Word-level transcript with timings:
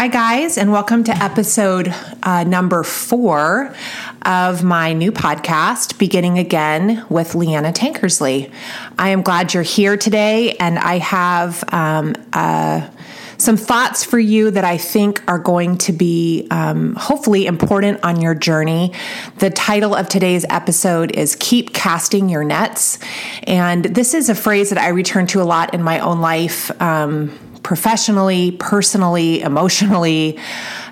Hi, 0.00 0.08
guys, 0.08 0.56
and 0.56 0.72
welcome 0.72 1.04
to 1.04 1.12
episode 1.22 1.94
uh, 2.22 2.42
number 2.44 2.84
four 2.84 3.74
of 4.22 4.64
my 4.64 4.94
new 4.94 5.12
podcast, 5.12 5.98
Beginning 5.98 6.38
Again 6.38 7.04
with 7.10 7.34
Leeana 7.34 7.74
Tankersley. 7.74 8.50
I 8.98 9.10
am 9.10 9.20
glad 9.20 9.52
you're 9.52 9.62
here 9.62 9.98
today, 9.98 10.52
and 10.52 10.78
I 10.78 10.96
have 11.00 11.62
um, 11.70 12.14
uh, 12.32 12.88
some 13.36 13.58
thoughts 13.58 14.02
for 14.02 14.18
you 14.18 14.50
that 14.52 14.64
I 14.64 14.78
think 14.78 15.22
are 15.28 15.38
going 15.38 15.76
to 15.76 15.92
be 15.92 16.48
um, 16.50 16.94
hopefully 16.94 17.44
important 17.44 18.02
on 18.02 18.22
your 18.22 18.34
journey. 18.34 18.94
The 19.36 19.50
title 19.50 19.94
of 19.94 20.08
today's 20.08 20.46
episode 20.48 21.14
is 21.14 21.36
Keep 21.38 21.74
Casting 21.74 22.30
Your 22.30 22.42
Nets. 22.42 22.98
And 23.42 23.84
this 23.84 24.14
is 24.14 24.30
a 24.30 24.34
phrase 24.34 24.70
that 24.70 24.78
I 24.78 24.88
return 24.88 25.26
to 25.26 25.42
a 25.42 25.44
lot 25.44 25.74
in 25.74 25.82
my 25.82 25.98
own 25.98 26.22
life. 26.22 26.70
Um, 26.80 27.38
professionally, 27.62 28.52
personally, 28.52 29.40
emotionally. 29.40 30.38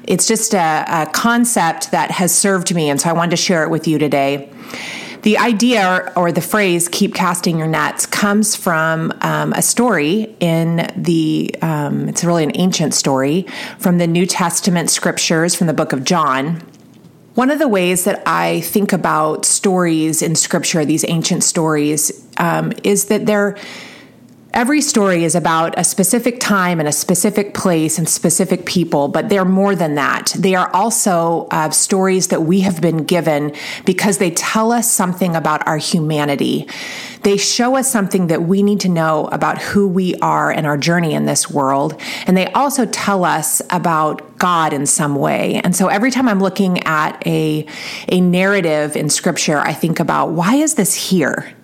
It's 0.05 0.27
just 0.27 0.55
a, 0.55 0.84
a, 0.88 1.06
concept 1.12 1.91
that 1.91 2.11
has 2.11 2.37
served 2.37 2.75
me, 2.75 2.88
and 2.88 3.01
so 3.01 3.11
I 3.11 3.12
wanted 3.12 3.33
to 3.33 3.37
share 3.37 3.62
it 3.62 3.70
with 3.70 3.87
you 3.87 3.98
today. 3.98 4.51
The 5.23 5.37
idea 5.39 6.12
or, 6.16 6.30
the 6.30 6.41
phrase 6.41 6.89
"keep 6.89 7.15
casting 7.15 7.59
your 7.59 7.66
nets" 7.66 8.06
comes 8.06 8.55
from 8.55 9.12
um, 9.20 9.52
a 9.52 9.62
story 9.62 10.34
in 10.41 10.91
the. 10.97 11.55
Um, 11.61 12.09
it's 12.09 12.25
really 12.25 12.45
an 12.45 12.52
ancient 12.55 12.95
story 12.95 13.47
from 13.78 13.98
the 13.98 14.06
New 14.06 14.27
Testament 14.27 14.91
scriptures 14.91 15.55
from 15.55 15.66
the 15.66 15.75
book 15.75 15.92
of 15.92 16.05
John. 16.05 16.62
One 17.34 17.50
of 17.50 17.59
the 17.59 17.69
ways 17.69 18.05
that 18.05 18.23
I 18.27 18.61
think 18.62 18.92
about 18.92 19.45
stories 19.45 20.23
in 20.23 20.34
scripture, 20.34 20.84
these 20.84 21.05
ancient 21.06 21.45
stories, 21.45 22.27
um, 22.39 22.73
is 22.83 23.06
that 23.06 23.27
they're 23.27 23.56
Every 24.59 24.80
story 24.80 25.23
is 25.23 25.37
about 25.37 25.79
a 25.79 25.85
specific 25.85 26.41
time 26.41 26.80
and 26.80 26.89
a 26.89 26.93
specific 26.93 27.55
place 27.55 27.97
and 27.97 28.09
specific 28.09 28.67
people, 28.67 29.07
but 29.07 29.29
they're 29.29 29.45
more 29.45 29.77
than 29.77 29.95
that. 29.95 30.34
They 30.37 30.57
are 30.57 30.69
also 30.75 31.47
uh, 31.53 31.70
stories 31.70 32.27
that 32.27 32.42
we 32.42 32.62
have 32.62 32.81
been 32.81 33.05
given 33.05 33.55
because 33.84 34.19
they 34.19 34.33
tell 34.33 34.73
us 34.73 34.91
something 34.91 35.37
about 35.37 35.65
our 35.69 35.77
humanity. 35.77 36.67
They 37.23 37.37
show 37.37 37.77
us 37.77 37.89
something 37.89 38.27
that 38.27 38.42
we 38.42 38.65
need 38.65 38.81
to 38.81 38.89
know 38.89 39.27
about 39.27 39.62
who 39.62 39.87
we 39.87 40.17
are 40.17 40.50
and 40.50 40.67
our 40.67 40.77
journey 40.77 41.15
in 41.15 41.25
this 41.25 41.48
world. 41.48 41.95
And 42.27 42.37
they 42.37 42.50
also 42.53 42.84
tell 42.84 43.25
us 43.25 43.62
about 43.70 44.39
God 44.39 44.72
in 44.72 44.87
some 44.87 45.15
way. 45.15 45.61
And 45.62 45.77
so 45.77 45.87
every 45.87 46.11
time 46.11 46.28
I'm 46.28 46.41
looking 46.41 46.83
at 46.83 47.25
a, 47.28 47.65
a 48.09 48.20
narrative 48.20 48.97
in 48.97 49.09
scripture, 49.09 49.59
I 49.59 49.72
think 49.72 50.00
about 50.00 50.31
why 50.31 50.56
is 50.56 50.75
this 50.75 50.97
here? 50.97 51.55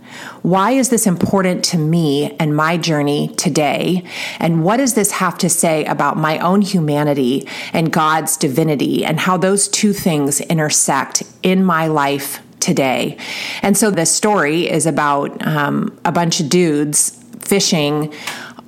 Why 0.45 0.73
is 0.73 0.91
this 0.91 1.07
important 1.07 1.65
to 1.67 1.79
me 1.79 2.37
and 2.39 2.55
my 2.55 2.77
journey 2.77 3.29
today? 3.29 4.05
And 4.39 4.63
what 4.63 4.77
does 4.77 4.93
this 4.93 5.13
have 5.13 5.39
to 5.39 5.49
say 5.49 5.87
about 5.87 6.19
my 6.19 6.39
own 6.41 6.61
humanity 6.61 7.49
and 7.73 7.91
God's 7.91 8.37
divinity 8.37 9.07
and 9.07 9.19
how 9.19 9.39
those 9.39 9.69
two 9.69 9.95
things 9.95 10.43
intersect 10.43 11.23
in 11.43 11.65
my 11.65 11.87
life 11.87 12.43
today? 12.61 13.17
And 13.63 13.75
so 13.75 13.91
the 13.91 14.05
story 14.05 14.69
is 14.69 14.85
about 14.85 15.47
um, 15.47 15.99
a 16.05 16.13
bunch 16.13 16.41
of 16.41 16.51
dudes 16.51 17.19
fishing 17.41 18.13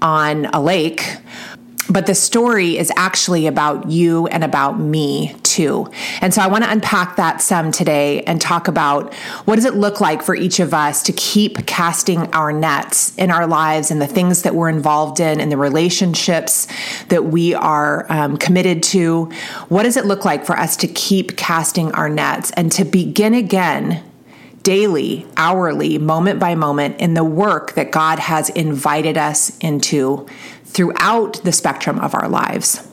on 0.01 0.47
a 0.47 0.63
lake 0.63 1.19
but 1.89 2.07
the 2.07 2.15
story 2.15 2.77
is 2.77 2.91
actually 2.97 3.47
about 3.47 3.89
you 3.89 4.27
and 4.27 4.43
about 4.43 4.79
me 4.79 5.37
too. 5.57 5.91
And 6.21 6.35
so 6.35 6.43
I 6.43 6.49
want 6.49 6.65
to 6.65 6.71
unpack 6.71 7.17
that 7.17 7.41
some 7.41 7.73
today 7.73 8.23
and 8.25 8.39
talk 8.39 8.69
about 8.69 9.15
what 9.47 9.57
does 9.57 9.65
it 9.65 9.75
look 9.75 10.03
like 10.03 10.23
for 10.23 10.35
each 10.35 10.61
of 10.61 10.75
us 10.75 11.03
to 11.05 11.13
keep 11.13 11.65
casting 11.65 12.31
our 12.35 12.53
nets 12.53 13.17
in 13.17 13.31
our 13.31 13.47
lives 13.47 13.91
and 13.91 14.01
the 14.01 14.07
things 14.07 14.43
that 14.43 14.55
we're 14.55 14.69
involved 14.69 15.19
in 15.19 15.41
and 15.41 15.51
the 15.51 15.57
relationships 15.57 16.69
that 17.09 17.25
we 17.25 17.55
are 17.55 18.05
um, 18.13 18.37
committed 18.37 18.83
to. 18.83 19.25
What 19.69 19.85
does 19.85 19.97
it 19.97 20.05
look 20.05 20.27
like 20.27 20.45
for 20.45 20.59
us 20.59 20.77
to 20.79 20.89
keep 20.89 21.39
casting 21.39 21.91
our 21.93 22.11
nets 22.11 22.51
and 22.51 22.71
to 22.73 22.85
begin 22.85 23.33
again 23.33 24.05
daily, 24.63 25.25
hourly, 25.37 25.97
moment 25.97 26.39
by 26.39 26.55
moment 26.55 27.01
in 27.01 27.15
the 27.15 27.25
work 27.25 27.73
that 27.75 27.93
God 27.93 28.19
has 28.19 28.51
invited 28.51 29.17
us 29.17 29.57
into 29.59 30.27
throughout 30.65 31.43
the 31.45 31.53
spectrum 31.53 31.99
of 32.01 32.15
our 32.15 32.29
lives. 32.29 32.86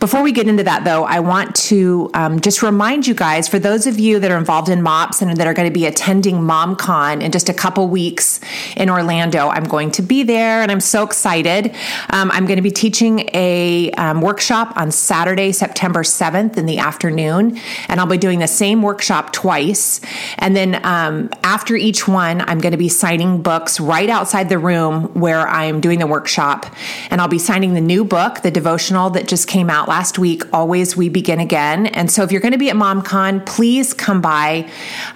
Before 0.00 0.22
we 0.22 0.32
get 0.32 0.48
into 0.48 0.64
that, 0.64 0.84
though, 0.84 1.04
I 1.04 1.20
want 1.20 1.54
to 1.56 2.10
um, 2.14 2.40
just 2.40 2.62
remind 2.62 3.06
you 3.06 3.14
guys 3.14 3.48
for 3.48 3.58
those 3.58 3.86
of 3.86 3.98
you 3.98 4.18
that 4.20 4.30
are 4.30 4.38
involved 4.38 4.68
in 4.68 4.82
MOPS 4.82 5.22
and 5.22 5.36
that 5.36 5.46
are 5.46 5.54
going 5.54 5.68
to 5.68 5.74
be 5.74 5.86
attending 5.86 6.36
MomCon 6.36 7.22
in 7.22 7.32
just 7.32 7.48
a 7.48 7.54
couple 7.54 7.88
weeks 7.88 8.40
in 8.76 8.90
Orlando, 8.90 9.48
I'm 9.48 9.64
going 9.64 9.90
to 9.92 10.02
be 10.02 10.22
there 10.22 10.62
and 10.62 10.70
I'm 10.70 10.80
so 10.80 11.02
excited. 11.04 11.74
Um, 12.10 12.30
I'm 12.30 12.46
going 12.46 12.56
to 12.56 12.62
be 12.62 12.70
teaching 12.70 13.28
a 13.32 13.90
um, 13.92 14.20
workshop 14.20 14.72
on 14.76 14.90
Saturday, 14.90 15.52
September 15.52 16.02
7th 16.02 16.56
in 16.56 16.66
the 16.66 16.78
afternoon, 16.78 17.58
and 17.88 18.00
I'll 18.00 18.06
be 18.06 18.18
doing 18.18 18.38
the 18.38 18.48
same 18.48 18.82
workshop 18.82 19.32
twice. 19.32 20.00
And 20.38 20.54
then 20.54 20.84
um, 20.84 21.30
after 21.42 21.76
each 21.76 22.06
one, 22.06 22.40
I'm 22.42 22.60
going 22.60 22.72
to 22.72 22.78
be 22.78 22.88
signing 22.88 23.42
books 23.42 23.80
right 23.80 24.08
outside 24.08 24.48
the 24.48 24.58
room 24.58 25.14
where 25.14 25.46
I'm 25.48 25.80
doing 25.80 25.98
the 25.98 26.06
workshop. 26.06 26.66
And 27.10 27.20
I'll 27.20 27.28
be 27.28 27.38
signing 27.38 27.74
the 27.74 27.80
new 27.80 28.04
book, 28.04 28.42
the 28.42 28.50
devotional 28.50 29.10
that 29.10 29.28
just 29.28 29.48
came 29.48 29.67
came 29.68 29.76
out 29.76 29.86
last 29.86 30.18
week, 30.18 30.44
Always 30.54 30.96
We 30.96 31.10
Begin 31.10 31.40
Again. 31.40 31.88
And 31.88 32.10
so 32.10 32.22
if 32.22 32.32
you're 32.32 32.40
going 32.40 32.52
to 32.52 32.58
be 32.58 32.70
at 32.70 32.76
MomCon, 32.76 33.44
please 33.44 33.92
come 33.92 34.22
by. 34.22 34.66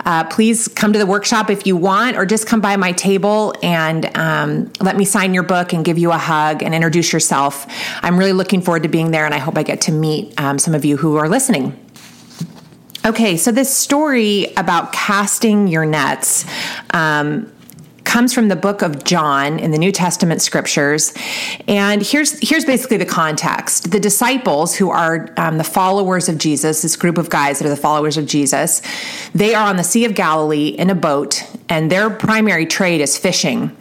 Uh, 0.05 0.25
please 0.25 0.69
come 0.69 0.93
to 0.93 0.99
the 0.99 1.07
workshop 1.07 1.49
if 1.49 1.67
you 1.67 1.75
want, 1.75 2.19
or 2.19 2.27
just 2.27 2.47
come 2.47 2.61
by 2.61 2.77
my 2.77 2.93
table 2.93 3.55
and 3.63 4.15
um, 4.15 4.71
let 4.83 4.99
me 4.99 5.07
sign 5.07 5.33
your 5.33 5.43
book 5.43 5.73
and 5.73 5.87
give 5.87 5.97
you 5.97 6.13
a 6.13 6.19
hug 6.19 6.63
and 6.63 6.75
introduce 6.75 7.15
yourself. 7.15 7.67
I'm 8.03 8.19
really 8.19 8.35
looking 8.35 8.61
forward 8.61 8.83
to 8.83 8.91
being 8.91 9.11
there, 9.11 9.25
and 9.25 9.33
I 9.33 9.39
hope 9.39 9.57
I 9.57 9.63
get 9.63 9.81
to 9.83 9.93
meet 9.93 10.39
um, 10.39 10.59
some 10.59 10.75
of 10.75 10.85
you 10.85 10.99
who 10.99 11.17
are 11.17 11.31
listening. 11.31 11.75
Okay, 13.07 13.39
so 13.39 13.53
this 13.53 13.75
story 13.75 14.53
about 14.59 14.93
casting 14.93 15.67
your 15.67 15.87
nets. 15.87 16.45
Um, 16.91 17.51
comes 18.13 18.35
from 18.35 18.49
the 18.49 18.57
book 18.57 18.83
of 18.83 19.05
John 19.05 19.59
in 19.59 19.71
the 19.71 19.79
New 19.79 19.91
Testament 19.91 20.43
scriptures. 20.43 21.15
And 21.67 22.03
here's, 22.03 22.39
here's 22.47 22.67
basically 22.67 22.99
the 22.99 23.07
context. 23.07 23.91
The 23.91 23.99
disciples, 23.99 24.75
who 24.77 24.91
are 24.91 25.33
um, 25.39 25.57
the 25.57 25.65
followers 25.65 26.29
of 26.29 26.37
Jesus, 26.37 26.83
this 26.83 26.95
group 26.95 27.17
of 27.17 27.31
guys 27.31 27.59
that 27.59 27.65
are 27.65 27.71
the 27.71 27.77
followers 27.77 28.19
of 28.19 28.27
Jesus, 28.27 28.83
they 29.35 29.55
are 29.55 29.67
on 29.67 29.77
the 29.77 29.83
Sea 29.83 30.05
of 30.05 30.15
Galilee 30.15 30.69
in 30.69 30.91
a 30.91 30.95
boat, 30.95 31.43
and 31.73 31.91
their 31.91 32.11
primary 32.11 32.67
trade 32.67 33.01
is 33.01 33.17
fishing. 33.17 33.75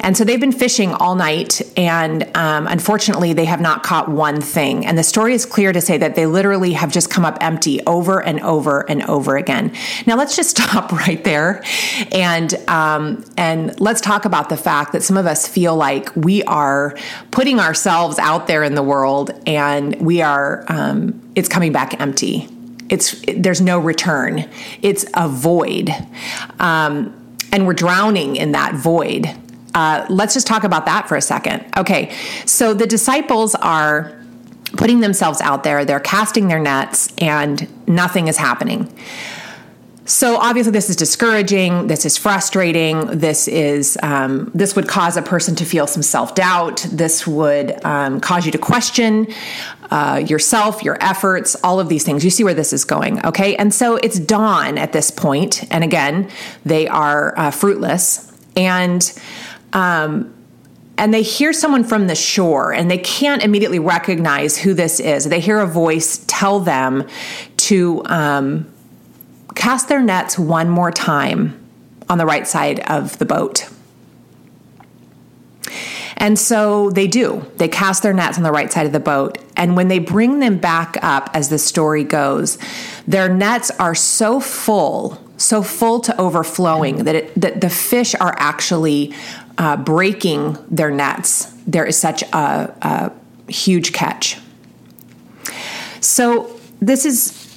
And 0.00 0.14
so 0.14 0.22
they've 0.22 0.38
been 0.38 0.52
fishing 0.52 0.92
all 0.92 1.14
night, 1.14 1.62
and 1.78 2.24
um, 2.36 2.66
unfortunately, 2.66 3.32
they 3.32 3.46
have 3.46 3.62
not 3.62 3.82
caught 3.82 4.06
one 4.06 4.42
thing. 4.42 4.84
And 4.84 4.98
the 4.98 5.02
story 5.02 5.32
is 5.32 5.46
clear 5.46 5.72
to 5.72 5.80
say 5.80 5.96
that 5.96 6.14
they 6.14 6.26
literally 6.26 6.74
have 6.74 6.92
just 6.92 7.08
come 7.08 7.24
up 7.24 7.38
empty 7.40 7.80
over 7.86 8.22
and 8.22 8.38
over 8.40 8.80
and 8.90 9.02
over 9.04 9.38
again. 9.38 9.72
Now, 10.06 10.16
let's 10.16 10.36
just 10.36 10.50
stop 10.58 10.92
right 10.92 11.24
there 11.24 11.64
and, 12.12 12.52
um, 12.68 13.24
and 13.38 13.80
let's 13.80 14.02
talk 14.02 14.26
about 14.26 14.50
the 14.50 14.56
fact 14.58 14.92
that 14.92 15.02
some 15.02 15.16
of 15.16 15.24
us 15.24 15.48
feel 15.48 15.74
like 15.74 16.14
we 16.14 16.42
are 16.42 16.98
putting 17.30 17.60
ourselves 17.60 18.18
out 18.18 18.46
there 18.46 18.62
in 18.62 18.74
the 18.74 18.82
world 18.82 19.30
and 19.46 19.98
we 20.02 20.20
are, 20.20 20.66
um, 20.68 21.18
it's 21.34 21.48
coming 21.48 21.72
back 21.72 21.98
empty. 21.98 22.46
It's, 22.90 23.22
there's 23.36 23.62
no 23.62 23.78
return. 23.78 24.48
It's 24.82 25.06
a 25.14 25.28
void. 25.28 25.90
Um, 26.58 27.14
and 27.52 27.66
we're 27.66 27.74
drowning 27.74 28.36
in 28.36 28.52
that 28.52 28.74
void. 28.74 29.26
Uh, 29.74 30.06
let's 30.08 30.34
just 30.34 30.46
talk 30.46 30.64
about 30.64 30.86
that 30.86 31.08
for 31.08 31.16
a 31.16 31.22
second. 31.22 31.64
Okay, 31.76 32.14
so 32.46 32.74
the 32.74 32.86
disciples 32.86 33.54
are 33.56 34.18
putting 34.76 35.00
themselves 35.00 35.40
out 35.40 35.64
there, 35.64 35.84
they're 35.84 36.00
casting 36.00 36.48
their 36.48 36.58
nets, 36.58 37.12
and 37.18 37.68
nothing 37.88 38.28
is 38.28 38.36
happening. 38.36 38.92
So 40.08 40.38
obviously, 40.38 40.72
this 40.72 40.88
is 40.88 40.96
discouraging. 40.96 41.86
This 41.86 42.06
is 42.06 42.16
frustrating. 42.16 43.18
This 43.18 43.46
is 43.46 43.98
um, 44.02 44.50
this 44.54 44.74
would 44.74 44.88
cause 44.88 45.18
a 45.18 45.22
person 45.22 45.54
to 45.56 45.66
feel 45.66 45.86
some 45.86 46.02
self 46.02 46.34
doubt. 46.34 46.86
This 46.90 47.26
would 47.26 47.84
um, 47.84 48.18
cause 48.18 48.46
you 48.46 48.52
to 48.52 48.58
question 48.58 49.26
uh, 49.90 50.24
yourself, 50.26 50.82
your 50.82 50.96
efforts, 51.04 51.56
all 51.62 51.78
of 51.78 51.90
these 51.90 52.04
things. 52.04 52.24
You 52.24 52.30
see 52.30 52.42
where 52.42 52.54
this 52.54 52.72
is 52.72 52.86
going, 52.86 53.24
okay? 53.26 53.54
And 53.56 53.72
so 53.72 53.96
it's 53.96 54.18
dawn 54.18 54.78
at 54.78 54.94
this 54.94 55.10
point, 55.10 55.70
and 55.70 55.84
again, 55.84 56.30
they 56.64 56.88
are 56.88 57.38
uh, 57.38 57.50
fruitless, 57.50 58.32
and 58.56 59.12
um, 59.74 60.34
and 60.96 61.12
they 61.12 61.22
hear 61.22 61.52
someone 61.52 61.84
from 61.84 62.06
the 62.06 62.14
shore, 62.14 62.72
and 62.72 62.90
they 62.90 62.98
can't 62.98 63.42
immediately 63.42 63.78
recognize 63.78 64.56
who 64.56 64.72
this 64.72 65.00
is. 65.00 65.26
They 65.26 65.40
hear 65.40 65.58
a 65.58 65.66
voice 65.66 66.24
tell 66.26 66.60
them 66.60 67.06
to. 67.58 68.02
Um, 68.06 68.72
cast 69.58 69.88
their 69.88 70.00
nets 70.00 70.38
one 70.38 70.70
more 70.70 70.90
time 70.90 71.58
on 72.08 72.16
the 72.16 72.24
right 72.24 72.46
side 72.46 72.80
of 72.88 73.18
the 73.18 73.26
boat. 73.26 73.68
And 76.16 76.38
so 76.38 76.90
they 76.90 77.06
do. 77.06 77.44
They 77.56 77.68
cast 77.68 78.02
their 78.02 78.12
nets 78.12 78.38
on 78.38 78.44
the 78.44 78.50
right 78.50 78.72
side 78.72 78.86
of 78.86 78.92
the 78.92 79.00
boat. 79.00 79.38
And 79.56 79.76
when 79.76 79.88
they 79.88 79.98
bring 79.98 80.40
them 80.40 80.58
back 80.58 80.96
up, 81.02 81.30
as 81.34 81.48
the 81.48 81.58
story 81.58 82.02
goes, 82.04 82.58
their 83.06 83.28
nets 83.28 83.70
are 83.78 83.94
so 83.94 84.40
full, 84.40 85.20
so 85.36 85.62
full 85.62 86.00
to 86.00 86.20
overflowing 86.20 87.04
that, 87.04 87.14
it, 87.14 87.34
that 87.40 87.60
the 87.60 87.70
fish 87.70 88.14
are 88.16 88.34
actually 88.38 89.14
uh, 89.58 89.76
breaking 89.76 90.56
their 90.70 90.90
nets. 90.90 91.52
There 91.66 91.84
is 91.84 91.96
such 91.96 92.22
a, 92.22 92.74
a 92.82 93.50
huge 93.50 93.92
catch. 93.92 94.38
So, 96.00 96.54
this 96.80 97.04
is 97.04 97.47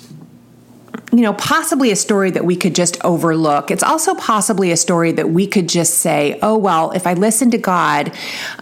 you 1.13 1.21
know, 1.21 1.33
possibly 1.33 1.91
a 1.91 1.95
story 1.95 2.31
that 2.31 2.45
we 2.45 2.55
could 2.55 2.73
just 2.73 3.03
overlook. 3.03 3.69
It's 3.69 3.83
also 3.83 4.15
possibly 4.15 4.71
a 4.71 4.77
story 4.77 5.11
that 5.11 5.29
we 5.29 5.45
could 5.45 5.67
just 5.67 5.95
say, 5.95 6.39
oh, 6.41 6.57
well, 6.57 6.91
if 6.91 7.05
I 7.05 7.13
listen 7.15 7.51
to 7.51 7.57
God 7.57 8.15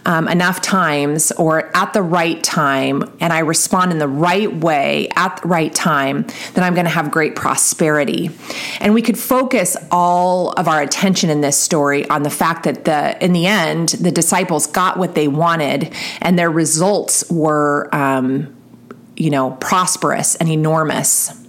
um, 0.04 0.26
enough 0.26 0.60
times 0.60 1.30
or 1.32 1.74
at 1.76 1.92
the 1.92 2.02
right 2.02 2.42
time 2.42 3.04
and 3.20 3.32
I 3.32 3.38
respond 3.40 3.92
in 3.92 3.98
the 3.98 4.08
right 4.08 4.52
way 4.52 5.08
at 5.14 5.40
the 5.40 5.48
right 5.48 5.72
time, 5.72 6.26
then 6.54 6.64
I'm 6.64 6.74
going 6.74 6.86
to 6.86 6.90
have 6.90 7.12
great 7.12 7.36
prosperity. 7.36 8.30
And 8.80 8.94
we 8.94 9.02
could 9.02 9.18
focus 9.18 9.76
all 9.92 10.50
of 10.52 10.66
our 10.66 10.82
attention 10.82 11.30
in 11.30 11.42
this 11.42 11.56
story 11.56 12.08
on 12.08 12.24
the 12.24 12.30
fact 12.30 12.64
that 12.64 12.84
the 12.84 13.24
in 13.24 13.32
the 13.32 13.46
end, 13.46 13.90
the 13.90 14.10
disciples 14.10 14.66
got 14.66 14.96
what 14.96 15.14
they 15.14 15.28
wanted 15.28 15.94
and 16.20 16.36
their 16.36 16.50
results 16.50 17.30
were, 17.30 17.88
um, 17.94 18.56
you 19.16 19.30
know, 19.30 19.52
prosperous 19.52 20.34
and 20.34 20.48
enormous. 20.48 21.39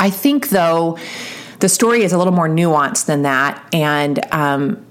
I 0.00 0.10
think, 0.10 0.50
though, 0.50 0.98
the 1.60 1.68
story 1.68 2.02
is 2.02 2.12
a 2.12 2.18
little 2.18 2.32
more 2.32 2.48
nuanced 2.48 3.06
than 3.06 3.22
that. 3.22 3.66
And, 3.72 4.20
um, 4.32 4.84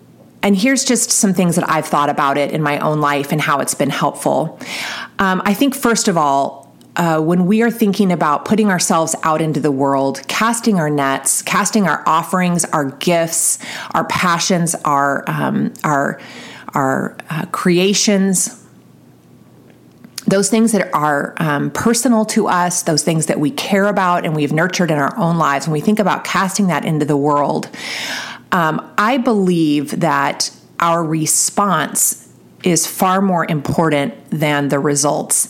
and 0.43 0.55
here's 0.55 0.83
just 0.83 1.11
some 1.11 1.33
things 1.33 1.55
that 1.55 1.69
I've 1.69 1.85
thought 1.85 2.09
about 2.09 2.37
it 2.37 2.51
in 2.51 2.61
my 2.61 2.79
own 2.79 3.01
life 3.01 3.31
and 3.31 3.41
how 3.41 3.59
it's 3.59 3.73
been 3.73 3.89
helpful. 3.89 4.59
Um, 5.19 5.41
I 5.45 5.53
think, 5.53 5.75
first 5.75 6.07
of 6.07 6.17
all, 6.17 6.67
uh, 6.97 7.21
when 7.21 7.45
we 7.45 7.61
are 7.61 7.69
thinking 7.69 8.11
about 8.11 8.45
putting 8.45 8.69
ourselves 8.69 9.15
out 9.23 9.39
into 9.39 9.59
the 9.59 9.71
world, 9.71 10.21
casting 10.27 10.79
our 10.79 10.89
nets, 10.89 11.41
casting 11.43 11.87
our 11.87 12.03
offerings, 12.07 12.65
our 12.65 12.85
gifts, 12.85 13.59
our 13.91 14.03
passions, 14.05 14.75
our 14.83 15.23
um, 15.27 15.73
our 15.83 16.19
our 16.73 17.15
uh, 17.29 17.45
creations, 17.51 18.66
those 20.27 20.49
things 20.49 20.73
that 20.73 20.93
are 20.93 21.33
um, 21.37 21.71
personal 21.71 22.25
to 22.25 22.47
us, 22.47 22.83
those 22.83 23.03
things 23.03 23.27
that 23.27 23.39
we 23.39 23.49
care 23.49 23.85
about 23.85 24.25
and 24.25 24.35
we've 24.35 24.51
nurtured 24.51 24.91
in 24.91 24.97
our 24.97 25.17
own 25.17 25.37
lives, 25.37 25.67
when 25.67 25.73
we 25.73 25.79
think 25.79 25.99
about 25.99 26.25
casting 26.25 26.67
that 26.67 26.83
into 26.83 27.05
the 27.05 27.17
world, 27.17 27.69
um, 28.51 28.93
I 28.97 29.17
believe 29.17 30.01
that 30.01 30.51
our 30.79 31.03
response 31.03 32.27
is 32.63 32.85
far 32.85 33.21
more 33.21 33.49
important 33.49 34.13
than 34.29 34.67
the 34.67 34.79
results. 34.79 35.49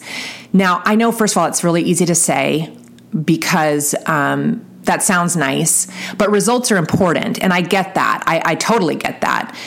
Now, 0.54 0.82
I 0.86 0.96
know, 0.96 1.12
first 1.12 1.34
of 1.34 1.40
all, 1.40 1.48
it's 1.48 1.64
really 1.64 1.82
easy 1.82 2.06
to 2.06 2.16
say 2.16 2.76
because 3.24 3.96
um, 4.06 4.64
that 4.84 5.02
sounds 5.02 5.36
nice, 5.36 5.88
but 6.18 6.30
results 6.30 6.72
are 6.72 6.78
important. 6.78 7.42
And 7.42 7.52
I 7.52 7.62
get 7.62 7.96
that. 7.96 8.24
I, 8.28 8.42
I 8.46 8.56
totally 8.56 8.96
get 8.96 9.22
that. 9.22 9.58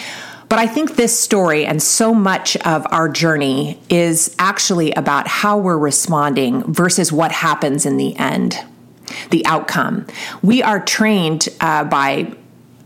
But 0.50 0.58
I 0.58 0.66
think 0.66 0.96
this 0.96 1.16
story 1.16 1.64
and 1.64 1.80
so 1.80 2.12
much 2.12 2.56
of 2.56 2.84
our 2.90 3.08
journey 3.08 3.78
is 3.88 4.34
actually 4.36 4.90
about 4.92 5.28
how 5.28 5.56
we're 5.56 5.78
responding 5.78 6.64
versus 6.64 7.12
what 7.12 7.30
happens 7.30 7.86
in 7.86 7.96
the 7.96 8.16
end, 8.16 8.58
the 9.30 9.46
outcome. 9.46 10.08
We 10.42 10.60
are 10.60 10.80
trained 10.84 11.48
uh, 11.60 11.84
by 11.84 12.34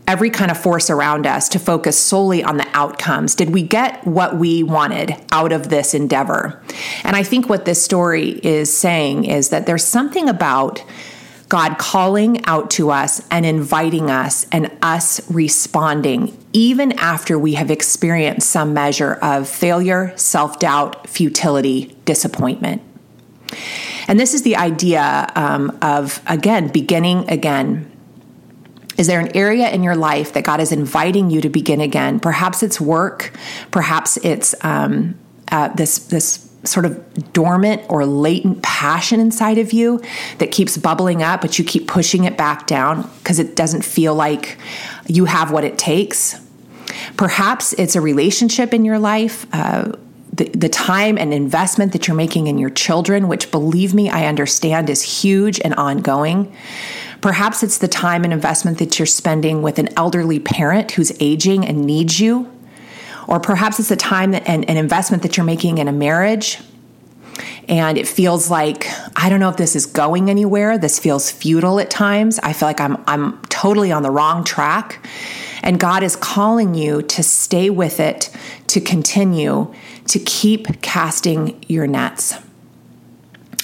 every 0.07 0.29
kind 0.29 0.51
of 0.51 0.59
force 0.59 0.91
around 0.91 1.25
us 1.25 1.49
to 1.49 1.57
focus 1.57 1.97
solely 1.97 2.43
on 2.43 2.57
the 2.57 2.67
outcomes. 2.73 3.33
Did 3.33 3.51
we 3.51 3.63
get 3.63 4.05
what 4.05 4.37
we 4.37 4.61
wanted 4.61 5.15
out 5.31 5.51
of 5.51 5.69
this 5.69 5.95
endeavor? 5.95 6.61
And 7.03 7.15
I 7.15 7.23
think 7.23 7.49
what 7.49 7.65
this 7.65 7.83
story 7.83 8.39
is 8.43 8.71
saying 8.71 9.25
is 9.25 9.49
that 9.49 9.65
there's 9.65 9.83
something 9.83 10.29
about 10.29 10.83
God 11.47 11.77
calling 11.77 12.43
out 12.45 12.71
to 12.71 12.89
us 12.89 13.21
and 13.29 13.45
inviting 13.45 14.09
us, 14.09 14.47
and 14.51 14.71
us 14.81 15.21
responding, 15.29 16.35
even 16.53 16.91
after 16.93 17.37
we 17.37 17.53
have 17.53 17.69
experienced 17.69 18.49
some 18.49 18.73
measure 18.73 19.13
of 19.21 19.47
failure, 19.47 20.13
self 20.17 20.59
doubt, 20.59 21.07
futility, 21.07 21.95
disappointment. 22.05 22.81
And 24.07 24.19
this 24.19 24.33
is 24.33 24.43
the 24.43 24.55
idea 24.55 25.31
um, 25.35 25.77
of, 25.81 26.21
again, 26.27 26.69
beginning 26.69 27.29
again. 27.29 27.91
Is 28.97 29.07
there 29.07 29.19
an 29.19 29.35
area 29.35 29.69
in 29.69 29.83
your 29.83 29.95
life 29.95 30.33
that 30.33 30.43
God 30.45 30.59
is 30.61 30.71
inviting 30.71 31.29
you 31.29 31.41
to 31.41 31.49
begin 31.49 31.81
again? 31.81 32.19
Perhaps 32.19 32.63
it's 32.63 32.79
work, 32.79 33.37
perhaps 33.71 34.17
it's 34.17 34.55
um, 34.63 35.15
uh, 35.51 35.67
this 35.69 35.99
this 36.07 36.44
sort 36.67 36.85
of 36.85 37.33
dormant 37.33 37.81
or 37.89 38.05
latent 38.05 38.61
passion 38.63 39.19
inside 39.19 39.57
of 39.57 39.73
you 39.73 40.01
that 40.39 40.51
keeps 40.51 40.77
bubbling 40.77 41.23
up, 41.23 41.41
but 41.41 41.57
you 41.57 41.65
keep 41.65 41.87
pushing 41.87 42.23
it 42.23 42.37
back 42.37 42.67
down 42.67 43.09
because 43.19 43.39
it 43.39 43.55
doesn't 43.55 43.83
feel 43.83 44.15
like 44.15 44.57
you 45.07 45.25
have 45.25 45.51
what 45.51 45.63
it 45.63 45.77
takes. 45.77 46.39
Perhaps 47.17 47.73
it's 47.73 47.95
a 47.95 48.01
relationship 48.01 48.73
in 48.73 48.85
your 48.85 48.99
life. 48.99 49.45
Uh, 49.53 49.93
the, 50.33 50.49
the 50.49 50.69
time 50.69 51.17
and 51.17 51.33
investment 51.33 51.93
that 51.93 52.07
you're 52.07 52.15
making 52.15 52.47
in 52.47 52.57
your 52.57 52.69
children, 52.69 53.27
which 53.27 53.51
believe 53.51 53.93
me, 53.93 54.09
I 54.09 54.25
understand 54.25 54.89
is 54.89 55.01
huge 55.01 55.61
and 55.61 55.73
ongoing. 55.75 56.53
Perhaps 57.21 57.63
it's 57.63 57.77
the 57.77 57.87
time 57.87 58.23
and 58.23 58.33
investment 58.33 58.77
that 58.79 58.99
you're 58.99 59.05
spending 59.05 59.61
with 59.61 59.79
an 59.79 59.89
elderly 59.97 60.39
parent 60.39 60.91
who's 60.91 61.11
aging 61.19 61.65
and 61.65 61.85
needs 61.85 62.19
you 62.19 62.51
or 63.27 63.39
perhaps 63.39 63.79
it's 63.79 63.91
a 63.91 63.95
time 63.95 64.33
and 64.33 64.69
an 64.69 64.77
investment 64.77 65.23
that 65.23 65.37
you're 65.37 65.45
making 65.45 65.77
in 65.77 65.87
a 65.87 65.93
marriage 65.93 66.59
and 67.67 67.97
it 67.97 68.07
feels 68.07 68.49
like 68.49 68.87
I 69.15 69.29
don't 69.29 69.39
know 69.39 69.49
if 69.49 69.57
this 69.57 69.75
is 69.75 69.85
going 69.85 70.29
anywhere. 70.29 70.77
This 70.77 70.99
feels 70.99 71.31
futile 71.31 71.79
at 71.79 71.89
times. 71.89 72.39
I 72.39 72.53
feel 72.53 72.67
like 72.67 72.79
I'm 72.79 73.03
I'm 73.07 73.41
totally 73.43 73.91
on 73.91 74.03
the 74.03 74.11
wrong 74.11 74.43
track. 74.43 75.05
And 75.63 75.79
God 75.79 76.03
is 76.03 76.15
calling 76.15 76.75
you 76.75 77.01
to 77.01 77.23
stay 77.23 77.71
with 77.71 77.99
it, 77.99 78.29
to 78.67 78.79
continue, 78.79 79.73
to 80.07 80.19
keep 80.19 80.81
casting 80.83 81.63
your 81.67 81.87
nets. 81.87 82.35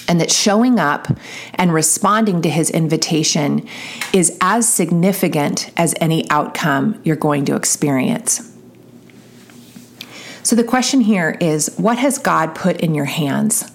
And 0.08 0.20
that 0.20 0.32
showing 0.32 0.80
up 0.80 1.06
and 1.54 1.72
responding 1.72 2.42
to 2.42 2.50
his 2.50 2.70
invitation 2.70 3.68
is 4.12 4.36
as 4.40 4.68
significant 4.68 5.70
as 5.76 5.94
any 6.00 6.28
outcome 6.28 7.00
you're 7.04 7.14
going 7.14 7.44
to 7.44 7.54
experience. 7.54 8.51
So 10.42 10.56
the 10.56 10.64
question 10.64 11.00
here 11.00 11.36
is 11.40 11.74
what 11.76 11.98
has 11.98 12.18
God 12.18 12.54
put 12.54 12.80
in 12.80 12.94
your 12.94 13.04
hands? 13.04 13.70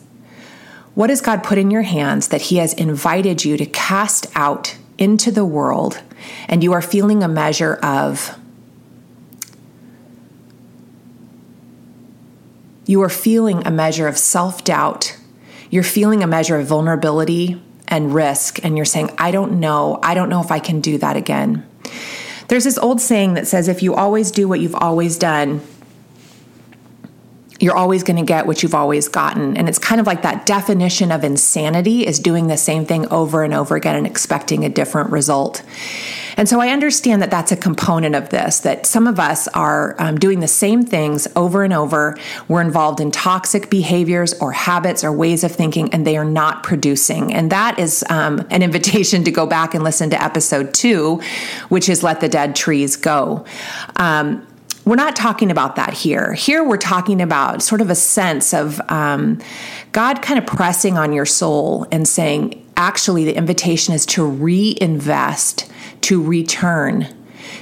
What 0.95 1.09
has 1.09 1.21
God 1.21 1.43
put 1.43 1.57
in 1.57 1.71
your 1.71 1.83
hands 1.83 2.29
that 2.29 2.43
He 2.43 2.57
has 2.57 2.73
invited 2.73 3.45
you 3.45 3.57
to 3.57 3.65
cast 3.65 4.27
out 4.35 4.77
into 4.97 5.31
the 5.31 5.45
world 5.45 6.01
and 6.47 6.63
you 6.63 6.73
are 6.73 6.81
feeling 6.81 7.23
a 7.23 7.27
measure 7.27 7.75
of 7.75 8.37
you 12.85 13.01
are 13.01 13.09
feeling 13.09 13.67
a 13.67 13.71
measure 13.71 14.07
of 14.07 14.17
self 14.17 14.63
doubt. 14.63 15.17
You're 15.69 15.83
feeling 15.83 16.23
a 16.23 16.27
measure 16.27 16.57
of 16.57 16.67
vulnerability 16.67 17.61
and 17.89 18.13
risk, 18.13 18.63
and 18.63 18.77
you're 18.77 18.85
saying, 18.85 19.11
I 19.17 19.31
don't 19.31 19.59
know. 19.59 19.99
I 20.01 20.13
don't 20.13 20.29
know 20.29 20.41
if 20.41 20.51
I 20.51 20.59
can 20.59 20.79
do 20.79 20.97
that 20.97 21.17
again. 21.17 21.67
There's 22.47 22.63
this 22.63 22.77
old 22.77 23.01
saying 23.01 23.33
that 23.33 23.47
says, 23.47 23.67
if 23.67 23.83
you 23.83 23.93
always 23.93 24.31
do 24.31 24.47
what 24.47 24.61
you've 24.61 24.75
always 24.75 25.17
done, 25.17 25.61
you're 27.59 27.75
always 27.75 28.03
going 28.03 28.17
to 28.17 28.23
get 28.23 28.45
what 28.45 28.63
you've 28.63 28.75
always 28.75 29.07
gotten. 29.07 29.57
And 29.57 29.67
it's 29.67 29.79
kind 29.79 29.99
of 29.99 30.07
like 30.07 30.21
that 30.21 30.45
definition 30.45 31.11
of 31.11 31.23
insanity 31.23 32.05
is 32.05 32.19
doing 32.19 32.47
the 32.47 32.57
same 32.57 32.85
thing 32.85 33.07
over 33.07 33.43
and 33.43 33.53
over 33.53 33.75
again 33.75 33.95
and 33.95 34.05
expecting 34.05 34.63
a 34.63 34.69
different 34.69 35.11
result. 35.11 35.63
And 36.37 36.47
so 36.47 36.61
I 36.61 36.69
understand 36.69 37.23
that 37.23 37.31
that's 37.31 37.51
a 37.51 37.57
component 37.57 38.13
of 38.13 38.29
this, 38.29 38.59
that 38.59 38.85
some 38.85 39.07
of 39.07 39.19
us 39.19 39.47
are 39.49 39.95
um, 39.97 40.19
doing 40.19 40.39
the 40.39 40.47
same 40.47 40.85
things 40.85 41.27
over 41.35 41.63
and 41.63 41.73
over. 41.73 42.15
We're 42.47 42.61
involved 42.61 42.99
in 42.99 43.09
toxic 43.09 43.71
behaviors 43.71 44.35
or 44.35 44.51
habits 44.51 45.03
or 45.03 45.11
ways 45.11 45.43
of 45.43 45.51
thinking, 45.51 45.91
and 45.93 46.05
they 46.05 46.15
are 46.15 46.25
not 46.25 46.61
producing. 46.61 47.33
And 47.33 47.51
that 47.51 47.79
is 47.79 48.05
um, 48.11 48.45
an 48.51 48.61
invitation 48.61 49.23
to 49.23 49.31
go 49.31 49.47
back 49.47 49.73
and 49.73 49.83
listen 49.83 50.11
to 50.11 50.23
episode 50.23 50.75
two, 50.75 51.21
which 51.69 51.89
is 51.89 52.03
Let 52.03 52.21
the 52.21 52.29
Dead 52.29 52.55
Trees 52.55 52.95
Go. 52.97 53.43
Um, 53.95 54.45
we're 54.87 54.95
not 54.95 55.17
talking 55.17 55.51
about 55.51 55.75
that 55.75 55.93
here. 55.93 56.33
Here, 56.33 56.63
we're 56.63 56.77
talking 56.77 57.21
about 57.21 57.61
sort 57.61 57.81
of 57.81 57.89
a 57.89 57.95
sense 57.95 58.53
of 58.53 58.79
um, 58.89 59.41
God 59.91 60.21
kind 60.21 60.39
of 60.39 60.45
pressing 60.45 60.97
on 60.97 61.11
your 61.11 61.25
soul 61.25 61.85
and 61.91 62.07
saying, 62.07 62.65
actually, 62.77 63.25
the 63.25 63.35
invitation 63.35 63.93
is 63.93 64.05
to 64.07 64.25
reinvest, 64.25 65.69
to 66.01 66.23
return 66.23 67.13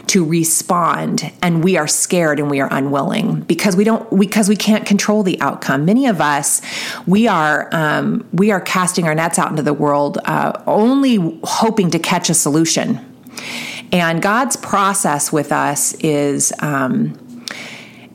to 0.07 0.23
respond 0.23 1.31
and 1.41 1.63
we 1.63 1.77
are 1.77 1.87
scared 1.87 2.39
and 2.39 2.49
we 2.49 2.59
are 2.59 2.71
unwilling 2.71 3.41
because 3.41 3.75
we 3.75 3.83
don't 3.83 4.19
because 4.19 4.47
we 4.47 4.55
can't 4.55 4.85
control 4.85 5.23
the 5.23 5.39
outcome 5.41 5.85
many 5.85 6.05
of 6.05 6.21
us 6.21 6.61
we 7.07 7.27
are 7.27 7.69
um, 7.71 8.27
we 8.31 8.51
are 8.51 8.61
casting 8.61 9.07
our 9.07 9.15
nets 9.15 9.39
out 9.39 9.49
into 9.49 9.63
the 9.63 9.73
world 9.73 10.19
uh, 10.25 10.53
only 10.67 11.39
hoping 11.43 11.89
to 11.89 11.99
catch 11.99 12.29
a 12.29 12.33
solution 12.33 12.99
and 13.91 14.21
God's 14.21 14.55
process 14.55 15.31
with 15.31 15.51
us 15.51 15.93
is. 15.95 16.53
Um, 16.59 17.19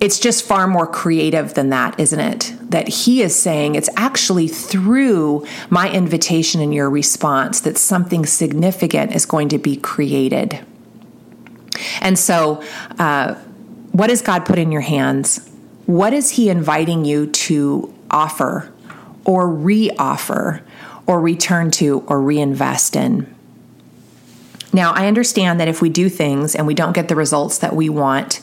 it's 0.00 0.18
just 0.18 0.46
far 0.46 0.66
more 0.66 0.86
creative 0.86 1.52
than 1.52 1.68
that, 1.68 2.00
isn't 2.00 2.20
it? 2.20 2.54
That 2.70 2.88
he 2.88 3.20
is 3.20 3.36
saying 3.36 3.74
it's 3.74 3.90
actually 3.98 4.48
through 4.48 5.46
my 5.68 5.92
invitation 5.92 6.62
and 6.62 6.72
your 6.72 6.88
response 6.88 7.60
that 7.60 7.76
something 7.76 8.24
significant 8.24 9.14
is 9.14 9.26
going 9.26 9.50
to 9.50 9.58
be 9.58 9.76
created. 9.76 10.58
And 12.00 12.18
so, 12.18 12.64
uh, 12.98 13.34
what 13.92 14.08
has 14.08 14.22
God 14.22 14.46
put 14.46 14.58
in 14.58 14.72
your 14.72 14.80
hands? 14.80 15.46
What 15.84 16.14
is 16.14 16.30
he 16.30 16.48
inviting 16.48 17.04
you 17.04 17.26
to 17.26 17.92
offer 18.10 18.72
or 19.24 19.48
reoffer 19.48 20.62
or 21.06 21.20
return 21.20 21.70
to 21.72 22.04
or 22.06 22.20
reinvest 22.20 22.96
in. 22.96 23.32
Now, 24.72 24.92
I 24.92 25.08
understand 25.08 25.60
that 25.60 25.68
if 25.68 25.82
we 25.82 25.88
do 25.88 26.08
things 26.08 26.54
and 26.54 26.66
we 26.66 26.74
don't 26.74 26.92
get 26.92 27.08
the 27.08 27.16
results 27.16 27.58
that 27.58 27.74
we 27.74 27.88
want, 27.88 28.40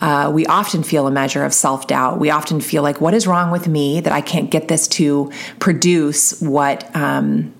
uh, 0.00 0.30
we 0.32 0.46
often 0.46 0.82
feel 0.82 1.06
a 1.06 1.10
measure 1.10 1.44
of 1.44 1.52
self 1.52 1.86
doubt. 1.86 2.18
We 2.18 2.30
often 2.30 2.60
feel 2.60 2.82
like, 2.82 3.00
what 3.00 3.14
is 3.14 3.26
wrong 3.26 3.50
with 3.50 3.68
me 3.68 4.00
that 4.00 4.12
I 4.12 4.20
can't 4.20 4.50
get 4.50 4.68
this 4.68 4.88
to 4.88 5.30
produce 5.58 6.40
what 6.40 6.94
um, 6.96 7.52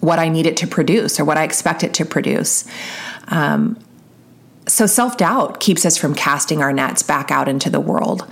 what 0.00 0.18
I 0.18 0.28
need 0.28 0.46
it 0.46 0.56
to 0.58 0.66
produce 0.66 1.18
or 1.18 1.24
what 1.24 1.36
I 1.36 1.44
expect 1.44 1.82
it 1.82 1.94
to 1.94 2.04
produce. 2.04 2.64
Um, 3.28 3.78
so 4.68 4.86
self 4.86 5.16
doubt 5.16 5.60
keeps 5.60 5.84
us 5.84 5.96
from 5.96 6.14
casting 6.14 6.62
our 6.62 6.72
nets 6.72 7.02
back 7.02 7.30
out 7.30 7.48
into 7.48 7.70
the 7.70 7.80
world. 7.80 8.26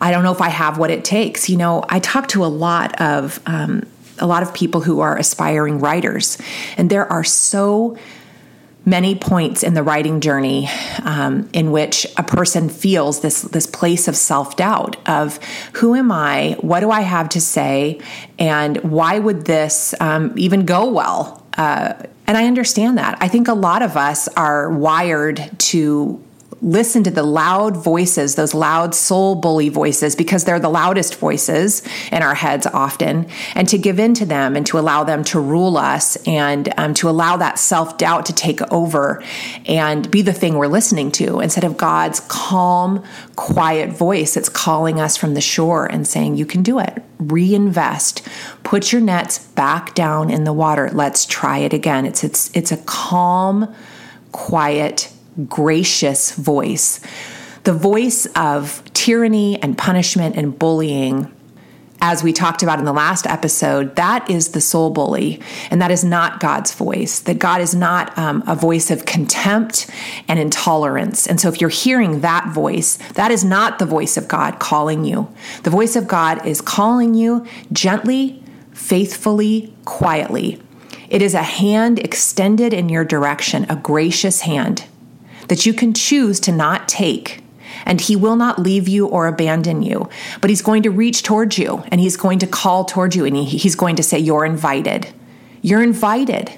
I 0.00 0.10
don't 0.10 0.22
know 0.22 0.32
if 0.32 0.40
I 0.40 0.48
have 0.48 0.78
what 0.78 0.90
it 0.90 1.04
takes. 1.04 1.48
You 1.48 1.56
know, 1.56 1.84
I 1.88 1.98
talk 1.98 2.28
to 2.28 2.44
a 2.44 2.46
lot 2.46 3.00
of 3.00 3.40
um, 3.46 3.84
a 4.20 4.26
lot 4.26 4.42
of 4.42 4.52
people 4.54 4.80
who 4.80 5.00
are 5.00 5.16
aspiring 5.16 5.78
writers, 5.78 6.38
and 6.76 6.90
there 6.90 7.10
are 7.10 7.24
so 7.24 7.96
many 8.88 9.14
points 9.14 9.62
in 9.62 9.74
the 9.74 9.82
writing 9.82 10.20
journey 10.20 10.68
um, 11.02 11.48
in 11.52 11.70
which 11.70 12.06
a 12.16 12.22
person 12.22 12.68
feels 12.68 13.20
this 13.20 13.42
this 13.42 13.66
place 13.66 14.08
of 14.08 14.16
self 14.16 14.56
doubt 14.56 14.96
of 15.08 15.38
who 15.74 15.94
am 15.94 16.10
I, 16.10 16.56
what 16.60 16.80
do 16.80 16.90
I 16.90 17.02
have 17.02 17.28
to 17.30 17.40
say, 17.40 18.00
and 18.38 18.78
why 18.78 19.18
would 19.18 19.44
this 19.44 19.94
um, 20.00 20.32
even 20.36 20.64
go 20.64 20.90
well? 20.90 21.46
Uh, 21.56 21.94
and 22.26 22.36
I 22.36 22.46
understand 22.46 22.98
that. 22.98 23.18
I 23.20 23.28
think 23.28 23.48
a 23.48 23.54
lot 23.54 23.82
of 23.82 23.96
us 23.96 24.28
are 24.28 24.70
wired 24.70 25.50
to 25.58 26.22
listen 26.60 27.04
to 27.04 27.10
the 27.10 27.22
loud 27.22 27.76
voices, 27.76 28.34
those 28.34 28.54
loud 28.54 28.94
soul 28.94 29.34
bully 29.34 29.68
voices, 29.68 30.16
because 30.16 30.44
they're 30.44 30.58
the 30.58 30.68
loudest 30.68 31.16
voices 31.16 31.82
in 32.10 32.22
our 32.22 32.34
heads 32.34 32.66
often, 32.66 33.26
and 33.54 33.68
to 33.68 33.78
give 33.78 33.98
in 33.98 34.14
to 34.14 34.26
them 34.26 34.56
and 34.56 34.66
to 34.66 34.78
allow 34.78 35.04
them 35.04 35.22
to 35.24 35.40
rule 35.40 35.76
us 35.76 36.16
and 36.26 36.72
um, 36.76 36.94
to 36.94 37.08
allow 37.08 37.36
that 37.36 37.58
self 37.58 37.96
doubt 37.98 38.26
to 38.26 38.32
take 38.32 38.60
over 38.72 39.22
and 39.66 40.10
be 40.10 40.22
the 40.22 40.32
thing 40.32 40.54
we're 40.54 40.66
listening 40.66 41.12
to 41.12 41.40
instead 41.40 41.64
of 41.64 41.76
God's 41.76 42.20
calm, 42.20 43.04
quiet 43.36 43.90
voice 43.90 44.34
that's 44.34 44.48
calling 44.48 45.00
us 45.00 45.16
from 45.16 45.34
the 45.34 45.40
shore 45.40 45.86
and 45.86 46.06
saying, 46.06 46.36
You 46.36 46.46
can 46.46 46.62
do 46.62 46.78
it. 46.78 47.02
Reinvest. 47.18 48.26
Put 48.64 48.92
your 48.92 49.00
nets 49.00 49.38
back 49.38 49.94
down 49.94 50.30
in 50.30 50.44
the 50.44 50.52
water. 50.52 50.90
Let's 50.92 51.24
try 51.24 51.58
it 51.58 51.72
again. 51.72 52.06
It's, 52.06 52.24
it's, 52.24 52.54
it's 52.56 52.72
a 52.72 52.76
calm, 52.78 53.74
quiet, 54.32 55.12
gracious 55.46 56.32
voice. 56.32 57.00
The 57.64 57.72
voice 57.72 58.26
of 58.34 58.82
tyranny 58.94 59.62
and 59.62 59.76
punishment 59.76 60.36
and 60.36 60.58
bullying, 60.58 61.32
as 62.00 62.22
we 62.22 62.32
talked 62.32 62.62
about 62.62 62.78
in 62.78 62.84
the 62.84 62.92
last 62.92 63.26
episode, 63.26 63.96
that 63.96 64.30
is 64.30 64.50
the 64.50 64.60
soul 64.60 64.90
bully. 64.90 65.40
And 65.70 65.82
that 65.82 65.90
is 65.90 66.04
not 66.04 66.40
God's 66.40 66.72
voice. 66.72 67.18
That 67.20 67.38
God 67.38 67.60
is 67.60 67.74
not 67.74 68.16
um, 68.16 68.42
a 68.46 68.54
voice 68.54 68.90
of 68.90 69.04
contempt 69.04 69.90
and 70.28 70.38
intolerance. 70.38 71.26
And 71.26 71.40
so 71.40 71.48
if 71.48 71.60
you're 71.60 71.70
hearing 71.70 72.20
that 72.20 72.48
voice, 72.54 72.96
that 73.14 73.30
is 73.30 73.44
not 73.44 73.78
the 73.78 73.86
voice 73.86 74.16
of 74.16 74.28
God 74.28 74.60
calling 74.60 75.04
you. 75.04 75.28
The 75.64 75.70
voice 75.70 75.96
of 75.96 76.06
God 76.06 76.46
is 76.46 76.60
calling 76.60 77.14
you 77.14 77.46
gently, 77.72 78.42
faithfully, 78.72 79.74
quietly. 79.84 80.62
It 81.10 81.20
is 81.20 81.34
a 81.34 81.42
hand 81.42 81.98
extended 81.98 82.72
in 82.72 82.88
your 82.88 83.04
direction, 83.04 83.66
a 83.68 83.76
gracious 83.76 84.42
hand 84.42 84.86
that 85.48 85.66
you 85.66 85.74
can 85.74 85.92
choose 85.92 86.40
to 86.40 86.52
not 86.52 86.88
take. 86.88 87.42
And 87.84 88.00
he 88.00 88.16
will 88.16 88.36
not 88.36 88.58
leave 88.58 88.88
you 88.88 89.06
or 89.06 89.26
abandon 89.26 89.82
you, 89.82 90.08
but 90.40 90.50
he's 90.50 90.62
going 90.62 90.82
to 90.82 90.90
reach 90.90 91.22
towards 91.22 91.58
you 91.58 91.82
and 91.90 92.00
he's 92.00 92.16
going 92.16 92.38
to 92.40 92.46
call 92.46 92.84
towards 92.84 93.16
you 93.16 93.24
and 93.24 93.36
he, 93.36 93.44
he's 93.44 93.74
going 93.74 93.96
to 93.96 94.02
say, 94.02 94.18
You're 94.18 94.44
invited. 94.44 95.12
You're 95.62 95.82
invited. 95.82 96.52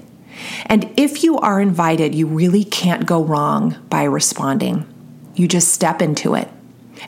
And 0.66 0.90
if 0.96 1.22
you 1.22 1.38
are 1.38 1.60
invited, 1.60 2.14
you 2.14 2.26
really 2.26 2.64
can't 2.64 3.06
go 3.06 3.22
wrong 3.22 3.76
by 3.90 4.04
responding. 4.04 4.86
You 5.34 5.46
just 5.48 5.68
step 5.68 6.00
into 6.00 6.34
it 6.34 6.48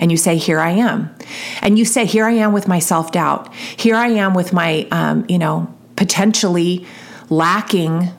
and 0.01 0.11
you 0.11 0.17
say, 0.17 0.37
Here 0.37 0.61
I 0.61 0.71
am. 0.71 1.15
And 1.61 1.79
you 1.79 1.85
say, 1.85 2.05
Here 2.05 2.25
I 2.25 2.33
am 2.33 2.53
with 2.53 2.69
my 2.69 2.79
self 2.79 3.13
doubt. 3.13 3.53
Here 3.55 3.97
I 3.97 4.09
am 4.09 4.35
with 4.35 4.53
my, 4.53 4.87
um, 4.91 5.25
you 5.29 5.39
know, 5.39 5.73
potentially 5.97 6.87
lacking 7.31 8.11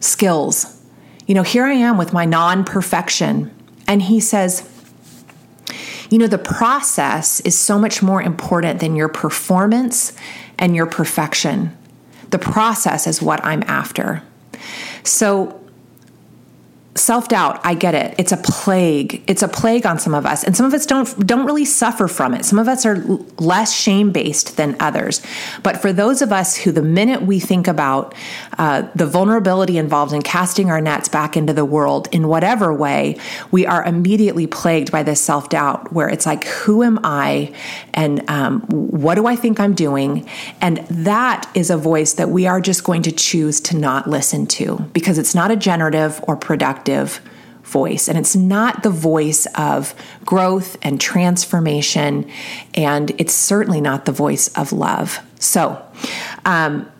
skills 0.00 0.79
you 1.30 1.34
know, 1.34 1.44
here 1.44 1.64
I 1.64 1.74
am 1.74 1.96
with 1.96 2.12
my 2.12 2.24
non 2.24 2.64
perfection. 2.64 3.54
And 3.86 4.02
he 4.02 4.18
says, 4.18 4.68
you 6.10 6.18
know, 6.18 6.26
the 6.26 6.38
process 6.38 7.38
is 7.42 7.56
so 7.56 7.78
much 7.78 8.02
more 8.02 8.20
important 8.20 8.80
than 8.80 8.96
your 8.96 9.06
performance 9.06 10.12
and 10.58 10.74
your 10.74 10.86
perfection. 10.86 11.78
The 12.30 12.40
process 12.40 13.06
is 13.06 13.22
what 13.22 13.44
I'm 13.44 13.62
after. 13.68 14.24
So 15.04 15.59
self-doubt 16.96 17.60
i 17.62 17.72
get 17.72 17.94
it. 17.94 18.14
It's 18.18 18.32
a 18.32 18.36
plague. 18.36 19.22
It's 19.28 19.42
a 19.42 19.48
plague 19.48 19.86
on 19.86 19.98
some 19.98 20.12
of 20.12 20.26
us. 20.26 20.42
And 20.42 20.56
some 20.56 20.66
of 20.66 20.74
us 20.74 20.86
don't 20.86 21.26
don't 21.26 21.46
really 21.46 21.64
suffer 21.64 22.08
from 22.08 22.34
it. 22.34 22.44
Some 22.44 22.58
of 22.58 22.66
us 22.66 22.84
are 22.84 22.96
less 23.38 23.72
shame-based 23.74 24.56
than 24.56 24.76
others. 24.80 25.22
But 25.62 25.80
for 25.80 25.92
those 25.92 26.20
of 26.20 26.32
us 26.32 26.56
who 26.56 26.72
the 26.72 26.82
minute 26.82 27.22
we 27.22 27.38
think 27.38 27.68
about 27.68 28.14
uh, 28.58 28.88
the 28.94 29.06
vulnerability 29.06 29.78
involved 29.78 30.12
in 30.12 30.22
casting 30.22 30.70
our 30.70 30.80
nets 30.80 31.08
back 31.08 31.36
into 31.36 31.52
the 31.52 31.64
world 31.64 32.08
in 32.10 32.26
whatever 32.26 32.74
way 32.74 33.16
we 33.52 33.66
are 33.66 33.84
immediately 33.84 34.46
plagued 34.48 34.90
by 34.90 35.02
this 35.04 35.20
self-doubt 35.20 35.92
where 35.92 36.08
it's 36.08 36.26
like 36.26 36.44
who 36.44 36.82
am 36.82 36.98
i? 37.04 37.54
And 37.94 38.28
um, 38.28 38.62
what 38.62 39.14
do 39.14 39.26
i 39.26 39.36
think 39.36 39.60
i'm 39.60 39.74
doing? 39.74 40.28
And 40.60 40.78
that 40.88 41.48
is 41.54 41.70
a 41.70 41.76
voice 41.76 42.14
that 42.14 42.30
we 42.30 42.46
are 42.46 42.60
just 42.60 42.82
going 42.82 43.02
to 43.02 43.12
choose 43.12 43.60
to 43.60 43.76
not 43.76 44.08
listen 44.08 44.46
to 44.58 44.76
because 44.92 45.18
it's 45.18 45.34
not 45.36 45.52
a 45.52 45.56
generative 45.56 46.22
or 46.26 46.36
productive 46.36 46.89
voice. 47.70 48.08
And 48.08 48.18
it's 48.18 48.36
not 48.36 48.82
the 48.82 48.90
voice 48.90 49.46
of 49.54 49.94
growth 50.24 50.76
and 50.82 51.00
transformation. 51.00 52.30
And 52.74 53.12
it's 53.18 53.32
certainly 53.32 53.80
not 53.80 54.04
the 54.04 54.12
voice 54.12 54.48
of 54.48 54.72
love. 54.72 55.20
So, 55.38 55.80
um, 56.44 56.90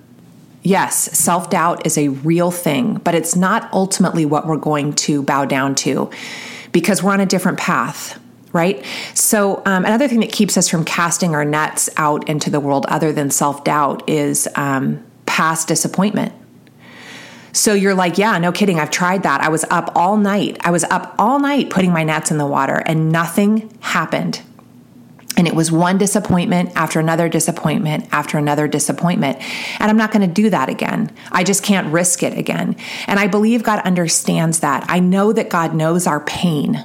yes, 0.63 1.19
self 1.19 1.51
doubt 1.51 1.87
is 1.87 1.99
a 1.99 2.09
real 2.09 2.51
thing, 2.51 2.95
but 2.95 3.15
it's 3.15 3.37
not 3.37 3.69
ultimately 3.73 4.25
what 4.25 4.47
we're 4.47 4.57
going 4.57 4.95
to 4.95 5.23
bow 5.23 5.45
down 5.45 5.75
to 5.77 6.11
because 6.73 7.03
we're 7.03 7.13
on 7.13 7.21
a 7.21 7.27
different 7.27 7.59
path. 7.59 8.19
Right? 8.53 8.85
So, 9.15 9.63
um, 9.65 9.85
another 9.85 10.09
thing 10.09 10.21
that 10.21 10.33
keeps 10.33 10.57
us 10.57 10.69
from 10.69 10.85
casting 10.85 11.37
our 11.37 11.45
nets 11.45 11.89
out 11.97 12.29
into 12.29 12.51
the 12.51 12.59
world, 12.59 12.85
other 12.87 13.13
than 13.13 13.31
self 13.31 13.63
doubt, 13.63 14.09
is 14.09 14.49
um, 14.57 15.05
past 15.25 15.69
disappointment 15.69 16.33
so 17.53 17.75
you're 17.75 17.95
like, 17.95 18.19
yeah, 18.19 18.39
no 18.39 18.53
kidding. 18.53 18.79
I've 18.79 18.91
tried 18.91 19.23
that. 19.25 19.41
I 19.41 19.49
was 19.49 19.65
up 19.71 19.93
all 19.95 20.17
night. 20.17 20.57
I 20.61 20.71
was 20.71 20.85
up 20.85 21.15
all 21.19 21.39
night 21.39 21.71
putting 21.71 21.93
my 21.93 22.05
nets 22.05 22.31
in 22.31 22.39
the 22.39 22.47
water 22.47 22.83
and 22.87 23.11
nothing 23.11 23.77
happened. 23.81 24.43
And 25.37 25.49
it 25.49 25.55
was 25.55 25.73
one 25.73 25.97
disappointment 25.97 26.73
after 26.75 27.01
another 27.01 27.29
disappointment 27.29 28.07
after 28.13 28.37
another 28.37 28.69
disappointment. 28.69 29.39
And 29.81 29.91
I'm 29.91 29.97
not 29.97 30.13
going 30.13 30.29
to 30.29 30.33
do 30.33 30.51
that 30.51 30.69
again. 30.69 31.11
I 31.33 31.45
just 31.45 31.63
can't 31.63 31.91
risk 31.93 32.23
it 32.23 32.37
again. 32.37 32.77
And 33.07 33.19
I 33.19 33.27
believe 33.27 33.63
God 33.63 33.81
understands 33.81 34.61
that. 34.61 34.85
I 34.89 34.99
know 35.01 35.33
that 35.33 35.49
God 35.49 35.75
knows 35.75 36.07
our 36.07 36.21
pain. 36.21 36.85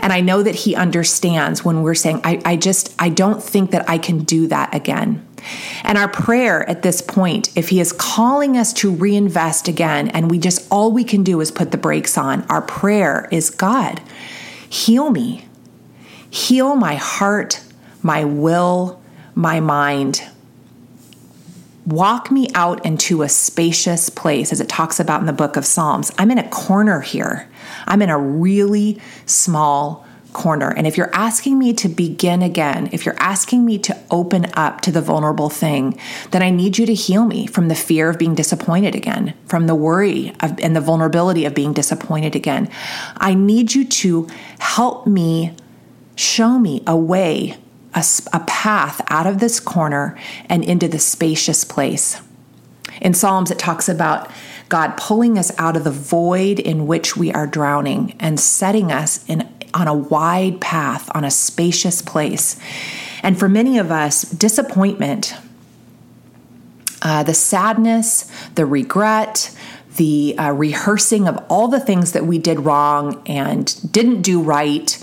And 0.00 0.12
I 0.12 0.20
know 0.20 0.42
that 0.42 0.54
He 0.54 0.74
understands 0.74 1.64
when 1.64 1.82
we're 1.82 1.94
saying, 1.94 2.20
I, 2.24 2.40
I 2.44 2.56
just, 2.56 2.94
I 2.98 3.08
don't 3.08 3.42
think 3.42 3.70
that 3.70 3.88
I 3.88 3.98
can 3.98 4.24
do 4.24 4.46
that 4.48 4.74
again. 4.74 5.26
And 5.84 5.96
our 5.96 6.08
prayer 6.08 6.68
at 6.68 6.82
this 6.82 7.00
point, 7.00 7.56
if 7.56 7.68
He 7.68 7.80
is 7.80 7.92
calling 7.92 8.56
us 8.56 8.72
to 8.74 8.90
reinvest 8.90 9.68
again, 9.68 10.08
and 10.08 10.30
we 10.30 10.38
just, 10.38 10.66
all 10.70 10.92
we 10.92 11.04
can 11.04 11.22
do 11.22 11.40
is 11.40 11.50
put 11.50 11.70
the 11.70 11.78
brakes 11.78 12.18
on, 12.18 12.42
our 12.44 12.62
prayer 12.62 13.28
is 13.30 13.50
God, 13.50 14.00
heal 14.68 15.10
me. 15.10 15.46
Heal 16.28 16.76
my 16.76 16.96
heart, 16.96 17.62
my 18.02 18.24
will, 18.24 19.00
my 19.34 19.60
mind. 19.60 20.25
Walk 21.86 22.32
me 22.32 22.48
out 22.52 22.84
into 22.84 23.22
a 23.22 23.28
spacious 23.28 24.10
place, 24.10 24.50
as 24.50 24.60
it 24.60 24.68
talks 24.68 24.98
about 24.98 25.20
in 25.20 25.26
the 25.26 25.32
book 25.32 25.56
of 25.56 25.64
Psalms. 25.64 26.12
I'm 26.18 26.32
in 26.32 26.38
a 26.38 26.48
corner 26.48 27.00
here. 27.00 27.48
I'm 27.86 28.02
in 28.02 28.10
a 28.10 28.18
really 28.18 29.00
small 29.24 30.04
corner. 30.32 30.68
And 30.68 30.86
if 30.86 30.96
you're 30.96 31.14
asking 31.14 31.58
me 31.58 31.72
to 31.74 31.88
begin 31.88 32.42
again, 32.42 32.90
if 32.90 33.06
you're 33.06 33.16
asking 33.20 33.64
me 33.64 33.78
to 33.78 33.96
open 34.10 34.46
up 34.54 34.80
to 34.82 34.90
the 34.90 35.00
vulnerable 35.00 35.48
thing, 35.48 35.98
then 36.32 36.42
I 36.42 36.50
need 36.50 36.76
you 36.76 36.86
to 36.86 36.94
heal 36.94 37.24
me 37.24 37.46
from 37.46 37.68
the 37.68 37.74
fear 37.76 38.10
of 38.10 38.18
being 38.18 38.34
disappointed 38.34 38.94
again, 38.96 39.34
from 39.46 39.68
the 39.68 39.74
worry 39.74 40.34
of, 40.40 40.58
and 40.58 40.74
the 40.74 40.80
vulnerability 40.80 41.44
of 41.44 41.54
being 41.54 41.72
disappointed 41.72 42.34
again. 42.34 42.68
I 43.16 43.32
need 43.32 43.74
you 43.74 43.84
to 43.86 44.28
help 44.58 45.06
me, 45.06 45.54
show 46.16 46.58
me 46.58 46.82
a 46.86 46.96
way, 46.96 47.56
a, 47.96 48.04
a 48.32 48.40
path 48.40 49.00
out 49.08 49.26
of 49.26 49.40
this 49.40 49.58
corner 49.58 50.16
and 50.48 50.62
into 50.62 50.86
the 50.86 50.98
spacious 50.98 51.64
place. 51.64 52.20
In 53.00 53.14
Psalms, 53.14 53.50
it 53.50 53.58
talks 53.58 53.88
about 53.88 54.30
God 54.68 54.96
pulling 54.96 55.38
us 55.38 55.50
out 55.58 55.76
of 55.76 55.84
the 55.84 55.90
void 55.90 56.58
in 56.58 56.86
which 56.86 57.16
we 57.16 57.32
are 57.32 57.46
drowning 57.46 58.14
and 58.20 58.38
setting 58.38 58.92
us 58.92 59.24
in 59.28 59.48
on 59.74 59.88
a 59.88 59.94
wide 59.94 60.60
path, 60.60 61.10
on 61.14 61.22
a 61.24 61.30
spacious 61.30 62.00
place. 62.00 62.58
And 63.22 63.38
for 63.38 63.48
many 63.48 63.78
of 63.78 63.90
us, 63.90 64.22
disappointment, 64.22 65.34
uh, 67.02 67.22
the 67.24 67.34
sadness, 67.34 68.30
the 68.54 68.64
regret, 68.64 69.54
the 69.96 70.34
uh, 70.38 70.52
rehearsing 70.52 71.28
of 71.28 71.44
all 71.48 71.68
the 71.68 71.80
things 71.80 72.12
that 72.12 72.24
we 72.24 72.38
did 72.38 72.60
wrong 72.60 73.22
and 73.26 73.92
didn't 73.92 74.22
do 74.22 74.40
right. 74.40 74.98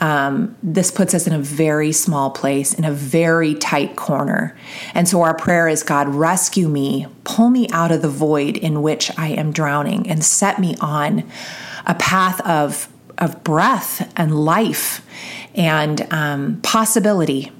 Um, 0.00 0.56
this 0.62 0.90
puts 0.90 1.14
us 1.14 1.26
in 1.26 1.32
a 1.32 1.38
very 1.38 1.92
small 1.92 2.30
place, 2.30 2.74
in 2.74 2.84
a 2.84 2.92
very 2.92 3.54
tight 3.54 3.96
corner. 3.96 4.56
And 4.94 5.08
so 5.08 5.22
our 5.22 5.34
prayer 5.34 5.68
is 5.68 5.82
God, 5.82 6.08
rescue 6.08 6.68
me, 6.68 7.06
pull 7.24 7.50
me 7.50 7.68
out 7.70 7.92
of 7.92 8.02
the 8.02 8.08
void 8.08 8.56
in 8.56 8.82
which 8.82 9.16
I 9.18 9.28
am 9.28 9.52
drowning, 9.52 10.08
and 10.08 10.24
set 10.24 10.58
me 10.58 10.74
on 10.80 11.30
a 11.86 11.94
path 11.94 12.40
of, 12.42 12.88
of 13.18 13.44
breath 13.44 14.10
and 14.16 14.44
life 14.44 15.06
and 15.54 16.06
um, 16.12 16.60
possibility. 16.62 17.52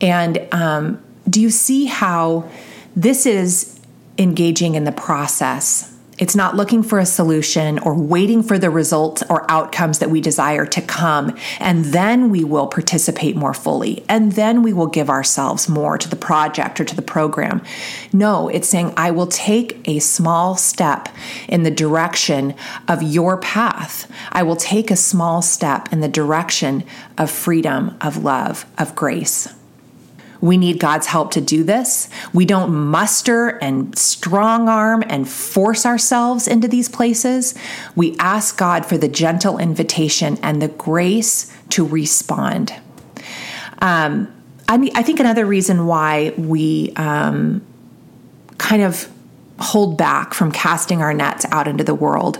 And 0.00 0.46
um, 0.52 1.02
do 1.28 1.40
you 1.40 1.50
see 1.50 1.86
how 1.86 2.50
this 2.94 3.24
is 3.24 3.80
engaging 4.20 4.74
in 4.74 4.84
the 4.84 4.92
process. 4.92 5.89
It's 6.20 6.36
not 6.36 6.54
looking 6.54 6.82
for 6.82 6.98
a 6.98 7.06
solution 7.06 7.78
or 7.78 7.94
waiting 7.94 8.42
for 8.42 8.58
the 8.58 8.68
results 8.68 9.22
or 9.30 9.50
outcomes 9.50 10.00
that 10.00 10.10
we 10.10 10.20
desire 10.20 10.66
to 10.66 10.82
come. 10.82 11.34
And 11.58 11.86
then 11.86 12.28
we 12.28 12.44
will 12.44 12.66
participate 12.66 13.36
more 13.36 13.54
fully. 13.54 14.04
And 14.06 14.32
then 14.32 14.62
we 14.62 14.74
will 14.74 14.86
give 14.86 15.08
ourselves 15.08 15.66
more 15.66 15.96
to 15.96 16.08
the 16.10 16.16
project 16.16 16.78
or 16.78 16.84
to 16.84 16.94
the 16.94 17.00
program. 17.00 17.62
No, 18.12 18.48
it's 18.48 18.68
saying, 18.68 18.92
I 18.98 19.10
will 19.12 19.28
take 19.28 19.80
a 19.88 19.98
small 19.98 20.56
step 20.56 21.08
in 21.48 21.62
the 21.62 21.70
direction 21.70 22.54
of 22.86 23.02
your 23.02 23.38
path. 23.38 24.10
I 24.30 24.42
will 24.42 24.56
take 24.56 24.90
a 24.90 24.96
small 24.96 25.40
step 25.40 25.90
in 25.90 26.00
the 26.00 26.08
direction 26.08 26.84
of 27.16 27.30
freedom, 27.30 27.96
of 28.02 28.22
love, 28.22 28.66
of 28.76 28.94
grace. 28.94 29.48
We 30.40 30.56
need 30.56 30.78
God's 30.78 31.06
help 31.06 31.32
to 31.32 31.40
do 31.40 31.64
this. 31.64 32.08
We 32.32 32.46
don't 32.46 32.72
muster 32.74 33.58
and 33.58 33.96
strong 33.98 34.68
arm 34.68 35.04
and 35.06 35.28
force 35.28 35.84
ourselves 35.84 36.48
into 36.48 36.68
these 36.68 36.88
places. 36.88 37.54
We 37.94 38.16
ask 38.18 38.56
God 38.56 38.86
for 38.86 38.96
the 38.96 39.08
gentle 39.08 39.58
invitation 39.58 40.38
and 40.42 40.62
the 40.62 40.68
grace 40.68 41.54
to 41.70 41.86
respond. 41.86 42.74
Um, 43.82 44.32
I, 44.68 44.78
mean, 44.78 44.92
I 44.94 45.02
think 45.02 45.20
another 45.20 45.44
reason 45.44 45.86
why 45.86 46.32
we 46.36 46.92
um, 46.96 47.62
kind 48.58 48.82
of 48.82 49.10
hold 49.58 49.98
back 49.98 50.32
from 50.32 50.50
casting 50.52 51.02
our 51.02 51.12
nets 51.12 51.44
out 51.50 51.68
into 51.68 51.84
the 51.84 51.94
world, 51.94 52.38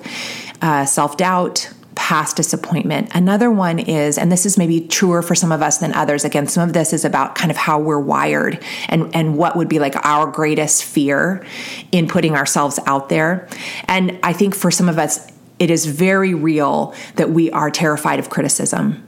uh, 0.62 0.86
self 0.86 1.16
doubt, 1.16 1.70
past 2.10 2.34
disappointment. 2.36 3.08
Another 3.14 3.52
one 3.52 3.78
is, 3.78 4.18
and 4.18 4.32
this 4.32 4.44
is 4.44 4.58
maybe 4.58 4.80
truer 4.80 5.22
for 5.22 5.36
some 5.36 5.52
of 5.52 5.62
us 5.62 5.78
than 5.78 5.94
others. 5.94 6.24
Again, 6.24 6.48
some 6.48 6.68
of 6.68 6.72
this 6.72 6.92
is 6.92 7.04
about 7.04 7.36
kind 7.36 7.52
of 7.52 7.56
how 7.56 7.78
we're 7.78 8.00
wired 8.00 8.58
and, 8.88 9.14
and 9.14 9.38
what 9.38 9.54
would 9.54 9.68
be 9.68 9.78
like 9.78 9.94
our 10.04 10.26
greatest 10.26 10.82
fear 10.82 11.46
in 11.92 12.08
putting 12.08 12.34
ourselves 12.34 12.80
out 12.84 13.10
there. 13.10 13.48
And 13.84 14.18
I 14.24 14.32
think 14.32 14.56
for 14.56 14.72
some 14.72 14.88
of 14.88 14.98
us, 14.98 15.30
it 15.60 15.70
is 15.70 15.86
very 15.86 16.34
real 16.34 16.96
that 17.14 17.30
we 17.30 17.48
are 17.52 17.70
terrified 17.70 18.18
of 18.18 18.28
criticism. 18.28 19.06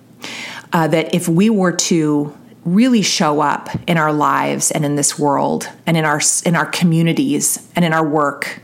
Uh, 0.73 0.87
that 0.87 1.13
if 1.13 1.29
we 1.29 1.51
were 1.51 1.73
to 1.73 2.33
really 2.65 3.03
show 3.03 3.41
up 3.41 3.69
in 3.89 3.99
our 3.99 4.13
lives 4.13 4.71
and 4.71 4.85
in 4.85 4.95
this 4.95 5.19
world 5.19 5.69
and 5.89 5.97
in 5.97 6.05
our 6.05 6.21
in 6.47 6.55
our 6.55 6.67
communities 6.67 7.69
and 7.75 7.85
in 7.85 7.93
our 7.93 8.07
work 8.09 8.62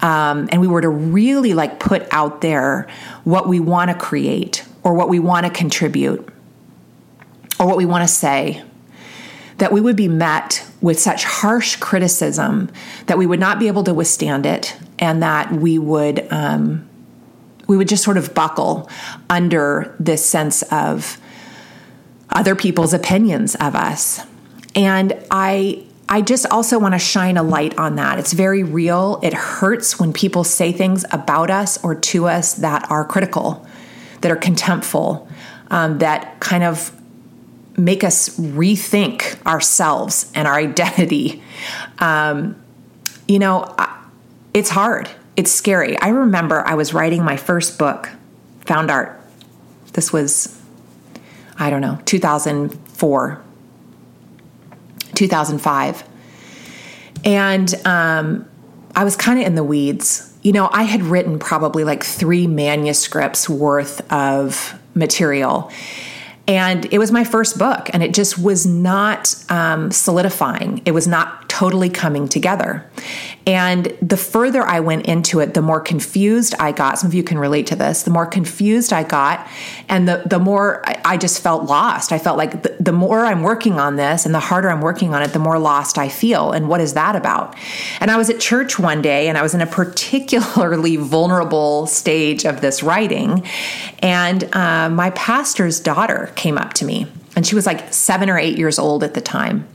um, 0.00 0.48
and 0.52 0.60
we 0.60 0.66
were 0.66 0.80
to 0.80 0.88
really 0.88 1.54
like 1.54 1.80
put 1.80 2.06
out 2.12 2.40
there 2.40 2.88
what 3.24 3.48
we 3.48 3.60
want 3.60 3.90
to 3.90 3.96
create 3.96 4.64
or 4.82 4.94
what 4.94 5.08
we 5.08 5.18
want 5.18 5.46
to 5.46 5.52
contribute 5.52 6.28
or 7.58 7.66
what 7.66 7.76
we 7.76 7.86
want 7.86 8.06
to 8.06 8.08
say, 8.08 8.62
that 9.58 9.72
we 9.72 9.80
would 9.80 9.96
be 9.96 10.08
met 10.08 10.66
with 10.80 11.00
such 11.00 11.24
harsh 11.24 11.76
criticism 11.76 12.70
that 13.06 13.16
we 13.16 13.26
would 13.26 13.40
not 13.40 13.58
be 13.58 13.68
able 13.68 13.82
to 13.84 13.94
withstand 13.94 14.44
it 14.44 14.76
and 14.98 15.22
that 15.22 15.50
we 15.52 15.78
would 15.78 16.30
um, 16.30 16.86
we 17.66 17.76
would 17.76 17.88
just 17.88 18.04
sort 18.04 18.16
of 18.16 18.34
buckle 18.34 18.88
under 19.28 19.94
this 19.98 20.24
sense 20.24 20.62
of 20.70 21.18
other 22.30 22.54
people's 22.54 22.92
opinions 22.92 23.54
of 23.56 23.74
us. 23.74 24.24
And 24.74 25.14
i 25.30 25.85
I 26.08 26.22
just 26.22 26.46
also 26.46 26.78
want 26.78 26.94
to 26.94 26.98
shine 26.98 27.36
a 27.36 27.42
light 27.42 27.76
on 27.78 27.96
that. 27.96 28.18
It's 28.18 28.32
very 28.32 28.62
real. 28.62 29.18
It 29.22 29.34
hurts 29.34 29.98
when 29.98 30.12
people 30.12 30.44
say 30.44 30.70
things 30.70 31.04
about 31.10 31.50
us 31.50 31.82
or 31.82 31.94
to 31.96 32.26
us 32.26 32.54
that 32.54 32.88
are 32.90 33.04
critical, 33.04 33.66
that 34.20 34.30
are 34.30 34.36
contemptful, 34.36 35.28
um, 35.70 35.98
that 35.98 36.38
kind 36.38 36.62
of 36.62 36.92
make 37.76 38.04
us 38.04 38.38
rethink 38.38 39.44
ourselves 39.44 40.30
and 40.34 40.46
our 40.46 40.54
identity. 40.54 41.42
Um, 41.98 42.62
you 43.26 43.38
know, 43.38 43.74
it's 44.54 44.70
hard. 44.70 45.10
It's 45.36 45.50
scary. 45.50 45.98
I 45.98 46.08
remember 46.08 46.66
I 46.66 46.74
was 46.74 46.94
writing 46.94 47.24
my 47.24 47.36
first 47.36 47.78
book, 47.78 48.10
Found 48.66 48.90
Art. 48.90 49.20
This 49.92 50.12
was, 50.12 50.60
I 51.58 51.68
don't 51.68 51.80
know, 51.80 51.98
2004 52.04 53.42
2005. 55.16 56.04
And 57.24 57.74
um, 57.84 58.48
I 58.94 59.04
was 59.04 59.16
kind 59.16 59.40
of 59.40 59.46
in 59.46 59.56
the 59.56 59.64
weeds. 59.64 60.32
You 60.42 60.52
know, 60.52 60.68
I 60.72 60.84
had 60.84 61.02
written 61.02 61.38
probably 61.38 61.82
like 61.82 62.04
three 62.04 62.46
manuscripts 62.46 63.48
worth 63.48 64.00
of 64.12 64.78
material. 64.94 65.70
And 66.48 66.86
it 66.92 66.98
was 66.98 67.10
my 67.10 67.24
first 67.24 67.58
book, 67.58 67.90
and 67.92 68.04
it 68.04 68.14
just 68.14 68.38
was 68.38 68.64
not 68.66 69.34
um, 69.48 69.90
solidifying. 69.90 70.80
It 70.84 70.92
was 70.92 71.08
not 71.08 71.48
totally 71.48 71.90
coming 71.90 72.28
together. 72.28 72.88
And 73.46 73.96
the 74.02 74.16
further 74.16 74.62
I 74.62 74.80
went 74.80 75.06
into 75.06 75.38
it, 75.38 75.54
the 75.54 75.62
more 75.62 75.80
confused 75.80 76.52
I 76.58 76.72
got. 76.72 76.98
Some 76.98 77.08
of 77.08 77.14
you 77.14 77.22
can 77.22 77.38
relate 77.38 77.68
to 77.68 77.76
this. 77.76 78.02
The 78.02 78.10
more 78.10 78.26
confused 78.26 78.92
I 78.92 79.04
got, 79.04 79.46
and 79.88 80.08
the, 80.08 80.24
the 80.26 80.40
more 80.40 80.82
I, 81.04 81.16
just 81.16 81.40
felt 81.40 81.64
lost. 81.64 82.10
I 82.10 82.18
felt 82.18 82.36
like 82.36 82.64
the, 82.64 82.76
the 82.80 82.92
more 82.92 83.24
I'm 83.24 83.42
working 83.42 83.78
on 83.78 83.94
this 83.94 84.26
and 84.26 84.34
the 84.34 84.40
harder 84.40 84.68
I'm 84.68 84.80
working 84.80 85.14
on 85.14 85.22
it, 85.22 85.28
the 85.28 85.38
more 85.38 85.60
lost 85.60 85.96
I 85.96 86.08
feel. 86.08 86.50
And 86.50 86.68
what 86.68 86.80
is 86.80 86.94
that 86.94 87.14
about? 87.14 87.54
And 88.00 88.10
I 88.10 88.16
was 88.16 88.28
at 88.30 88.40
church 88.40 88.80
one 88.80 89.00
day, 89.00 89.28
and 89.28 89.38
I 89.38 89.42
was 89.42 89.54
in 89.54 89.60
a 89.60 89.66
particularly 89.66 90.96
vulnerable 90.96 91.86
stage 91.86 92.44
of 92.44 92.60
this 92.60 92.82
writing. 92.82 93.46
And 94.00 94.52
uh, 94.54 94.90
my 94.90 95.10
pastor's 95.10 95.78
daughter 95.78 96.32
came 96.34 96.58
up 96.58 96.74
to 96.74 96.84
me, 96.84 97.06
and 97.36 97.46
she 97.46 97.54
was 97.54 97.64
like 97.64 97.94
seven 97.94 98.28
or 98.28 98.38
eight 98.38 98.58
years 98.58 98.80
old 98.80 99.04
at 99.04 99.14
the 99.14 99.20
time. 99.20 99.68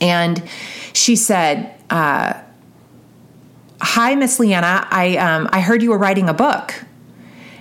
And 0.00 0.42
she 0.94 1.14
said, 1.14 1.77
uh, 1.90 2.34
Hi, 3.80 4.14
Miss 4.16 4.38
Leeana. 4.38 4.86
I, 4.90 5.16
um, 5.16 5.48
I 5.52 5.60
heard 5.60 5.82
you 5.82 5.90
were 5.90 5.98
writing 5.98 6.28
a 6.28 6.34
book. 6.34 6.74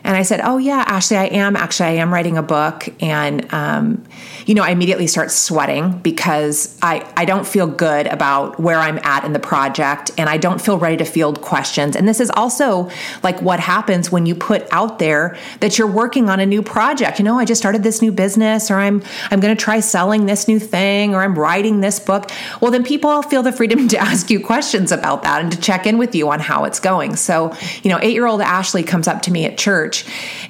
And 0.08 0.16
I 0.16 0.22
said, 0.22 0.40
Oh, 0.42 0.58
yeah, 0.58 0.86
Ashley, 0.88 1.18
I 1.18 1.26
am. 1.26 1.58
Actually, 1.58 1.88
I 1.88 1.94
am 1.96 2.14
writing 2.14 2.38
a 2.38 2.42
book. 2.42 2.88
And, 3.02 3.54
um, 3.54 4.06
you 4.46 4.56
know, 4.56 4.64
I 4.64 4.70
immediately 4.70 5.06
start 5.06 5.32
sweating 5.32 6.00
because 6.00 6.80
I, 6.82 7.06
I 7.18 7.26
don't 7.26 7.46
feel 7.46 7.68
good 7.68 8.08
about 8.08 8.58
where 8.58 8.80
I'm 8.80 9.00
at 9.00 9.26
in 9.26 9.34
the 9.34 9.40
project 9.40 10.12
and 10.18 10.30
I 10.30 10.38
don't 10.38 10.62
feel 10.62 10.80
ready 10.80 10.96
to 10.96 11.04
field 11.04 11.42
questions. 11.42 11.98
And 11.98 12.08
this 12.08 12.22
is 12.22 12.32
also 12.32 12.90
like 13.22 13.42
what 13.42 13.60
happens 13.60 14.10
when 14.10 14.26
you 14.26 14.34
put 14.34 14.66
out 14.72 14.98
there 14.98 15.38
that 15.60 15.78
you're 15.78 15.92
working 15.92 16.30
on 16.30 16.40
a 16.40 16.46
new 16.46 16.62
project. 16.62 17.20
You 17.20 17.26
know, 17.26 17.38
I 17.38 17.44
just 17.44 17.60
started 17.60 17.84
this 17.84 18.02
new 18.02 18.14
business 18.14 18.72
or 18.72 18.76
I'm 18.76 19.04
I'm 19.30 19.42
going 19.42 19.54
to 19.54 19.62
try 19.62 19.82
selling 19.82 20.26
this 20.26 20.48
new 20.48 20.58
thing 20.60 21.16
or 21.16 21.22
I'm 21.22 21.38
writing 21.38 21.82
this 21.82 22.00
book. 22.00 22.32
Well, 22.62 22.72
then 22.72 22.86
people 22.86 23.22
feel 23.24 23.44
the 23.44 23.52
freedom 23.52 23.90
to 23.90 23.98
ask 24.08 24.30
you 24.30 24.40
questions 24.40 24.94
about 24.94 25.24
that 25.24 25.42
and 25.42 25.52
to 25.52 25.60
check 25.60 25.86
in 25.86 25.98
with 25.98 26.16
you 26.16 26.30
on 26.30 26.40
how 26.40 26.64
it's 26.64 26.80
going. 26.80 27.18
So, 27.18 27.54
you 27.84 27.90
know, 27.90 27.98
8-year-old 27.98 28.40
Ashley 28.40 28.84
comes 28.84 29.10
up 29.10 29.22
to 29.24 29.32
me 29.32 29.44
at 29.44 29.58
church 29.58 29.97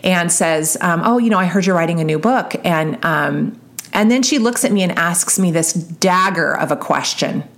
and 0.03 0.31
says, 0.31 0.77
um, 0.81 1.01
"Oh, 1.03 1.17
you 1.17 1.29
know, 1.29 1.39
I 1.39 1.45
heard 1.45 1.65
you're 1.65 1.75
writing 1.75 1.99
a 1.99 2.03
new 2.03 2.19
book." 2.19 2.55
And 2.63 3.03
um, 3.05 3.59
and 3.93 4.11
then 4.11 4.21
she 4.21 4.37
looks 4.37 4.63
at 4.63 4.71
me 4.71 4.83
and 4.83 4.91
asks 4.91 5.39
me 5.39 5.51
this 5.51 5.73
dagger 5.73 6.55
of 6.55 6.71
a 6.71 6.77
question. 6.77 7.43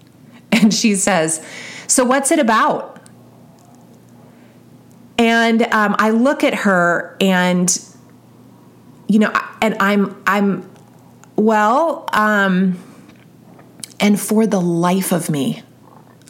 And 0.52 0.73
she 0.73 0.95
says, 0.95 1.45
So 1.86 2.04
what's 2.04 2.32
it 2.32 2.39
about? 2.39 2.99
And 5.19 5.62
um, 5.71 5.95
I 5.99 6.10
look 6.10 6.43
at 6.43 6.56
her 6.56 7.15
and, 7.21 7.69
you 9.08 9.19
know, 9.19 9.32
and 9.62 9.75
I'm, 9.80 10.19
I'm, 10.25 10.69
well, 11.36 12.10
um, 12.13 12.80
and 13.99 14.19
for 14.19 14.47
the 14.47 14.60
life 14.60 15.12
of 15.12 15.30
me, 15.30 15.62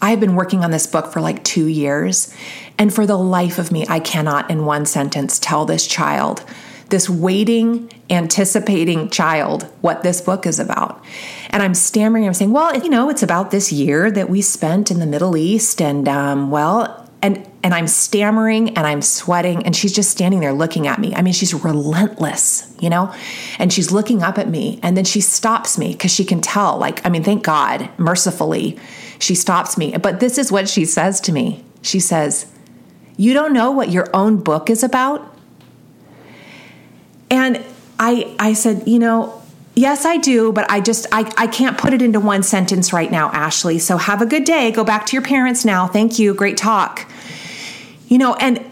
I 0.01 0.09
have 0.09 0.19
been 0.19 0.35
working 0.35 0.65
on 0.65 0.71
this 0.71 0.85
book 0.85 1.13
for 1.13 1.21
like 1.21 1.43
two 1.45 1.67
years. 1.67 2.35
And 2.79 2.91
for 2.91 3.05
the 3.05 3.17
life 3.17 3.59
of 3.59 3.71
me, 3.71 3.85
I 3.87 3.99
cannot 3.99 4.49
in 4.49 4.65
one 4.65 4.87
sentence 4.87 5.37
tell 5.37 5.65
this 5.65 5.85
child 5.85 6.43
this 6.89 7.09
waiting, 7.09 7.91
anticipating 8.09 9.09
child 9.09 9.63
what 9.81 10.03
this 10.03 10.21
book 10.21 10.45
is 10.45 10.59
about. 10.59 11.03
And 11.49 11.63
I'm 11.63 11.73
stammering, 11.73 12.25
I'm 12.25 12.33
saying, 12.33 12.51
well, 12.51 12.75
you 12.77 12.89
know, 12.89 13.09
it's 13.09 13.23
about 13.23 13.51
this 13.51 13.71
year 13.71 14.11
that 14.11 14.29
we 14.29 14.41
spent 14.41 14.91
in 14.91 14.99
the 14.99 15.05
Middle 15.05 15.37
East. 15.37 15.81
And, 15.81 16.07
um, 16.07 16.51
well, 16.51 17.07
and 17.21 17.45
and 17.61 17.73
I'm 17.73 17.87
stammering 17.87 18.69
and 18.77 18.87
I'm 18.87 19.01
sweating 19.01 19.65
and 19.65 19.75
she's 19.75 19.91
just 19.91 20.09
standing 20.09 20.39
there 20.39 20.53
looking 20.53 20.87
at 20.87 20.99
me. 20.99 21.13
I 21.13 21.21
mean, 21.21 21.33
she's 21.33 21.53
relentless, 21.53 22.73
you 22.79 22.89
know? 22.89 23.13
And 23.57 23.73
she's 23.73 23.91
looking 23.91 24.23
up 24.23 24.37
at 24.37 24.47
me 24.47 24.79
and 24.81 24.95
then 24.95 25.03
she 25.03 25.19
stops 25.19 25.77
me 25.77 25.91
because 25.91 26.11
she 26.11 26.23
can 26.23 26.39
tell, 26.39 26.77
like, 26.77 27.05
I 27.05 27.09
mean, 27.09 27.23
thank 27.23 27.43
God, 27.43 27.89
mercifully, 27.97 28.79
she 29.19 29.35
stops 29.35 29.77
me. 29.77 29.97
But 29.97 30.21
this 30.21 30.37
is 30.37 30.49
what 30.49 30.69
she 30.69 30.85
says 30.85 31.19
to 31.21 31.33
me. 31.33 31.65
She 31.81 31.99
says, 31.99 32.45
You 33.19 33.33
don't 33.33 33.51
know 33.51 33.69
what 33.69 33.89
your 33.89 34.07
own 34.13 34.37
book 34.37 34.69
is 34.69 34.81
about? 34.81 35.35
And 37.29 37.61
I 37.99 38.33
I 38.39 38.53
said, 38.53 38.87
you 38.87 38.97
know, 38.97 39.39
Yes, 39.75 40.03
I 40.03 40.17
do, 40.17 40.51
but 40.51 40.69
I 40.69 40.81
just 40.81 41.05
I, 41.11 41.31
I 41.37 41.47
can't 41.47 41.77
put 41.77 41.93
it 41.93 42.01
into 42.01 42.19
one 42.19 42.43
sentence 42.43 42.91
right 42.91 43.09
now, 43.09 43.29
Ashley. 43.31 43.79
So 43.79 43.97
have 43.97 44.21
a 44.21 44.25
good 44.25 44.43
day. 44.43 44.71
Go 44.71 44.83
back 44.83 45.05
to 45.05 45.13
your 45.13 45.21
parents 45.21 45.63
now. 45.63 45.87
Thank 45.87 46.19
you. 46.19 46.33
Great 46.33 46.57
talk. 46.57 47.09
You 48.07 48.17
know, 48.17 48.35
and 48.35 48.65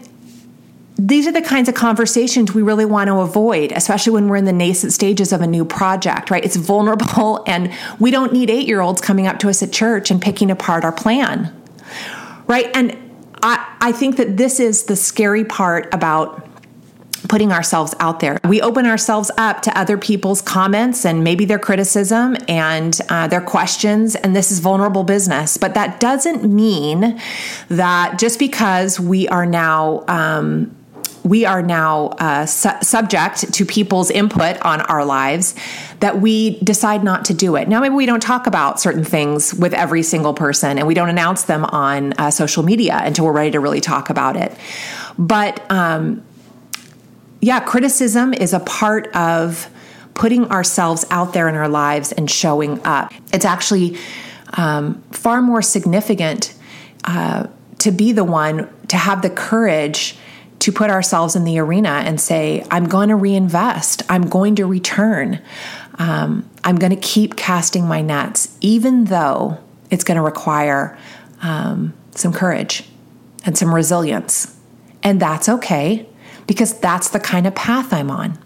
these 0.98 1.26
are 1.26 1.32
the 1.32 1.40
kinds 1.40 1.68
of 1.68 1.74
conversations 1.74 2.52
we 2.52 2.60
really 2.60 2.84
want 2.84 3.08
to 3.08 3.20
avoid, 3.20 3.72
especially 3.72 4.12
when 4.12 4.28
we're 4.28 4.36
in 4.36 4.44
the 4.44 4.52
nascent 4.52 4.92
stages 4.92 5.32
of 5.32 5.40
a 5.40 5.46
new 5.46 5.64
project, 5.64 6.30
right? 6.30 6.44
It's 6.44 6.56
vulnerable, 6.56 7.42
and 7.46 7.72
we 7.98 8.10
don't 8.10 8.32
need 8.32 8.50
eight 8.50 8.66
year 8.66 8.80
olds 8.80 9.00
coming 9.00 9.26
up 9.26 9.38
to 9.40 9.48
us 9.48 9.62
at 9.62 9.72
church 9.72 10.10
and 10.10 10.20
picking 10.20 10.50
apart 10.50 10.84
our 10.84 10.92
plan, 10.92 11.54
right? 12.46 12.70
And 12.74 13.07
I, 13.42 13.76
I 13.80 13.92
think 13.92 14.16
that 14.16 14.36
this 14.36 14.60
is 14.60 14.84
the 14.84 14.96
scary 14.96 15.44
part 15.44 15.92
about 15.94 16.48
putting 17.28 17.52
ourselves 17.52 17.94
out 18.00 18.20
there. 18.20 18.38
We 18.44 18.60
open 18.60 18.86
ourselves 18.86 19.30
up 19.36 19.62
to 19.62 19.78
other 19.78 19.98
people's 19.98 20.40
comments 20.40 21.04
and 21.04 21.24
maybe 21.24 21.44
their 21.44 21.58
criticism 21.58 22.36
and 22.48 22.98
uh, 23.08 23.28
their 23.28 23.40
questions, 23.40 24.14
and 24.14 24.34
this 24.34 24.50
is 24.50 24.60
vulnerable 24.60 25.04
business. 25.04 25.56
But 25.56 25.74
that 25.74 26.00
doesn't 26.00 26.44
mean 26.44 27.20
that 27.68 28.18
just 28.18 28.38
because 28.38 29.00
we 29.00 29.28
are 29.28 29.46
now 29.46 30.04
um, 30.08 30.74
we 31.28 31.44
are 31.44 31.62
now 31.62 32.06
uh, 32.18 32.46
su- 32.46 32.70
subject 32.82 33.52
to 33.52 33.64
people's 33.64 34.10
input 34.10 34.60
on 34.62 34.80
our 34.82 35.04
lives 35.04 35.54
that 36.00 36.20
we 36.20 36.58
decide 36.60 37.04
not 37.04 37.26
to 37.26 37.34
do 37.34 37.56
it. 37.56 37.68
Now, 37.68 37.80
maybe 37.80 37.94
we 37.94 38.06
don't 38.06 38.22
talk 38.22 38.46
about 38.46 38.80
certain 38.80 39.04
things 39.04 39.52
with 39.52 39.74
every 39.74 40.02
single 40.02 40.32
person 40.32 40.78
and 40.78 40.86
we 40.86 40.94
don't 40.94 41.10
announce 41.10 41.44
them 41.44 41.64
on 41.66 42.14
uh, 42.14 42.30
social 42.30 42.62
media 42.62 43.00
until 43.02 43.26
we're 43.26 43.32
ready 43.32 43.50
to 43.50 43.60
really 43.60 43.80
talk 43.80 44.08
about 44.08 44.36
it. 44.36 44.56
But 45.18 45.70
um, 45.70 46.24
yeah, 47.40 47.60
criticism 47.60 48.32
is 48.32 48.54
a 48.54 48.60
part 48.60 49.08
of 49.14 49.68
putting 50.14 50.50
ourselves 50.50 51.04
out 51.10 51.32
there 51.32 51.48
in 51.48 51.54
our 51.54 51.68
lives 51.68 52.10
and 52.12 52.30
showing 52.30 52.80
up. 52.84 53.12
It's 53.32 53.44
actually 53.44 53.98
um, 54.54 55.02
far 55.10 55.42
more 55.42 55.62
significant 55.62 56.54
uh, 57.04 57.48
to 57.80 57.90
be 57.92 58.12
the 58.12 58.24
one 58.24 58.68
to 58.88 58.96
have 58.96 59.22
the 59.22 59.30
courage 59.30 60.16
to 60.60 60.72
put 60.72 60.90
ourselves 60.90 61.36
in 61.36 61.44
the 61.44 61.58
arena 61.58 62.02
and 62.04 62.20
say, 62.20 62.64
I'm 62.70 62.86
going 62.88 63.08
to 63.08 63.16
reinvest, 63.16 64.02
I'm 64.08 64.28
going 64.28 64.56
to 64.56 64.66
return, 64.66 65.40
um, 65.98 66.48
I'm 66.64 66.76
going 66.76 66.94
to 66.94 67.00
keep 67.00 67.36
casting 67.36 67.86
my 67.86 68.02
nets, 68.02 68.56
even 68.60 69.06
though 69.06 69.58
it's 69.90 70.04
going 70.04 70.16
to 70.16 70.22
require 70.22 70.98
um, 71.42 71.94
some 72.12 72.32
courage 72.32 72.88
and 73.44 73.56
some 73.56 73.74
resilience. 73.74 74.56
And 75.02 75.20
that's 75.20 75.48
okay 75.48 76.06
because 76.46 76.78
that's 76.80 77.10
the 77.10 77.20
kind 77.20 77.46
of 77.46 77.54
path 77.54 77.92
I'm 77.92 78.10
on. 78.10 78.38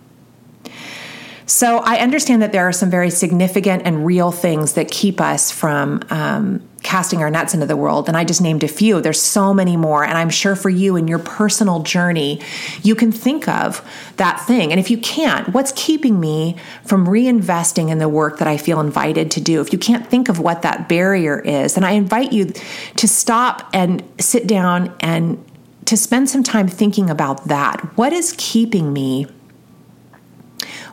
So 1.47 1.79
I 1.79 1.97
understand 1.97 2.43
that 2.43 2.53
there 2.53 2.67
are 2.69 2.73
some 2.73 2.91
very 2.91 3.11
significant 3.11 3.83
and 3.85 4.07
real 4.07 4.31
things 4.31 4.75
that 4.75 4.91
keep 4.91 5.21
us 5.21 5.51
from 5.51 6.03
um, 6.11 6.69
casting 6.83 7.23
our 7.23 7.31
nets 7.31 7.55
into 7.55 7.67
the 7.67 7.77
world. 7.77 8.09
And 8.09 8.17
I 8.17 8.25
just 8.25 8.41
named 8.41 8.65
a 8.65 8.69
few. 8.69 9.01
There's 9.01 9.21
so 9.21 9.55
many 9.55 9.77
more. 9.77 10.05
And 10.05 10.17
I'm 10.19 10.31
sure 10.31 10.57
for 10.57 10.71
you 10.71 10.97
in 10.97 11.09
your 11.09 11.19
personal 11.19 11.83
journey, 11.83 12.41
you 12.83 12.95
can 12.95 13.13
think 13.13 13.49
of 13.49 13.87
that 14.17 14.41
thing. 14.47 14.71
And 14.73 14.81
if 14.81 14.91
you 14.91 14.99
can't, 14.99 15.49
what's 15.51 15.73
keeping 15.75 16.21
me 16.21 16.57
from 16.85 17.07
reinvesting 17.07 17.91
in 17.91 17.99
the 17.99 18.09
work 18.09 18.39
that 18.39 18.49
I 18.49 18.57
feel 18.57 18.81
invited 18.81 19.31
to 19.33 19.41
do? 19.41 19.61
If 19.61 19.73
you 19.73 19.79
can't 19.79 20.07
think 20.07 20.29
of 20.29 20.39
what 20.39 20.63
that 20.63 20.89
barrier 20.89 21.39
is, 21.41 21.75
then 21.75 21.85
I 21.85 21.93
invite 21.93 22.33
you 22.33 22.53
to 22.97 23.09
stop 23.09 23.69
and 23.73 24.03
sit 24.19 24.47
down 24.47 24.95
and 25.01 25.45
to 25.87 25.97
spend 25.97 26.31
some 26.31 26.43
time 26.43 26.69
thinking 26.69 27.11
about 27.11 27.49
that. 27.49 27.81
What 27.97 28.13
is 28.13 28.35
keeping 28.39 28.93
me? 28.93 29.27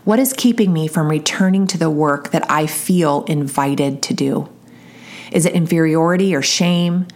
What 0.03 0.19
is 0.19 0.33
keeping 0.33 0.73
me 0.73 0.87
from 0.87 1.09
returning 1.09 1.67
to 1.67 1.77
the 1.77 1.89
work 1.89 2.31
that 2.31 2.49
I 2.49 2.67
feel 2.67 3.23
invited 3.25 4.01
to 4.03 4.13
do? 4.13 4.49
Is 5.31 5.45
it 5.45 5.53
inferiority 5.53 6.35
or 6.35 6.41
shame? 6.41 7.07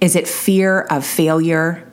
Is 0.00 0.14
it 0.14 0.28
fear 0.28 0.82
of 0.82 1.04
failure? 1.04 1.90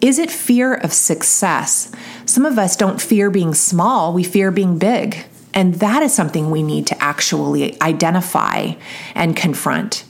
Is 0.00 0.18
it 0.18 0.30
fear 0.30 0.74
of 0.74 0.92
success? 0.92 1.92
Some 2.26 2.44
of 2.44 2.58
us 2.58 2.76
don't 2.76 3.00
fear 3.00 3.30
being 3.30 3.54
small, 3.54 4.12
we 4.12 4.24
fear 4.24 4.50
being 4.50 4.78
big. 4.78 5.24
And 5.54 5.74
that 5.74 6.02
is 6.02 6.14
something 6.14 6.50
we 6.50 6.62
need 6.62 6.86
to 6.88 7.02
actually 7.02 7.80
identify 7.82 8.72
and 9.14 9.36
confront. 9.36 10.04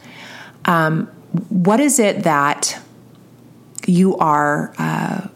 Um, 0.65 1.09
what 1.49 1.81
is 1.81 1.99
it 1.99 2.23
that 2.23 2.81
you 3.87 4.17
are 4.19 4.73
uh, 4.79 5.27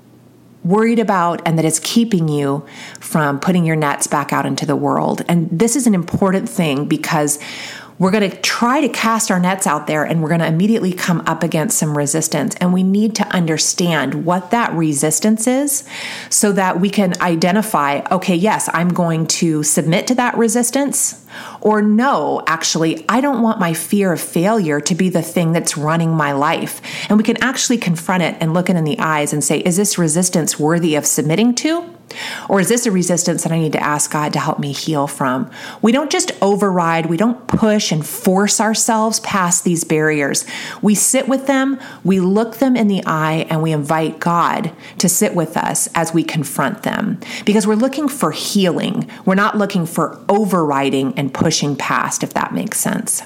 worried 0.69 0.99
about 0.99 1.41
and 1.47 1.59
that 1.59 1.65
is 1.65 1.81
keeping 1.81 2.29
you 2.29 2.65
from 3.01 3.41
putting 3.41 3.65
your 3.65 3.77
nets 3.77 4.07
back 4.07 4.33
out 4.33 4.47
into 4.47 4.67
the 4.67 4.77
world. 4.77 5.23
And 5.29 5.49
this 5.51 5.77
is 5.77 5.87
an 5.87 5.95
important 5.95 6.49
thing 6.49 6.87
because 6.87 7.39
we're 7.99 8.11
going 8.11 8.29
to 8.29 8.37
try 8.43 8.81
to 8.81 8.89
cast 8.89 9.31
our 9.31 9.41
nets 9.41 9.67
out 9.67 9.87
there 9.87 10.05
and 10.05 10.23
we're 10.23 10.29
going 10.29 10.41
to 10.41 10.47
immediately 10.47 10.93
come 10.93 11.23
up 11.27 11.43
against 11.43 11.79
some 11.79 11.97
resistance. 11.97 12.55
And 12.57 12.73
we 12.73 12.83
need 12.83 13.15
to 13.17 13.27
understand 13.29 14.27
what 14.27 14.51
that 14.51 14.73
resistance 14.73 15.47
is 15.47 15.89
so 16.29 16.53
that 16.53 16.81
we 16.81 16.91
can 16.91 17.21
identify 17.23 18.03
okay, 18.11 18.35
yes, 18.35 18.69
I'm 18.73 18.91
going 18.91 19.27
to 19.27 19.63
submit 19.63 20.07
to 20.09 20.15
that 20.17 20.37
resistance. 20.37 21.25
Or 21.61 21.83
no, 21.83 22.43
actually, 22.47 23.05
I 23.09 23.21
don't 23.21 23.43
want 23.43 23.61
my 23.61 23.73
fear 23.73 24.13
of 24.13 24.21
failure 24.21 24.81
to 24.81 24.95
be 24.95 25.09
the 25.09 25.23
thing 25.23 25.53
that's 25.53 25.77
running 25.77 26.11
my 26.11 26.33
life. 26.33 26.81
And 27.09 27.19
we 27.19 27.25
can 27.25 27.43
actually 27.43 27.79
confront 27.79 28.23
it 28.23 28.37
and 28.41 28.55
look 28.55 28.69
it 28.69 28.77
in 28.77 28.85
the 28.85 28.99
eyes 28.99 29.33
and 29.33 29.43
say, 29.43 29.59
is 29.59 29.77
this 29.77 29.99
resistance 29.99 30.59
worthy 30.59 30.95
of 30.95 31.07
submitting 31.07 31.55
to? 31.57 31.96
Or 32.49 32.61
is 32.61 32.69
this 32.69 32.87
a 32.87 32.91
resistance 32.91 33.43
that 33.43 33.53
I 33.53 33.59
need 33.59 33.73
to 33.73 33.83
ask 33.83 34.11
God 34.11 34.33
to 34.33 34.39
help 34.39 34.59
me 34.59 34.73
heal 34.73 35.07
from? 35.07 35.51
We 35.83 35.93
don't 35.93 36.11
just 36.11 36.31
override, 36.41 37.07
we 37.07 37.17
don't 37.17 37.47
push 37.47 37.91
and 37.91 38.07
force 38.07 38.61
ourselves 38.61 39.21
past 39.21 39.65
these 39.65 39.85
barriers. 39.85 40.45
We 40.81 40.95
sit 40.95 41.29
with 41.29 41.47
them, 41.47 41.81
we 42.05 42.21
look 42.21 42.57
them 42.57 42.77
in 42.77 42.89
the 42.89 43.03
eye, 43.07 43.47
and 43.51 43.63
we 43.63 43.73
invite 43.73 44.21
God 44.21 44.73
to 44.99 45.09
sit 45.09 45.35
with 45.35 45.57
us 45.57 45.89
as 45.95 46.15
we 46.15 46.23
confront 46.23 46.85
them. 46.85 47.19
Because 47.45 47.67
we're 47.67 47.75
looking 47.75 48.09
for 48.09 48.31
healing, 48.31 49.11
we're 49.25 49.35
not 49.35 49.59
looking 49.59 49.87
for 49.87 50.19
overriding 50.29 51.13
and 51.19 51.35
pushing 51.35 51.77
past, 51.77 52.23
if 52.23 52.33
that 52.35 52.55
makes 52.55 52.79
sense. 52.79 53.23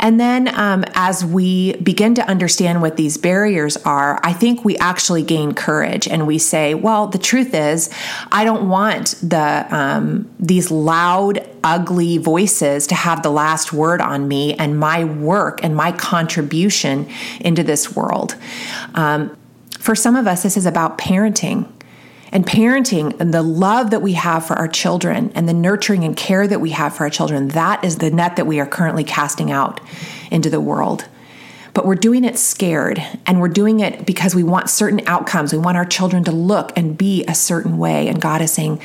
And 0.00 0.20
then 0.20 0.48
um, 0.58 0.84
as 0.94 1.24
we 1.24 1.74
begin 1.76 2.14
to 2.16 2.28
understand 2.28 2.82
what 2.82 2.96
these 2.96 3.16
barriers 3.16 3.76
are, 3.78 4.20
I 4.22 4.32
think 4.32 4.64
we 4.64 4.76
actually 4.78 5.22
gain 5.22 5.54
courage 5.54 6.06
and 6.06 6.26
we 6.26 6.38
say, 6.38 6.74
well, 6.74 7.06
the 7.06 7.18
truth 7.18 7.54
is, 7.54 7.90
I 8.30 8.44
don't 8.44 8.68
want 8.68 9.16
the 9.22 9.66
um, 9.70 10.30
these 10.38 10.70
loud, 10.70 11.48
ugly 11.62 12.18
voices 12.18 12.86
to 12.88 12.94
have 12.94 13.22
the 13.22 13.30
last 13.30 13.72
word 13.72 14.00
on 14.00 14.28
me 14.28 14.54
and 14.54 14.78
my 14.78 15.04
work 15.04 15.60
and 15.62 15.74
my 15.74 15.92
contribution 15.92 17.08
into 17.40 17.62
this 17.62 17.94
world. 17.96 18.36
Um, 18.94 19.36
for 19.78 19.94
some 19.94 20.16
of 20.16 20.26
us, 20.26 20.42
this 20.42 20.56
is 20.56 20.66
about 20.66 20.98
parenting 20.98 21.70
and 22.34 22.44
parenting 22.44 23.18
and 23.20 23.32
the 23.32 23.42
love 23.42 23.90
that 23.90 24.02
we 24.02 24.14
have 24.14 24.44
for 24.44 24.54
our 24.54 24.66
children 24.66 25.30
and 25.36 25.48
the 25.48 25.54
nurturing 25.54 26.02
and 26.02 26.16
care 26.16 26.46
that 26.48 26.60
we 26.60 26.70
have 26.70 26.94
for 26.94 27.04
our 27.04 27.10
children, 27.10 27.48
that 27.48 27.84
is 27.84 27.98
the 27.98 28.10
net 28.10 28.34
that 28.34 28.46
we 28.46 28.58
are 28.58 28.66
currently 28.66 29.04
casting 29.04 29.52
out 29.52 29.80
into 30.32 30.50
the 30.50 30.60
world. 30.60 31.08
But 31.74 31.86
we're 31.86 31.94
doing 31.94 32.24
it 32.24 32.36
scared 32.36 33.00
and 33.24 33.40
we're 33.40 33.48
doing 33.48 33.78
it 33.78 34.04
because 34.04 34.34
we 34.34 34.42
want 34.42 34.68
certain 34.68 35.00
outcomes. 35.06 35.52
We 35.52 35.60
want 35.60 35.76
our 35.76 35.84
children 35.84 36.24
to 36.24 36.32
look 36.32 36.76
and 36.76 36.98
be 36.98 37.24
a 37.26 37.34
certain 37.34 37.78
way. 37.78 38.08
And 38.08 38.20
God 38.20 38.42
is 38.42 38.52
saying, 38.52 38.80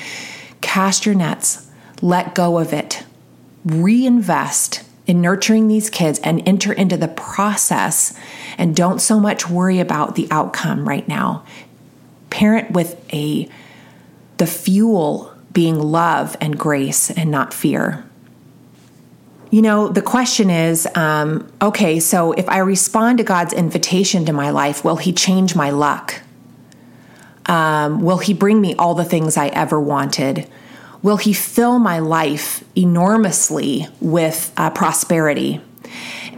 cast 0.62 1.08
your 1.08 1.16
nets, 1.16 1.70
let 2.04 2.36
go 2.36 2.60
of 2.60 2.72
it, 2.72 3.04
reinvest 3.66 4.84
in 5.08 5.22
nurturing 5.22 5.68
these 5.68 5.90
kids 5.90 6.20
and 6.20 6.48
enter 6.48 6.72
into 6.72 6.96
the 6.96 7.08
process 7.08 8.16
and 8.60 8.76
don't 8.76 9.00
so 9.00 9.20
much 9.20 9.50
worry 9.50 9.80
about 9.80 10.14
the 10.14 10.28
outcome 10.30 10.88
right 10.88 11.08
now 11.08 11.44
parent 12.30 12.72
with 12.72 13.02
a 13.14 13.50
the 14.38 14.48
fuel 14.48 15.34
being 15.52 15.80
love 15.80 16.38
and 16.40 16.58
grace 16.58 17.12
and 17.12 17.30
not 17.30 17.54
fear. 17.54 18.06
You 19.52 19.64
know, 19.64 19.88
the 19.88 20.02
question 20.02 20.50
is 20.50 20.88
um, 20.96 21.52
okay, 21.62 22.00
so 22.00 22.34
if 22.34 22.48
I 22.48 22.60
respond 22.60 23.18
to 23.18 23.24
God's 23.24 23.54
invitation 23.54 24.26
to 24.26 24.34
my 24.34 24.52
life, 24.52 24.84
will 24.84 24.98
He 24.98 25.12
change 25.12 25.56
my 25.56 25.72
luck? 25.72 26.22
Um, 27.48 28.02
will 28.02 28.20
He 28.20 28.34
bring 28.34 28.62
me 28.62 28.76
all 28.76 28.94
the 28.94 29.06
things 29.06 29.38
I 29.38 29.48
ever 29.48 29.80
wanted? 29.80 30.48
Will 31.02 31.18
He 31.18 31.34
fill 31.34 31.80
my 31.80 32.00
life 32.00 32.64
enormously 32.76 33.88
with 34.00 34.54
uh, 34.56 34.70
prosperity? 34.70 35.62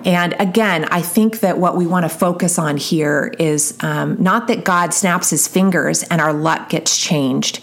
And 0.05 0.35
again, 0.39 0.85
I 0.85 1.01
think 1.01 1.41
that 1.41 1.57
what 1.57 1.75
we 1.75 1.85
want 1.85 2.03
to 2.03 2.09
focus 2.09 2.57
on 2.57 2.77
here 2.77 3.33
is 3.37 3.77
um, 3.81 4.21
not 4.21 4.47
that 4.47 4.63
God 4.63 4.93
snaps 4.93 5.29
his 5.29 5.47
fingers 5.47 6.03
and 6.03 6.19
our 6.19 6.33
luck 6.33 6.69
gets 6.69 6.97
changed, 6.97 7.61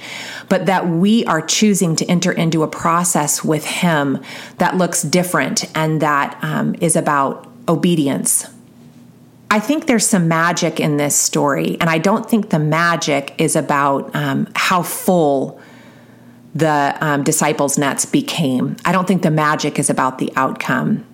but 0.48 0.66
that 0.66 0.88
we 0.88 1.24
are 1.26 1.42
choosing 1.42 1.96
to 1.96 2.06
enter 2.06 2.32
into 2.32 2.62
a 2.62 2.68
process 2.68 3.44
with 3.44 3.64
him 3.64 4.22
that 4.58 4.76
looks 4.76 5.02
different 5.02 5.64
and 5.76 6.00
that 6.00 6.38
um, 6.42 6.74
is 6.80 6.96
about 6.96 7.46
obedience. 7.68 8.46
I 9.50 9.60
think 9.60 9.86
there's 9.86 10.06
some 10.06 10.28
magic 10.28 10.78
in 10.78 10.98
this 10.98 11.16
story, 11.16 11.78
and 11.80 11.88
I 11.88 11.98
don't 11.98 12.28
think 12.28 12.50
the 12.50 12.58
magic 12.58 13.34
is 13.38 13.56
about 13.56 14.14
um, 14.14 14.46
how 14.54 14.82
full 14.82 15.58
the 16.54 16.96
um, 17.00 17.24
disciples' 17.24 17.78
nets 17.78 18.04
became. 18.04 18.76
I 18.84 18.92
don't 18.92 19.08
think 19.08 19.22
the 19.22 19.30
magic 19.30 19.78
is 19.78 19.88
about 19.88 20.18
the 20.18 20.30
outcome. 20.36 21.06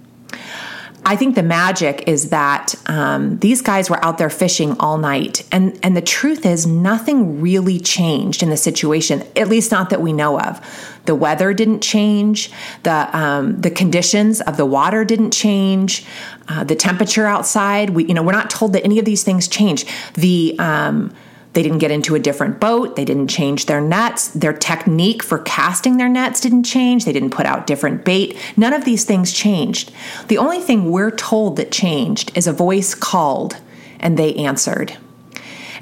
I 1.06 1.16
think 1.16 1.34
the 1.34 1.42
magic 1.42 2.08
is 2.08 2.30
that 2.30 2.74
um, 2.86 3.38
these 3.38 3.60
guys 3.60 3.90
were 3.90 4.02
out 4.02 4.16
there 4.16 4.30
fishing 4.30 4.76
all 4.80 4.96
night, 4.96 5.46
and 5.52 5.78
and 5.82 5.96
the 5.96 6.02
truth 6.02 6.46
is 6.46 6.66
nothing 6.66 7.40
really 7.40 7.78
changed 7.78 8.42
in 8.42 8.48
the 8.48 8.56
situation. 8.56 9.22
At 9.36 9.48
least 9.48 9.70
not 9.70 9.90
that 9.90 10.00
we 10.00 10.12
know 10.12 10.40
of. 10.40 10.60
The 11.04 11.14
weather 11.14 11.52
didn't 11.52 11.80
change. 11.80 12.50
The 12.84 13.14
um, 13.16 13.60
the 13.60 13.70
conditions 13.70 14.40
of 14.40 14.56
the 14.56 14.64
water 14.64 15.04
didn't 15.04 15.32
change. 15.32 16.06
Uh, 16.48 16.64
the 16.64 16.76
temperature 16.76 17.26
outside. 17.26 17.90
We 17.90 18.06
you 18.06 18.14
know 18.14 18.22
we're 18.22 18.32
not 18.32 18.48
told 18.48 18.72
that 18.72 18.84
any 18.84 18.98
of 18.98 19.04
these 19.04 19.22
things 19.22 19.46
change. 19.46 19.84
The 20.14 20.56
um, 20.58 21.14
they 21.54 21.62
didn't 21.62 21.78
get 21.78 21.90
into 21.90 22.14
a 22.14 22.20
different 22.20 22.60
boat. 22.60 22.96
They 22.96 23.04
didn't 23.04 23.28
change 23.28 23.66
their 23.66 23.80
nets. 23.80 24.28
Their 24.28 24.52
technique 24.52 25.22
for 25.22 25.38
casting 25.38 25.96
their 25.96 26.08
nets 26.08 26.40
didn't 26.40 26.64
change. 26.64 27.04
They 27.04 27.12
didn't 27.12 27.30
put 27.30 27.46
out 27.46 27.66
different 27.66 28.04
bait. 28.04 28.36
None 28.56 28.72
of 28.72 28.84
these 28.84 29.04
things 29.04 29.32
changed. 29.32 29.92
The 30.26 30.38
only 30.38 30.60
thing 30.60 30.90
we're 30.90 31.12
told 31.12 31.56
that 31.56 31.70
changed 31.70 32.36
is 32.36 32.46
a 32.46 32.52
voice 32.52 32.94
called 32.94 33.60
and 34.00 34.18
they 34.18 34.34
answered. 34.34 34.96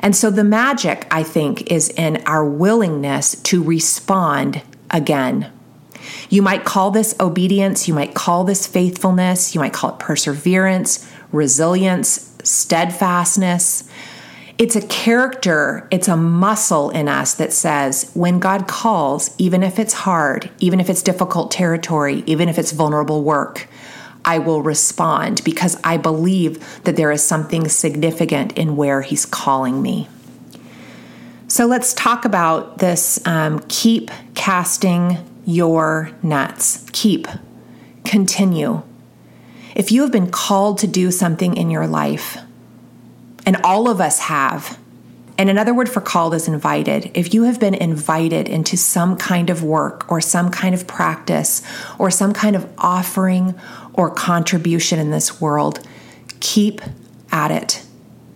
And 0.00 0.14
so 0.14 0.30
the 0.30 0.44
magic, 0.44 1.06
I 1.10 1.22
think, 1.22 1.70
is 1.70 1.88
in 1.90 2.22
our 2.26 2.44
willingness 2.44 3.40
to 3.42 3.62
respond 3.62 4.62
again. 4.90 5.50
You 6.28 6.42
might 6.42 6.64
call 6.64 6.90
this 6.90 7.14
obedience, 7.20 7.88
you 7.88 7.94
might 7.94 8.12
call 8.12 8.44
this 8.44 8.66
faithfulness, 8.66 9.54
you 9.54 9.60
might 9.60 9.72
call 9.72 9.90
it 9.90 9.98
perseverance, 9.98 11.08
resilience, 11.30 12.36
steadfastness. 12.42 13.88
It's 14.58 14.76
a 14.76 14.86
character, 14.86 15.88
it's 15.90 16.08
a 16.08 16.16
muscle 16.16 16.90
in 16.90 17.08
us 17.08 17.34
that 17.34 17.52
says 17.52 18.10
when 18.14 18.38
God 18.38 18.68
calls, 18.68 19.34
even 19.38 19.62
if 19.62 19.78
it's 19.78 19.94
hard, 19.94 20.50
even 20.60 20.78
if 20.78 20.90
it's 20.90 21.02
difficult 21.02 21.50
territory, 21.50 22.22
even 22.26 22.48
if 22.48 22.58
it's 22.58 22.72
vulnerable 22.72 23.24
work, 23.24 23.66
I 24.24 24.38
will 24.38 24.62
respond 24.62 25.42
because 25.42 25.80
I 25.82 25.96
believe 25.96 26.82
that 26.84 26.96
there 26.96 27.10
is 27.10 27.24
something 27.24 27.68
significant 27.68 28.56
in 28.56 28.76
where 28.76 29.02
He's 29.02 29.26
calling 29.26 29.82
me. 29.82 30.08
So 31.48 31.66
let's 31.66 31.92
talk 31.92 32.24
about 32.24 32.78
this 32.78 33.24
um, 33.26 33.58
keep 33.68 34.10
casting 34.34 35.18
your 35.44 36.10
nets. 36.22 36.86
Keep, 36.92 37.26
continue. 38.04 38.82
If 39.74 39.90
you 39.90 40.02
have 40.02 40.12
been 40.12 40.30
called 40.30 40.78
to 40.78 40.86
do 40.86 41.10
something 41.10 41.56
in 41.56 41.70
your 41.70 41.86
life, 41.86 42.38
and 43.46 43.56
all 43.64 43.88
of 43.88 44.00
us 44.00 44.20
have. 44.20 44.78
And 45.38 45.48
another 45.48 45.74
word 45.74 45.88
for 45.88 46.00
called 46.00 46.34
is 46.34 46.46
invited. 46.46 47.10
If 47.14 47.32
you 47.32 47.44
have 47.44 47.58
been 47.58 47.74
invited 47.74 48.48
into 48.48 48.76
some 48.76 49.16
kind 49.16 49.50
of 49.50 49.64
work 49.64 50.10
or 50.10 50.20
some 50.20 50.50
kind 50.50 50.74
of 50.74 50.86
practice 50.86 51.62
or 51.98 52.10
some 52.10 52.32
kind 52.32 52.54
of 52.54 52.70
offering 52.78 53.58
or 53.94 54.10
contribution 54.10 54.98
in 54.98 55.10
this 55.10 55.40
world, 55.40 55.80
keep 56.40 56.80
at 57.30 57.50
it. 57.50 57.82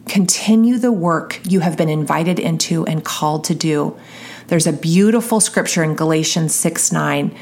Continue 0.07 0.79
the 0.79 0.93
work 0.93 1.41
you 1.45 1.61
have 1.61 1.77
been 1.77 1.89
invited 1.89 2.39
into 2.39 2.87
and 2.87 3.05
called 3.05 3.45
to 3.45 3.55
do. 3.55 3.97
There's 4.47 4.67
a 4.67 4.73
beautiful 4.73 5.41
scripture 5.41 5.83
in 5.83 5.97
Galatians 5.97 6.55
6 6.55 6.93
9 6.93 7.37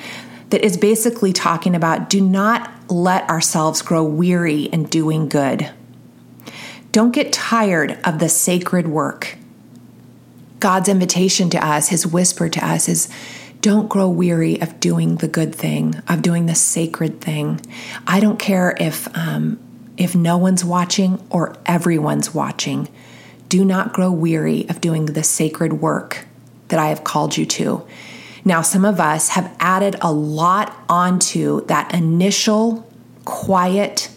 that 0.51 0.65
is 0.65 0.77
basically 0.77 1.33
talking 1.33 1.75
about 1.75 2.11
do 2.11 2.21
not 2.21 2.71
let 2.91 3.29
ourselves 3.29 3.83
grow 3.83 4.03
weary 4.03 4.65
in 4.65 4.85
doing 4.85 5.29
good. 5.29 5.71
Don't 6.95 7.11
get 7.11 7.33
tired 7.33 7.99
of 8.05 8.21
the 8.21 8.29
sacred 8.29 8.87
work. 8.87 9.35
God's 10.61 10.89
invitation 10.89 11.51
to 11.51 11.67
us, 11.67 11.89
his 11.89 12.07
whisper 12.07 12.49
to 12.49 12.65
us 12.65 12.89
is 12.89 13.09
don't 13.61 13.89
grow 13.89 14.09
weary 14.09 14.63
of 14.63 14.79
doing 14.79 15.17
the 15.17 15.27
good 15.27 15.53
thing, 15.53 15.97
of 16.07 16.23
doing 16.23 16.47
the 16.47 16.55
sacred 16.55 17.21
thing. 17.21 17.61
I 18.07 18.21
don't 18.21 18.39
care 18.39 18.77
if 18.79 19.09
um, 19.19 19.59
if 19.97 20.15
no 20.15 20.39
one's 20.39 20.65
watching 20.65 21.21
or 21.31 21.57
everyone's 21.67 22.33
watching. 22.33 22.89
Do 23.49 23.65
not 23.65 23.93
grow 23.93 24.13
weary 24.13 24.69
of 24.69 24.81
doing 24.81 25.07
the 25.07 25.25
sacred 25.25 25.73
work 25.73 26.27
that 26.69 26.79
I 26.79 26.91
have 26.91 27.03
called 27.03 27.37
you 27.37 27.45
to. 27.45 27.85
Now, 28.45 28.63
some 28.63 28.85
of 28.85 29.01
us 29.01 29.31
have 29.31 29.53
added 29.59 29.97
a 30.01 30.13
lot 30.13 30.73
onto 30.89 31.67
that 31.67 31.93
initial 31.93 32.89
quiet 33.25 34.11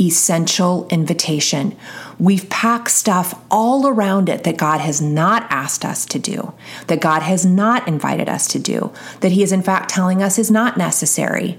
essential 0.00 0.86
invitation. 0.88 1.76
We've 2.18 2.48
packed 2.48 2.90
stuff 2.90 3.38
all 3.50 3.86
around 3.86 4.28
it 4.28 4.44
that 4.44 4.56
God 4.56 4.80
has 4.80 5.02
not 5.02 5.46
asked 5.50 5.84
us 5.84 6.06
to 6.06 6.18
do, 6.18 6.54
that 6.86 7.00
God 7.00 7.22
has 7.22 7.44
not 7.44 7.86
invited 7.86 8.28
us 8.28 8.48
to 8.48 8.58
do, 8.58 8.92
that 9.20 9.32
He 9.32 9.42
is 9.42 9.52
in 9.52 9.62
fact 9.62 9.90
telling 9.90 10.22
us 10.22 10.38
is 10.38 10.50
not 10.50 10.76
necessary. 10.76 11.58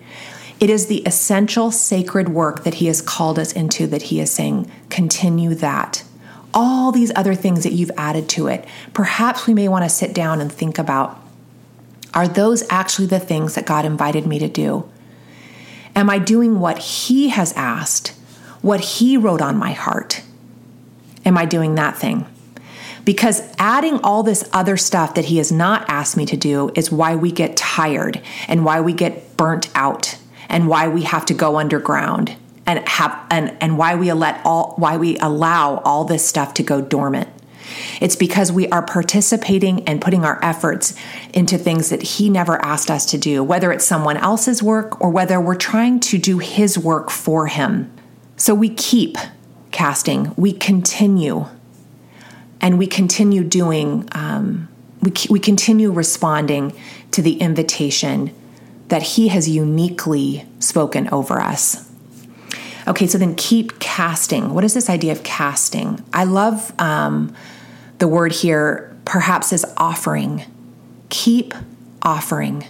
It 0.59 0.71
is 0.71 0.87
the 0.87 1.03
essential 1.05 1.69
sacred 1.69 2.29
work 2.29 2.63
that 2.63 2.75
He 2.75 2.87
has 2.87 3.01
called 3.01 3.37
us 3.37 3.53
into 3.53 3.85
that 3.87 4.03
He 4.03 4.19
is 4.19 4.31
saying, 4.31 4.71
continue 4.89 5.53
that. 5.55 6.03
All 6.53 6.91
these 6.91 7.11
other 7.15 7.35
things 7.35 7.63
that 7.63 7.73
you've 7.73 7.91
added 7.95 8.27
to 8.29 8.47
it, 8.47 8.65
perhaps 8.93 9.45
we 9.45 9.53
may 9.53 9.67
want 9.67 9.83
to 9.83 9.89
sit 9.89 10.13
down 10.13 10.41
and 10.41 10.51
think 10.51 10.79
about 10.79 11.21
are 12.13 12.27
those 12.27 12.63
actually 12.71 13.05
the 13.05 13.19
things 13.19 13.53
that 13.53 13.67
God 13.67 13.85
invited 13.85 14.25
me 14.25 14.39
to 14.39 14.47
do? 14.47 14.89
Am 15.95 16.09
I 16.09 16.17
doing 16.17 16.59
what 16.59 16.79
He 16.79 17.29
has 17.29 17.53
asked? 17.53 18.17
what 18.61 18.81
He 18.81 19.17
wrote 19.17 19.41
on 19.41 19.57
my 19.57 19.71
heart. 19.71 20.21
Am 21.27 21.37
I 21.37 21.45
doing 21.45 21.75
that 21.75 21.97
thing? 21.97 22.25
Because 23.03 23.41
adding 23.59 23.99
all 23.99 24.23
this 24.23 24.49
other 24.53 24.77
stuff 24.77 25.13
that 25.15 25.25
He 25.25 25.37
has 25.37 25.51
not 25.51 25.85
asked 25.89 26.15
me 26.15 26.25
to 26.25 26.37
do 26.37 26.71
is 26.73 26.89
why 26.91 27.15
we 27.15 27.31
get 27.31 27.57
tired 27.57 28.21
and 28.47 28.63
why 28.63 28.79
we 28.81 28.93
get 28.93 29.35
burnt 29.35 29.69
out 29.75 30.17
and 30.49 30.69
why 30.69 30.87
we 30.87 31.03
have 31.03 31.25
to 31.25 31.33
go 31.33 31.57
underground 31.57 32.35
and 32.65 32.87
have 32.87 33.17
and, 33.29 33.55
and 33.61 33.77
why 33.77 33.95
we 33.95 34.11
let 34.13 34.41
all 34.45 34.73
why 34.77 34.95
we 34.95 35.17
allow 35.17 35.77
all 35.79 36.05
this 36.05 36.25
stuff 36.25 36.53
to 36.55 36.63
go 36.63 36.81
dormant. 36.81 37.27
It's 37.99 38.15
because 38.15 38.51
we 38.51 38.69
are 38.69 38.85
participating 38.85 39.85
and 39.87 40.01
putting 40.01 40.23
our 40.23 40.43
efforts 40.43 40.95
into 41.33 41.57
things 41.57 41.89
that 41.89 42.01
He 42.01 42.29
never 42.29 42.63
asked 42.63 42.89
us 42.89 43.05
to 43.07 43.17
do, 43.17 43.43
whether 43.43 43.73
it's 43.73 43.85
someone 43.85 44.15
else's 44.17 44.63
work 44.63 45.01
or 45.01 45.09
whether 45.09 45.41
we're 45.41 45.55
trying 45.55 45.99
to 46.01 46.17
do 46.17 46.39
His 46.39 46.77
work 46.77 47.09
for 47.09 47.47
Him. 47.47 47.91
So 48.37 48.55
we 48.55 48.69
keep 48.69 49.17
casting, 49.77 50.33
we 50.35 50.51
continue, 50.51 51.45
and 52.59 52.79
we 52.79 52.87
continue 52.87 53.43
doing, 53.43 54.09
um, 54.13 54.67
we, 55.03 55.13
we 55.29 55.39
continue 55.39 55.91
responding 55.91 56.75
to 57.11 57.21
the 57.21 57.37
invitation 57.37 58.33
that 58.87 59.03
He 59.03 59.27
has 59.27 59.47
uniquely 59.47 60.47
spoken 60.59 61.07
over 61.09 61.39
us. 61.39 61.87
Okay, 62.87 63.05
so 63.05 63.19
then 63.19 63.35
keep 63.35 63.77
casting. 63.77 64.55
What 64.55 64.63
is 64.63 64.73
this 64.73 64.89
idea 64.89 65.11
of 65.11 65.21
casting? 65.21 66.03
I 66.11 66.23
love 66.23 66.73
um, 66.81 67.35
the 67.99 68.07
word 68.07 68.31
here, 68.31 68.97
perhaps, 69.05 69.53
is 69.53 69.63
offering. 69.77 70.43
Keep 71.09 71.53
offering. 72.01 72.65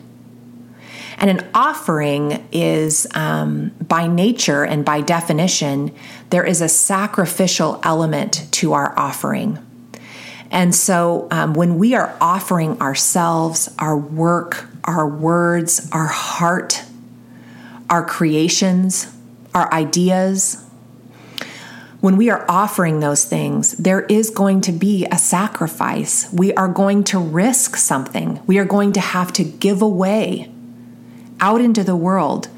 And 1.17 1.31
an 1.31 1.47
offering 1.53 2.47
is, 2.51 3.07
um, 3.15 3.71
by 3.87 4.07
nature 4.07 4.63
and 4.63 4.85
by 4.85 5.01
definition, 5.01 5.93
there 6.29 6.45
is 6.45 6.61
a 6.61 6.69
sacrificial 6.69 7.79
element 7.83 8.47
to 8.51 8.73
our 8.73 8.97
offering. 8.97 9.57
And 10.51 10.73
so 10.73 11.27
um, 11.31 11.53
when 11.53 11.77
we 11.77 11.95
are 11.95 12.15
offering 12.21 12.79
ourselves, 12.81 13.73
our 13.79 13.97
work, 13.97 14.67
our 14.83 15.07
words, 15.07 15.89
our 15.91 16.07
heart, 16.07 16.83
our 17.89 18.05
creations, 18.05 19.13
our 19.55 19.73
ideas, 19.73 20.63
when 21.99 22.15
we 22.15 22.29
are 22.29 22.45
offering 22.47 22.99
those 22.99 23.25
things, 23.25 23.71
there 23.73 24.01
is 24.01 24.29
going 24.29 24.61
to 24.61 24.71
be 24.71 25.05
a 25.11 25.17
sacrifice. 25.17 26.31
We 26.31 26.53
are 26.53 26.67
going 26.67 27.03
to 27.05 27.19
risk 27.19 27.75
something. 27.75 28.39
We 28.45 28.59
are 28.59 28.65
going 28.65 28.93
to 28.93 28.99
have 28.99 29.33
to 29.33 29.43
give 29.43 29.81
away 29.81 30.51
out 31.39 31.61
into 31.61 31.83
the 31.83 31.95
world 31.95 32.49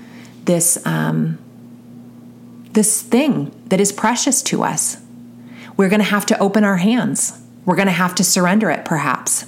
this 0.45 0.83
um, 0.85 1.37
this 2.71 3.01
thing 3.01 3.51
that 3.67 3.79
is 3.79 3.91
precious 3.91 4.41
to 4.43 4.63
us. 4.63 4.97
We're 5.75 5.89
going 5.89 6.01
to 6.01 6.05
have 6.05 6.25
to 6.27 6.39
open 6.39 6.63
our 6.63 6.77
hands. 6.77 7.41
We're 7.65 7.75
going 7.75 7.87
to 7.87 7.91
have 7.91 8.15
to 8.15 8.23
surrender 8.23 8.69
it, 8.69 8.85
perhaps. 8.85 9.45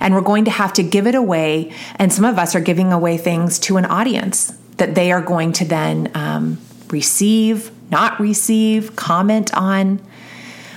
And 0.00 0.14
we're 0.14 0.20
going 0.20 0.46
to 0.46 0.50
have 0.50 0.72
to 0.74 0.82
give 0.82 1.06
it 1.06 1.14
away. 1.14 1.72
And 1.96 2.12
some 2.12 2.24
of 2.24 2.38
us 2.38 2.54
are 2.54 2.60
giving 2.60 2.92
away 2.92 3.16
things 3.16 3.58
to 3.60 3.76
an 3.76 3.84
audience 3.84 4.56
that 4.78 4.94
they 4.94 5.12
are 5.12 5.20
going 5.20 5.52
to 5.54 5.64
then 5.64 6.10
um, 6.14 6.58
receive, 6.88 7.70
not 7.90 8.18
receive, 8.18 8.96
comment 8.96 9.54
on. 9.54 10.00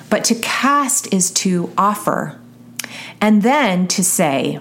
But 0.10 0.26
to 0.26 0.36
cast 0.36 1.13
is 1.13 1.32
to 1.32 1.72
offer. 1.78 2.39
And 3.22 3.41
then 3.41 3.88
to 3.88 4.04
say, 4.04 4.60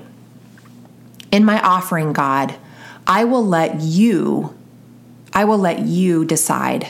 in 1.31 1.45
my 1.45 1.61
offering, 1.61 2.13
God, 2.13 2.55
I 3.07 3.25
will 3.25 3.45
let 3.47 3.81
you, 3.81 4.57
I 5.33 5.45
will 5.45 5.59
let 5.59 5.81
you 5.81 6.25
decide 6.25 6.89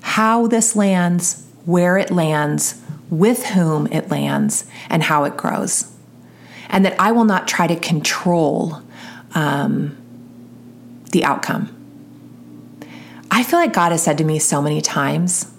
how 0.00 0.46
this 0.46 0.76
lands, 0.76 1.46
where 1.64 1.98
it 1.98 2.10
lands, 2.10 2.80
with 3.10 3.46
whom 3.46 3.86
it 3.88 4.10
lands, 4.10 4.66
and 4.88 5.02
how 5.02 5.24
it 5.24 5.36
grows. 5.36 5.92
And 6.68 6.84
that 6.84 6.98
I 7.00 7.12
will 7.12 7.24
not 7.24 7.48
try 7.48 7.66
to 7.66 7.76
control 7.76 8.82
um, 9.34 9.96
the 11.12 11.24
outcome. 11.24 11.74
I 13.30 13.42
feel 13.42 13.58
like 13.58 13.72
God 13.72 13.92
has 13.92 14.02
said 14.02 14.18
to 14.18 14.24
me 14.24 14.38
so 14.38 14.60
many 14.60 14.80
times, 14.80 15.52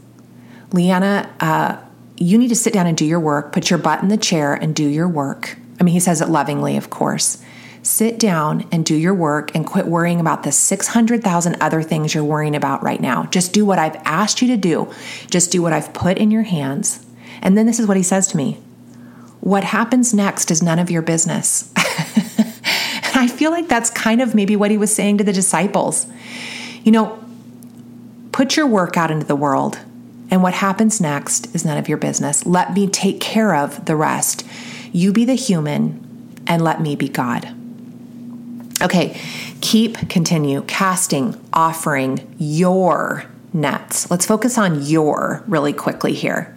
Leeana, 0.72 1.30
uh, 1.40 1.78
you 2.18 2.38
need 2.38 2.50
to 2.50 2.56
sit 2.56 2.74
down 2.74 2.86
and 2.86 2.98
do 2.98 3.06
your 3.06 3.20
work, 3.20 3.52
put 3.52 3.70
your 3.70 3.80
butt 3.80 4.02
in 4.02 4.10
the 4.10 4.18
chair 4.18 4.54
and 4.54 4.76
do 4.76 4.86
your 4.86 5.08
work. 5.08 5.58
I 5.80 5.84
mean, 5.84 5.94
he 5.94 6.00
says 6.00 6.22
it 6.22 6.30
lovingly, 6.30 6.78
of 6.78 6.90
course. 6.90 7.44
Sit 7.82 8.20
down 8.20 8.68
and 8.72 8.86
do 8.86 8.96
your 8.96 9.14
work 9.14 9.56
and 9.56 9.66
quit 9.66 9.88
worrying 9.88 10.20
about 10.20 10.44
the 10.44 10.52
600,000 10.52 11.58
other 11.62 11.82
things 11.82 12.14
you're 12.14 12.24
worrying 12.24 12.56
about 12.56 12.84
right 12.84 13.00
now. 13.00 13.26
Just 13.26 13.54
do 13.54 13.66
what 13.66 13.80
I've 13.80 13.96
asked 14.06 14.42
you 14.42 14.50
to 14.50 14.58
do. 14.58 14.92
Just 15.30 15.52
do 15.52 15.62
what 15.62 15.72
I've 15.72 15.94
put 15.94 16.18
in 16.18 16.30
your 16.30 16.44
hands. 16.44 17.06
And 17.42 17.58
then 17.58 17.66
this 17.66 17.80
is 17.80 17.88
what 17.88 17.96
he 17.96 18.04
says 18.04 18.28
to 18.28 18.38
me 18.38 18.60
What 19.40 19.64
happens 19.64 20.14
next 20.14 20.52
is 20.52 20.62
none 20.62 20.80
of 20.80 20.92
your 20.92 21.02
business. 21.02 21.72
and 21.78 23.16
I 23.16 23.28
feel 23.28 23.52
like 23.52 23.70
that's 23.70 23.90
kind 23.90 24.22
of 24.22 24.36
maybe 24.36 24.58
what 24.58 24.72
he 24.72 24.78
was 24.78 24.94
saying 24.94 25.20
to 25.20 25.24
the 25.24 25.34
disciples. 25.34 26.06
You 26.84 26.92
know, 26.92 27.24
put 28.34 28.58
your 28.58 28.68
work 28.68 28.98
out 28.98 29.10
into 29.10 29.26
the 29.26 29.36
world, 29.36 29.80
and 30.30 30.44
what 30.44 30.54
happens 30.54 31.00
next 31.00 31.54
is 31.56 31.64
none 31.64 31.78
of 31.78 31.88
your 31.88 31.98
business. 31.98 32.46
Let 32.46 32.74
me 32.74 32.88
take 32.88 33.22
care 33.22 33.56
of 33.56 33.86
the 33.86 33.96
rest. 33.96 34.46
You 34.92 35.14
be 35.14 35.24
the 35.24 35.36
human, 35.36 36.06
and 36.46 36.62
let 36.62 36.82
me 36.82 36.98
be 36.98 37.08
God. 37.08 37.56
Okay, 38.82 39.20
keep, 39.60 40.10
continue 40.10 40.62
casting, 40.64 41.40
offering 41.52 42.36
your 42.38 43.26
nets. 43.52 44.10
Let's 44.10 44.26
focus 44.26 44.58
on 44.58 44.84
your 44.84 45.44
really 45.48 45.74
quickly 45.74 46.14
here. 46.14 46.56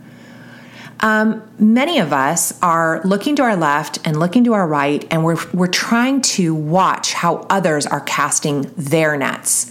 Um, 1.01 1.43
many 1.59 1.99
of 1.99 2.13
us 2.13 2.57
are 2.63 3.01
looking 3.05 3.35
to 3.37 3.43
our 3.43 3.57
left 3.57 3.99
and 4.07 4.21
looking 4.21 4.45
to 4.45 4.53
our 4.53 4.67
right, 4.69 5.05
and 5.11 5.25
we're, 5.25 5.39
we're 5.53 5.67
trying 5.67 6.23
to 6.23 6.55
watch 6.55 7.13
how 7.13 7.45
others 7.51 7.87
are 7.87 8.01
casting 8.01 8.71
their 8.77 9.17
nets. 9.17 9.69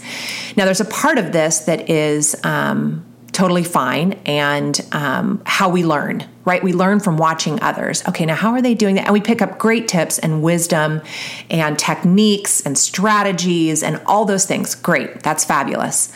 Now, 0.54 0.66
there's 0.66 0.82
a 0.82 0.86
part 0.86 1.16
of 1.16 1.32
this 1.32 1.60
that 1.60 1.88
is 1.88 2.36
um, 2.44 3.02
totally 3.32 3.64
fine 3.64 4.12
and 4.26 4.80
um, 4.92 5.42
how 5.46 5.68
we 5.68 5.84
learn, 5.84 6.26
right? 6.44 6.62
We 6.62 6.72
learn 6.72 7.00
from 7.00 7.16
watching 7.16 7.60
others. 7.62 8.06
Okay, 8.08 8.26
now 8.26 8.34
how 8.34 8.52
are 8.52 8.62
they 8.62 8.74
doing 8.74 8.96
that? 8.96 9.06
And 9.06 9.12
we 9.12 9.20
pick 9.20 9.40
up 9.40 9.58
great 9.58 9.88
tips 9.88 10.18
and 10.18 10.42
wisdom 10.42 11.00
and 11.50 11.78
techniques 11.78 12.60
and 12.60 12.76
strategies 12.76 13.82
and 13.82 14.00
all 14.06 14.26
those 14.26 14.44
things. 14.44 14.74
Great, 14.74 15.22
that's 15.22 15.44
fabulous. 15.44 16.12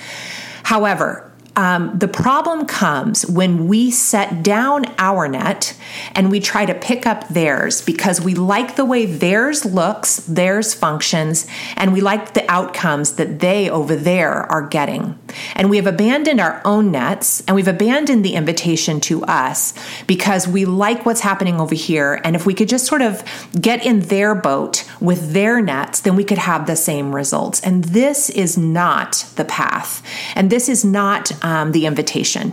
However, 0.63 1.26
um, 1.57 1.99
the 1.99 2.09
problem 2.09 2.67
comes 2.67 3.27
when 3.27 3.67
we 3.67 3.91
set 3.91 4.43
down 4.43 4.85
our 4.99 5.27
net 5.27 5.75
and 6.15 6.31
we 6.31 6.39
try 6.39 6.67
to 6.67 6.75
pick 6.75 7.07
up 7.07 7.27
theirs 7.29 7.81
because 7.81 8.21
we 8.21 8.35
like 8.35 8.77
the 8.77 8.85
way 8.85 9.07
theirs 9.07 9.65
looks, 9.65 10.17
theirs 10.27 10.75
functions, 10.75 11.47
and 11.77 11.95
we 11.95 12.03
like 12.03 12.35
the 12.35 12.49
outcomes 12.51 13.15
that 13.15 13.41
they 13.41 13.71
over 13.71 13.97
there 13.97 14.35
are 14.53 14.69
getting. 14.69 15.19
And 15.55 15.71
we 15.71 15.79
have 15.79 15.87
abandoned 15.87 16.41
our 16.41 16.61
own 16.65 16.91
nets 16.93 17.43
and 17.47 17.55
we've 17.55 17.69
abandoned 17.69 18.23
the 18.23 18.35
invitation 18.35 19.01
to 19.03 19.25
us 19.25 19.73
because 20.07 20.47
we 20.47 20.67
like 20.67 21.07
what's 21.07 21.21
happening 21.21 21.59
over 21.59 21.75
here. 21.75 22.21
And 22.23 22.37
if 22.37 22.45
we 22.45 22.53
could 22.53 22.69
just 22.69 22.87
sort 22.87 23.03
of 23.03 23.23
get 23.59 23.85
in 23.85 24.01
their 24.01 24.35
boat 24.35 24.85
with 25.01 25.33
their 25.33 25.63
nets, 25.63 26.01
then 26.01 26.17
we 26.17 26.25
could 26.25 26.39
have 26.39 26.67
the 26.67 26.77
same 26.77 27.15
results. 27.15 27.61
And 27.63 27.85
this 27.85 28.29
is 28.29 28.59
not 28.59 29.27
the 29.37 29.45
path. 29.45 30.03
And 30.35 30.51
this 30.51 30.69
is 30.69 30.85
not 30.85 31.33
um, 31.47 31.71
the 31.71 31.87
invitation. 31.87 32.53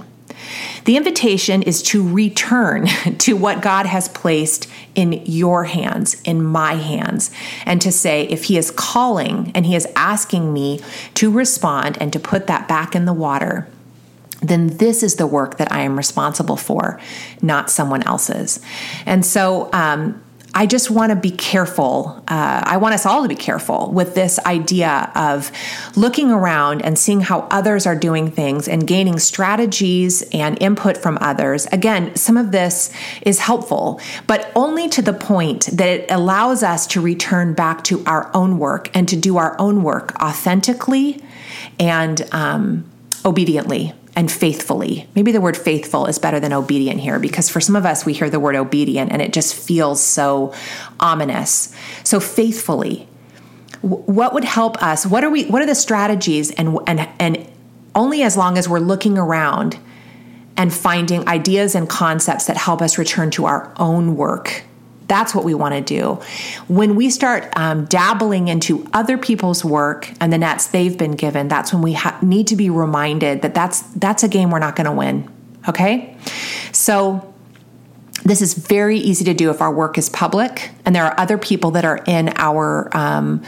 The 0.86 0.98
invitation 0.98 1.64
is 1.64 1.82
to 1.84 2.08
return 2.08 2.86
to 3.18 3.36
what 3.36 3.62
God 3.62 3.88
has 3.88 4.08
placed 4.08 4.70
in 4.94 5.24
your 5.26 5.64
hands, 5.64 6.22
in 6.22 6.44
my 6.44 6.76
hands, 6.76 7.32
and 7.66 7.82
to 7.82 7.92
say, 7.92 8.24
if 8.28 8.46
He 8.46 8.58
is 8.58 8.70
calling 8.70 9.52
and 9.56 9.66
He 9.66 9.76
is 9.76 9.88
asking 9.96 10.54
me 10.54 10.80
to 11.16 11.32
respond 11.32 11.98
and 12.00 12.14
to 12.14 12.20
put 12.20 12.46
that 12.46 12.68
back 12.68 12.96
in 12.96 13.06
the 13.06 13.14
water, 13.14 13.68
then 14.42 14.78
this 14.78 15.02
is 15.02 15.16
the 15.16 15.26
work 15.26 15.58
that 15.58 15.72
I 15.72 15.82
am 15.82 15.98
responsible 15.98 16.58
for, 16.58 17.00
not 17.42 17.72
someone 17.72 18.04
else's. 18.04 18.60
And 19.08 19.26
so, 19.26 19.72
um, 19.74 20.23
I 20.56 20.68
just 20.68 20.92
want 20.92 21.10
to 21.10 21.16
be 21.16 21.32
careful. 21.32 22.24
Uh, 22.28 22.62
I 22.64 22.78
want 22.78 22.94
us 22.94 23.08
all 23.08 23.24
to 23.24 23.28
be 23.28 23.36
careful 23.36 23.92
with 23.92 24.14
this 24.14 24.38
idea 24.46 25.12
of 25.16 25.52
looking 25.96 26.30
around 26.30 26.84
and 26.84 26.98
seeing 26.98 27.22
how 27.22 27.48
others 27.50 27.88
are 27.88 27.96
doing 27.96 28.30
things 28.30 28.68
and 28.68 28.86
gaining 28.86 29.18
strategies 29.18 30.22
and 30.32 30.62
input 30.62 30.98
from 30.98 31.18
others. 31.22 31.66
Again, 31.72 32.16
some 32.16 32.38
of 32.38 32.52
this 32.52 32.94
is 33.24 33.40
helpful, 33.40 34.00
but 34.28 34.52
only 34.56 34.88
to 34.90 35.02
the 35.02 35.14
point 35.14 35.70
that 35.74 35.88
it 35.88 36.12
allows 36.12 36.62
us 36.62 36.86
to 36.88 37.02
return 37.02 37.56
back 37.56 37.84
to 37.86 38.04
our 38.06 38.30
own 38.36 38.60
work 38.60 38.96
and 38.96 39.10
to 39.10 39.16
do 39.16 39.38
our 39.38 39.60
own 39.60 39.82
work 39.82 40.14
authentically 40.22 41.20
and 41.80 42.28
um, 42.32 42.86
obediently 43.26 43.94
and 44.16 44.32
faithfully. 44.32 45.08
Maybe 45.16 45.32
the 45.32 45.42
word 45.42 45.58
faithful 45.58 46.06
is 46.06 46.20
better 46.20 46.40
than 46.40 46.54
obedient 46.54 47.00
here 47.00 47.20
because 47.20 47.50
for 47.50 47.60
some 47.60 47.76
of 47.76 47.86
us, 47.86 48.06
we 48.06 48.14
hear 48.14 48.30
the 48.30 48.40
word 48.40 48.56
obedient 48.56 49.12
and 49.12 49.22
it 49.22 49.34
just 49.34 49.56
feels 49.56 50.02
so 50.02 50.54
ominous. 51.00 51.74
So, 52.04 52.20
faithfully, 52.20 53.08
what 53.82 54.34
would 54.34 54.44
help 54.44 54.82
us? 54.82 55.06
What 55.06 55.24
are 55.24 55.30
we? 55.30 55.46
What 55.46 55.62
are 55.62 55.66
the 55.66 55.76
strategies? 55.76 56.52
And 56.52 56.78
and 56.88 57.08
and 57.20 57.52
only 57.96 58.24
as 58.24 58.38
long 58.38 58.58
as 58.58 58.70
we're 58.70 58.80
looking 58.80 59.18
around 59.18 59.78
and 60.56 60.74
finding 60.74 61.28
ideas 61.28 61.76
and 61.76 61.90
concepts 61.90 62.46
that 62.46 62.58
help 62.58 62.82
us 62.82 62.98
return 62.98 63.32
to 63.32 63.46
our 63.46 63.74
own 63.78 64.16
work 64.16 64.64
that's 65.08 65.36
what 65.36 65.44
we 65.44 65.54
want 65.54 65.76
to 65.76 65.82
do. 65.82 66.22
When 66.68 66.96
we 66.96 67.10
start 67.10 67.52
um, 67.56 67.86
dabbling 67.86 68.48
into 68.48 68.88
other 68.94 69.18
people's 69.18 69.64
work 69.64 70.12
and 70.20 70.32
the 70.32 70.38
nets 70.38 70.68
they've 70.68 70.98
been 70.98 71.14
given, 71.14 71.48
that's 71.48 71.74
when 71.74 71.82
we 71.82 71.94
ha- 71.94 72.18
need 72.22 72.48
to 72.48 72.56
be 72.56 72.70
reminded 72.70 73.42
that 73.42 73.54
that's 73.54 73.82
that's 73.94 74.24
a 74.24 74.28
game 74.28 74.50
we're 74.50 74.60
not 74.60 74.76
going 74.76 74.86
to 74.86 74.94
win. 74.94 75.30
Okay, 75.68 76.18
so. 76.72 77.30
This 78.26 78.42
is 78.42 78.54
very 78.54 79.00
easy 79.00 79.26
to 79.26 79.34
do 79.34 79.50
if 79.50 79.62
our 79.62 79.74
work 79.74 79.98
is 79.98 80.08
public 80.08 80.72
and 80.86 80.96
there 80.96 81.04
are 81.04 81.20
other 81.20 81.38
people 81.38 81.72
that 81.72 81.84
are 81.84 81.98
in 82.08 82.32
our 82.38 82.90
um, 82.96 83.44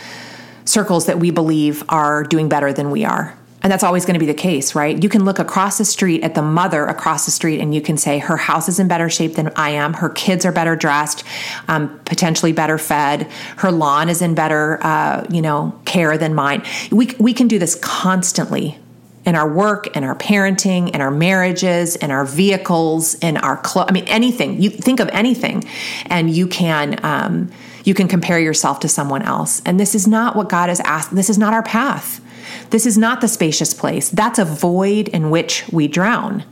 circles 0.66 1.06
that 1.06 1.18
we 1.18 1.32
believe 1.32 1.82
are 1.88 2.24
doing 2.24 2.50
better 2.50 2.74
than 2.74 2.92
we 2.92 3.06
are. 3.06 3.38
And 3.66 3.72
that's 3.72 3.84
always 3.84 4.06
going 4.06 4.14
to 4.14 4.20
be 4.20 4.28
the 4.28 4.36
case, 4.36 4.76
right? 4.76 5.02
You 5.02 5.10
can 5.10 5.26
look 5.26 5.40
across 5.40 5.80
the 5.80 5.86
street 5.86 6.22
at 6.24 6.36
the 6.36 6.44
mother 6.44 6.86
across 6.86 7.26
the 7.26 7.32
street 7.32 7.60
and 7.60 7.74
you 7.74 7.82
can 7.82 7.98
say, 7.98 8.20
her 8.20 8.38
house 8.38 8.70
is 8.70 8.80
in 8.80 8.88
better 8.88 9.10
shape 9.10 9.34
than 9.34 9.52
I 9.56 9.72
am. 9.72 9.96
Her 9.96 10.10
kids 10.10 10.46
are 10.46 10.52
better 10.52 10.76
dressed, 10.76 11.24
um, 11.68 12.00
potentially 12.06 12.54
better 12.54 12.78
fed. 12.78 13.24
Her 13.58 13.72
lawn 13.72 14.08
is 14.08 14.22
in 14.22 14.36
better, 14.36 14.78
uh, 14.84 15.26
you 15.32 15.42
know, 15.42 15.74
care 15.84 16.16
than 16.16 16.36
mine. 16.36 16.64
We, 16.92 17.16
we 17.20 17.34
can 17.34 17.48
do 17.48 17.58
this 17.58 17.74
constantly 17.74 18.78
in 19.26 19.34
our 19.34 19.52
work, 19.52 19.98
in 19.98 20.04
our 20.04 20.16
parenting, 20.16 20.94
in 20.94 21.02
our 21.02 21.10
marriages, 21.10 21.96
in 21.96 22.12
our 22.12 22.24
vehicles, 22.24 23.16
in 23.16 23.36
our 23.36 23.58
clothes. 23.58 23.88
I 23.90 23.94
mean, 23.94 24.08
anything. 24.08 24.62
You 24.62 24.70
think 24.70 25.00
of 25.00 25.08
anything 25.08 25.64
and 26.06 26.30
you 26.30 26.46
can, 26.46 27.04
um, 27.04 27.52
you 27.84 27.96
can 27.96 28.08
compare 28.08 28.40
yourself 28.40 28.82
to 28.82 28.88
someone 28.88 29.24
else. 29.24 29.64
And 29.66 29.80
this 29.80 29.96
is 29.96 30.08
not 30.08 30.36
what 30.36 30.50
God 30.50 30.70
has 30.70 30.82
asked. 30.82 31.16
This 31.16 31.32
is 31.32 31.40
not 31.40 31.52
our 31.52 31.64
path. 31.64 32.22
This 32.70 32.86
is 32.86 32.98
not 32.98 33.22
the 33.22 33.28
spacious 33.28 33.74
place. 33.74 34.10
That's 34.10 34.40
a 34.40 34.46
void 34.46 35.08
in 35.10 35.30
which 35.30 35.66
we 35.72 35.88
drown 35.88 36.44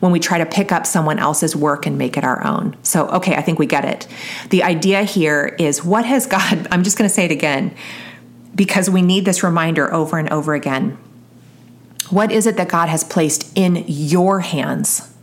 when 0.00 0.12
we 0.12 0.20
try 0.20 0.38
to 0.38 0.46
pick 0.46 0.72
up 0.72 0.86
someone 0.86 1.18
else's 1.18 1.54
work 1.54 1.86
and 1.86 1.98
make 1.98 2.16
it 2.16 2.24
our 2.24 2.44
own. 2.44 2.76
So, 2.82 3.08
okay, 3.08 3.34
I 3.34 3.42
think 3.42 3.58
we 3.58 3.66
get 3.66 3.84
it. 3.84 4.06
The 4.50 4.62
idea 4.62 5.02
here 5.02 5.56
is 5.58 5.84
what 5.84 6.04
has 6.04 6.26
God, 6.26 6.66
I'm 6.70 6.82
just 6.82 6.98
going 6.98 7.08
to 7.08 7.14
say 7.14 7.24
it 7.26 7.30
again 7.30 7.74
because 8.54 8.90
we 8.90 9.02
need 9.02 9.24
this 9.24 9.42
reminder 9.42 9.92
over 9.92 10.18
and 10.18 10.28
over 10.30 10.54
again. 10.54 10.98
What 12.08 12.32
is 12.32 12.46
it 12.46 12.56
that 12.56 12.68
God 12.68 12.88
has 12.88 13.04
placed 13.04 13.56
in 13.56 13.84
your 13.86 14.40
hands? 14.40 15.14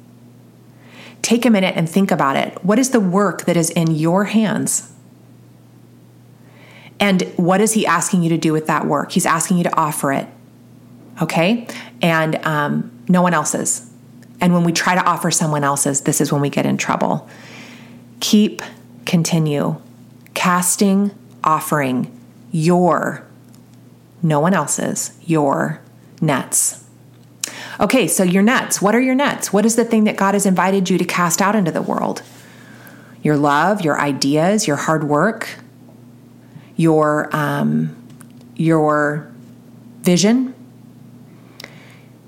Take 1.22 1.46
a 1.46 1.50
minute 1.50 1.76
and 1.76 1.90
think 1.90 2.12
about 2.12 2.38
it. 2.38 2.64
What 2.64 2.80
is 2.80 2.92
the 2.92 3.02
work 3.02 3.46
that 3.46 3.58
is 3.58 3.70
in 3.70 3.92
your 3.92 4.26
hands? 4.26 4.94
And 7.00 7.24
what 7.36 7.60
is 7.60 7.74
he 7.74 7.86
asking 7.86 8.24
you 8.24 8.30
to 8.30 8.38
do 8.38 8.54
with 8.54 8.68
that 8.68 8.88
work? 8.88 9.12
He's 9.12 9.26
asking 9.26 9.58
you 9.58 9.64
to 9.64 9.76
offer 9.78 10.14
it. 10.14 10.28
Okay? 11.22 11.68
And 12.02 12.36
um, 12.46 12.92
no 13.08 13.22
one 13.22 13.34
else's. 13.34 13.90
And 14.40 14.54
when 14.54 14.64
we 14.64 14.72
try 14.72 14.96
to 14.96 15.04
offer 15.04 15.32
someone 15.32 15.64
else's, 15.64 16.02
this 16.02 16.22
is 16.22 16.32
when 16.32 16.42
we 16.42 16.50
get 16.50 16.66
in 16.66 16.78
trouble. 16.78 17.28
Keep, 18.20 18.62
continue 19.06 19.82
casting, 20.34 21.12
offering 21.44 22.16
your, 22.52 23.26
no 24.22 24.40
one 24.40 24.54
else's, 24.54 25.18
your 25.26 25.82
nets. 26.22 26.84
Okay, 27.80 28.08
so 28.08 28.24
your 28.24 28.44
nets. 28.44 28.82
What 28.82 28.96
are 28.96 29.00
your 29.00 29.16
nets? 29.16 29.52
What 29.52 29.66
is 29.66 29.76
the 29.76 29.86
thing 29.86 30.04
that 30.06 30.16
God 30.16 30.34
has 30.34 30.46
invited 30.46 30.90
you 30.90 30.98
to 30.98 31.06
cast 31.06 31.42
out 31.42 31.56
into 31.56 31.72
the 31.72 31.82
world? 31.82 32.22
Your 33.24 33.38
love, 33.38 33.82
your 33.82 34.00
ideas, 34.00 34.68
your 34.68 34.78
hard 34.78 35.04
work, 35.04 35.50
your 36.76 37.36
um, 37.36 37.96
your 38.56 39.32
vision. 40.02 40.54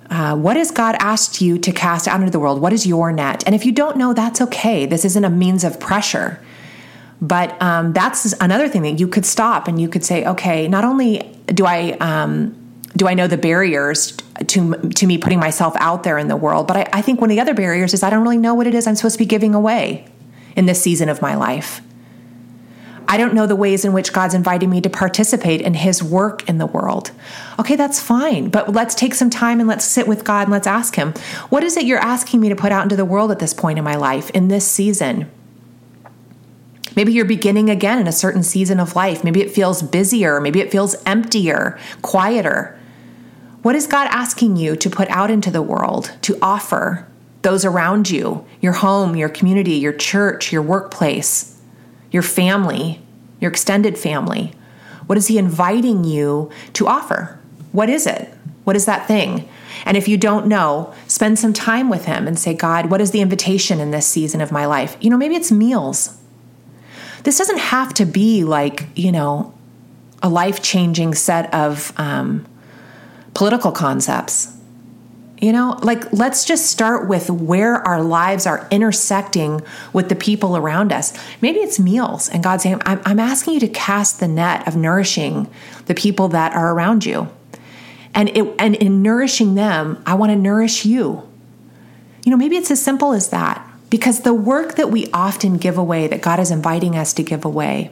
Uh, 0.09 0.35
what 0.35 0.57
has 0.57 0.71
God 0.71 0.95
asked 0.99 1.39
you 1.39 1.57
to 1.59 1.71
cast 1.71 2.07
out 2.07 2.19
into 2.19 2.31
the 2.31 2.39
world? 2.39 2.61
What 2.61 2.73
is 2.73 2.87
your 2.87 3.11
net? 3.11 3.43
And 3.45 3.53
if 3.53 3.65
you 3.65 3.71
don't 3.71 3.97
know, 3.97 4.13
that's 4.13 4.41
okay. 4.41 4.85
This 4.85 5.05
isn't 5.05 5.23
a 5.23 5.29
means 5.29 5.63
of 5.63 5.79
pressure. 5.79 6.41
But 7.21 7.61
um, 7.61 7.93
that's 7.93 8.33
another 8.39 8.67
thing 8.67 8.81
that 8.83 8.99
you 8.99 9.07
could 9.07 9.25
stop 9.25 9.67
and 9.67 9.79
you 9.79 9.89
could 9.89 10.03
say, 10.03 10.25
okay, 10.25 10.67
not 10.67 10.83
only 10.83 11.37
do 11.47 11.65
I 11.65 11.91
um, 11.99 12.55
do 12.95 13.07
I 13.07 13.13
know 13.13 13.27
the 13.27 13.37
barriers 13.37 14.17
to 14.47 14.75
to 14.91 15.05
me 15.05 15.17
putting 15.17 15.39
myself 15.39 15.75
out 15.79 16.03
there 16.03 16.17
in 16.17 16.27
the 16.27 16.37
world, 16.37 16.67
but 16.67 16.77
I, 16.77 16.89
I 16.93 17.01
think 17.01 17.19
one 17.21 17.29
of 17.29 17.35
the 17.35 17.41
other 17.41 17.53
barriers 17.53 17.93
is 17.93 18.03
I 18.03 18.09
don't 18.09 18.23
really 18.23 18.37
know 18.37 18.55
what 18.55 18.67
it 18.67 18.73
is 18.73 18.87
I'm 18.87 18.95
supposed 18.95 19.15
to 19.15 19.19
be 19.19 19.25
giving 19.25 19.53
away 19.53 20.07
in 20.55 20.65
this 20.65 20.81
season 20.81 21.09
of 21.09 21.21
my 21.21 21.35
life. 21.35 21.81
I 23.11 23.17
don't 23.17 23.33
know 23.33 23.47
the 23.47 23.55
ways 23.55 23.85
in 23.85 23.91
which 23.91 24.13
God's 24.13 24.35
inviting 24.35 24.69
me 24.69 24.81
to 24.81 24.89
participate 24.89 25.61
in 25.61 25.73
His 25.73 26.03
work 26.03 26.47
in 26.47 26.59
the 26.59 26.67
world. 26.67 27.09
Okay, 27.57 27.75
that's 27.75 27.99
fine, 27.99 28.49
but 28.49 28.71
let's 28.71 28.93
take 28.93 29.15
some 29.15 29.31
time 29.31 29.59
and 29.59 29.67
let's 29.67 29.83
sit 29.83 30.07
with 30.07 30.23
God 30.23 30.43
and 30.43 30.51
let's 30.51 30.67
ask 30.67 30.93
Him, 30.93 31.13
what 31.49 31.63
is 31.63 31.75
it 31.75 31.85
you're 31.85 31.97
asking 31.97 32.39
me 32.39 32.49
to 32.49 32.55
put 32.55 32.71
out 32.71 32.83
into 32.83 32.95
the 32.95 33.03
world 33.03 33.31
at 33.31 33.39
this 33.39 33.51
point 33.51 33.79
in 33.79 33.83
my 33.83 33.95
life, 33.95 34.29
in 34.29 34.47
this 34.47 34.67
season? 34.67 35.29
Maybe 36.95 37.11
you're 37.11 37.25
beginning 37.25 37.67
again 37.71 37.97
in 37.97 38.05
a 38.05 38.11
certain 38.11 38.43
season 38.43 38.79
of 38.79 38.95
life. 38.95 39.23
Maybe 39.23 39.41
it 39.41 39.51
feels 39.51 39.81
busier. 39.81 40.39
Maybe 40.39 40.59
it 40.59 40.71
feels 40.71 40.95
emptier, 41.05 41.79
quieter. 42.03 42.79
What 43.63 43.75
is 43.75 43.87
God 43.87 44.07
asking 44.11 44.57
you 44.57 44.75
to 44.75 44.89
put 44.89 45.09
out 45.09 45.31
into 45.31 45.49
the 45.49 45.63
world, 45.63 46.11
to 46.21 46.37
offer 46.43 47.07
those 47.41 47.65
around 47.65 48.11
you, 48.11 48.45
your 48.61 48.73
home, 48.73 49.15
your 49.15 49.29
community, 49.29 49.73
your 49.73 49.93
church, 49.93 50.51
your 50.51 50.61
workplace? 50.61 51.58
Your 52.11 52.23
family, 52.23 53.01
your 53.39 53.51
extended 53.51 53.97
family? 53.97 54.53
What 55.07 55.17
is 55.17 55.27
He 55.27 55.37
inviting 55.37 56.03
you 56.03 56.51
to 56.73 56.87
offer? 56.87 57.39
What 57.71 57.89
is 57.89 58.05
it? 58.05 58.33
What 58.63 58.75
is 58.75 58.85
that 58.85 59.07
thing? 59.07 59.47
And 59.85 59.97
if 59.97 60.07
you 60.07 60.17
don't 60.17 60.47
know, 60.47 60.93
spend 61.07 61.39
some 61.39 61.53
time 61.53 61.89
with 61.89 62.05
Him 62.05 62.27
and 62.27 62.37
say, 62.37 62.53
God, 62.53 62.91
what 62.91 63.01
is 63.01 63.11
the 63.11 63.21
invitation 63.21 63.79
in 63.79 63.91
this 63.91 64.05
season 64.05 64.41
of 64.41 64.51
my 64.51 64.65
life? 64.65 64.97
You 64.99 65.09
know, 65.09 65.17
maybe 65.17 65.35
it's 65.35 65.51
meals. 65.51 66.17
This 67.23 67.37
doesn't 67.37 67.59
have 67.59 67.93
to 67.95 68.05
be 68.05 68.43
like, 68.43 68.87
you 68.95 69.11
know, 69.11 69.53
a 70.21 70.29
life 70.29 70.61
changing 70.61 71.15
set 71.15 71.53
of 71.53 71.93
um, 71.97 72.45
political 73.33 73.71
concepts. 73.71 74.55
You 75.41 75.53
know, 75.53 75.79
like 75.81 76.11
let's 76.11 76.43
just 76.43 76.65
start 76.65 77.07
with 77.07 77.29
where 77.29 77.75
our 77.75 78.03
lives 78.03 78.45
are 78.45 78.67
intersecting 78.71 79.61
with 79.93 80.09
the 80.09 80.15
people 80.15 80.57
around 80.57 80.91
us. 80.91 81.13
Maybe 81.41 81.59
it's 81.59 81.79
meals, 81.79 82.27
and 82.27 82.43
God's 82.43 82.63
saying, 82.63 82.81
I'm, 82.85 83.01
I'm 83.05 83.19
asking 83.19 83.53
you 83.53 83.59
to 83.61 83.69
cast 83.69 84.19
the 84.19 84.27
net 84.27 84.67
of 84.67 84.75
nourishing 84.75 85.49
the 85.85 85.95
people 85.95 86.27
that 86.29 86.53
are 86.53 86.73
around 86.73 87.05
you. 87.05 87.29
And, 88.13 88.29
it, 88.35 88.53
and 88.59 88.75
in 88.75 89.01
nourishing 89.01 89.55
them, 89.55 90.03
I 90.05 90.15
want 90.15 90.31
to 90.31 90.35
nourish 90.35 90.83
you. 90.83 91.25
You 92.25 92.31
know, 92.31 92.37
maybe 92.37 92.57
it's 92.57 92.71
as 92.71 92.81
simple 92.81 93.13
as 93.13 93.29
that 93.29 93.65
because 93.89 94.21
the 94.21 94.33
work 94.33 94.75
that 94.75 94.91
we 94.91 95.07
often 95.13 95.57
give 95.57 95.77
away, 95.77 96.07
that 96.07 96.21
God 96.21 96.39
is 96.39 96.51
inviting 96.51 96.97
us 96.97 97.13
to 97.13 97.23
give 97.23 97.45
away, 97.45 97.91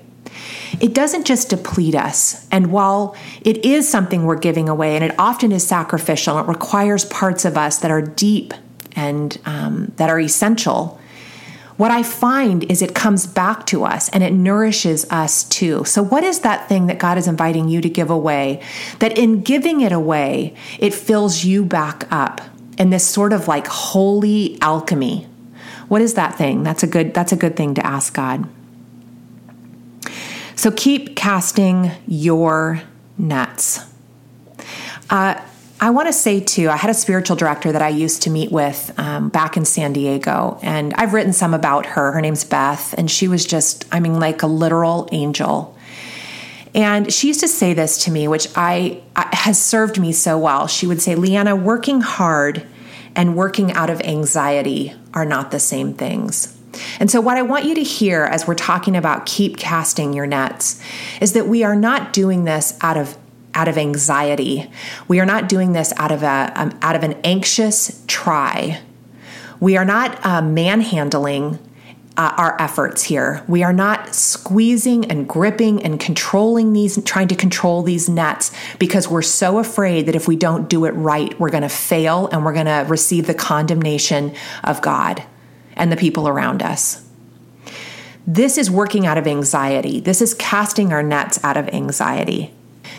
it 0.80 0.94
doesn't 0.94 1.26
just 1.26 1.50
deplete 1.50 1.96
us. 1.96 2.48
And 2.52 2.72
while 2.72 3.16
it 3.42 3.64
is 3.66 3.88
something 3.88 4.24
we're 4.24 4.40
giving 4.40 4.70
away, 4.70 4.96
and 4.96 5.04
it 5.04 5.16
often 5.18 5.52
is 5.52 5.66
sacrificial, 5.68 6.38
it 6.40 6.48
requires 6.48 7.06
parts 7.06 7.46
of 7.46 7.58
us 7.58 7.80
that 7.80 7.92
are 7.92 8.02
deep 8.02 8.54
and 8.96 9.40
um, 9.46 9.94
that 9.98 10.10
are 10.10 10.20
essential. 10.20 11.00
What 11.78 11.92
I 11.92 12.02
find 12.02 12.70
is 12.72 12.82
it 12.82 12.96
comes 12.96 13.28
back 13.28 13.68
to 13.68 13.84
us 13.84 14.10
and 14.10 14.24
it 14.24 14.34
nourishes 14.34 15.06
us 15.12 15.44
too. 15.44 15.86
So, 15.86 16.04
what 16.04 16.24
is 16.24 16.40
that 16.40 16.68
thing 16.68 16.88
that 16.88 16.98
God 16.98 17.20
is 17.20 17.28
inviting 17.28 17.70
you 17.70 17.82
to 17.82 17.90
give 17.90 18.10
away? 18.10 18.64
That 18.98 19.18
in 19.18 19.42
giving 19.42 19.82
it 19.82 19.92
away, 19.92 20.56
it 20.80 20.94
fills 20.96 21.44
you 21.46 21.64
back 21.64 22.12
up 22.12 22.42
in 22.80 22.90
this 22.90 23.06
sort 23.06 23.32
of 23.32 23.48
like 23.48 23.68
holy 23.68 24.60
alchemy. 24.62 25.28
What 25.88 26.02
is 26.02 26.16
that 26.16 26.36
thing? 26.36 26.64
That's 26.64 26.82
a 26.82 26.88
good 26.88 27.14
that's 27.14 27.32
a 27.32 27.38
good 27.38 27.56
thing 27.56 27.76
to 27.76 27.86
ask 27.86 28.14
God. 28.14 28.50
So 30.58 30.72
keep 30.72 31.16
casting 31.16 31.92
your 32.08 32.82
nets. 33.16 33.80
Uh, 35.08 35.40
I 35.80 35.92
want 35.92 36.08
to 36.08 36.14
say 36.14 36.40
too, 36.40 36.68
I 36.68 36.78
had 36.78 36.90
a 36.90 36.96
spiritual 36.96 37.36
director 37.36 37.72
that 37.72 37.84
I 37.84 37.90
used 37.90 38.24
to 38.24 38.32
meet 38.32 38.52
with 38.52 38.92
um, 38.98 39.30
back 39.30 39.56
in 39.56 39.66
San 39.66 39.94
Diego, 39.94 40.60
and 40.64 40.96
I've 40.96 41.14
written 41.14 41.32
some 41.32 41.54
about 41.54 41.86
her. 41.86 42.12
Her 42.12 42.22
name's 42.22 42.44
Beth, 42.44 42.96
and 42.98 43.10
she 43.10 43.28
was 43.28 43.46
just, 43.46 43.86
I 43.92 44.00
mean, 44.00 44.20
like 44.20 44.42
a 44.42 44.48
literal 44.48 45.08
angel. 45.12 45.78
And 46.74 47.14
she 47.14 47.28
used 47.28 47.42
to 47.42 47.48
say 47.48 47.76
this 47.76 48.06
to 48.06 48.12
me, 48.12 48.28
which 48.28 48.48
I, 48.56 49.04
I 49.16 49.30
has 49.36 49.62
served 49.62 50.00
me 50.00 50.12
so 50.12 50.40
well. 50.40 50.66
She 50.66 50.88
would 50.88 51.04
say, 51.04 51.14
"Leeana, 51.14 51.62
working 51.62 52.02
hard 52.02 52.66
and 53.16 53.36
working 53.36 53.72
out 53.74 53.92
of 53.92 54.02
anxiety 54.02 54.96
are 55.14 55.26
not 55.26 55.52
the 55.52 55.60
same 55.60 55.94
things." 55.94 56.57
And 57.00 57.10
so, 57.10 57.22
what 57.22 57.38
I 57.38 57.42
want 57.42 57.66
you 57.66 57.76
to 57.76 57.84
hear 57.84 58.24
as 58.24 58.48
we're 58.48 58.56
talking 58.56 58.96
about 58.96 59.26
keep 59.26 59.58
casting 59.58 60.14
your 60.14 60.26
nets 60.26 60.82
is 61.22 61.34
that 61.34 61.48
we 61.48 61.64
are 61.64 61.76
not 61.76 62.14
doing 62.14 62.44
this 62.46 62.78
out 62.82 62.98
of 62.98 63.18
out 63.54 63.68
of 63.68 63.78
anxiety. 63.78 64.70
We 65.08 65.20
are 65.20 65.26
not 65.26 65.50
doing 65.50 65.74
this 65.74 65.92
out 65.98 66.12
of 66.12 66.24
a 66.24 66.52
um, 66.56 66.78
out 66.82 66.96
of 66.96 67.04
an 67.04 67.14
anxious 67.24 68.04
try. 68.08 68.82
We 69.60 69.76
are 69.76 69.86
not 69.86 70.24
uh, 70.24 70.42
manhandling 70.42 71.60
uh, 72.18 72.34
our 72.38 72.62
efforts 72.62 73.04
here. 73.04 73.44
We 73.48 73.64
are 73.64 73.74
not 73.74 74.14
squeezing 74.14 75.06
and 75.06 75.28
gripping 75.28 75.84
and 75.84 76.00
controlling 76.00 76.74
these, 76.74 77.02
trying 77.04 77.28
to 77.30 77.36
control 77.36 77.84
these 77.84 78.10
nets 78.10 78.52
because 78.80 79.08
we're 79.08 79.22
so 79.22 79.60
afraid 79.60 80.08
that 80.08 80.16
if 80.16 80.28
we 80.28 80.36
don't 80.36 80.68
do 80.68 80.86
it 80.86 80.92
right, 80.92 81.40
we're 81.40 81.52
going 81.52 81.64
to 81.64 81.70
fail 81.70 82.28
and 82.32 82.44
we're 82.44 82.54
going 82.54 82.66
to 82.66 82.86
receive 82.90 83.28
the 83.28 83.36
condemnation 83.36 84.34
of 84.64 84.82
God 84.82 85.24
and 85.78 85.92
the 85.92 85.98
people 85.98 86.28
around 86.28 86.62
us. 86.62 87.08
This 88.26 88.58
is 88.58 88.70
working 88.70 89.06
out 89.06 89.18
of 89.18 89.26
anxiety. 89.26 90.02
This 90.02 90.22
is 90.22 90.34
casting 90.34 90.92
our 90.92 91.02
nets 91.02 91.42
out 91.44 91.56
of 91.56 91.70
anxiety. 91.70 92.54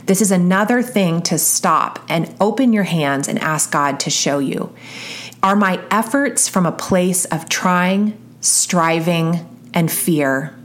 This 0.07 0.22
is 0.22 0.31
another 0.31 0.81
thing 0.81 1.20
to 1.22 1.37
stop 1.37 1.99
and 2.09 2.35
open 2.41 2.72
your 2.72 2.85
hands 2.85 3.29
and 3.29 3.39
ask 3.41 3.70
God 3.70 4.01
to 4.01 4.11
show 4.11 4.39
you. 4.39 4.74
Are 5.43 5.55
my 5.55 5.81
efforts 5.91 6.49
from 6.49 6.64
a 6.64 6.72
place 6.72 7.26
of 7.26 7.49
trying, 7.51 8.16
striving, 8.41 9.47
and 9.74 9.93
fear? 9.93 10.57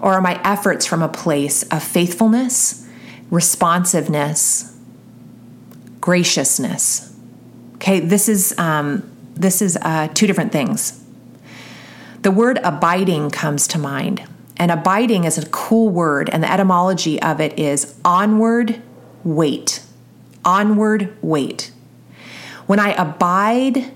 Or 0.00 0.12
are 0.12 0.20
my 0.20 0.40
efforts 0.44 0.86
from 0.86 1.02
a 1.02 1.08
place 1.08 1.64
of 1.64 1.82
faithfulness, 1.82 2.88
responsiveness, 3.30 4.78
graciousness? 6.00 7.16
Okay, 7.74 7.98
this 7.98 8.28
is 8.28 8.56
um, 8.58 9.10
this 9.34 9.60
is 9.60 9.76
uh, 9.82 10.08
two 10.14 10.28
different 10.28 10.52
things. 10.52 11.03
The 12.24 12.30
word 12.30 12.58
abiding 12.64 13.32
comes 13.32 13.68
to 13.68 13.78
mind. 13.78 14.26
And 14.56 14.70
abiding 14.70 15.24
is 15.24 15.36
a 15.36 15.46
cool 15.50 15.90
word, 15.90 16.30
and 16.30 16.42
the 16.42 16.50
etymology 16.50 17.20
of 17.20 17.38
it 17.38 17.58
is 17.58 17.94
onward 18.02 18.80
wait. 19.24 19.82
Onward 20.42 21.14
wait. 21.20 21.70
When 22.66 22.80
I 22.80 22.94
abide, 22.94 23.92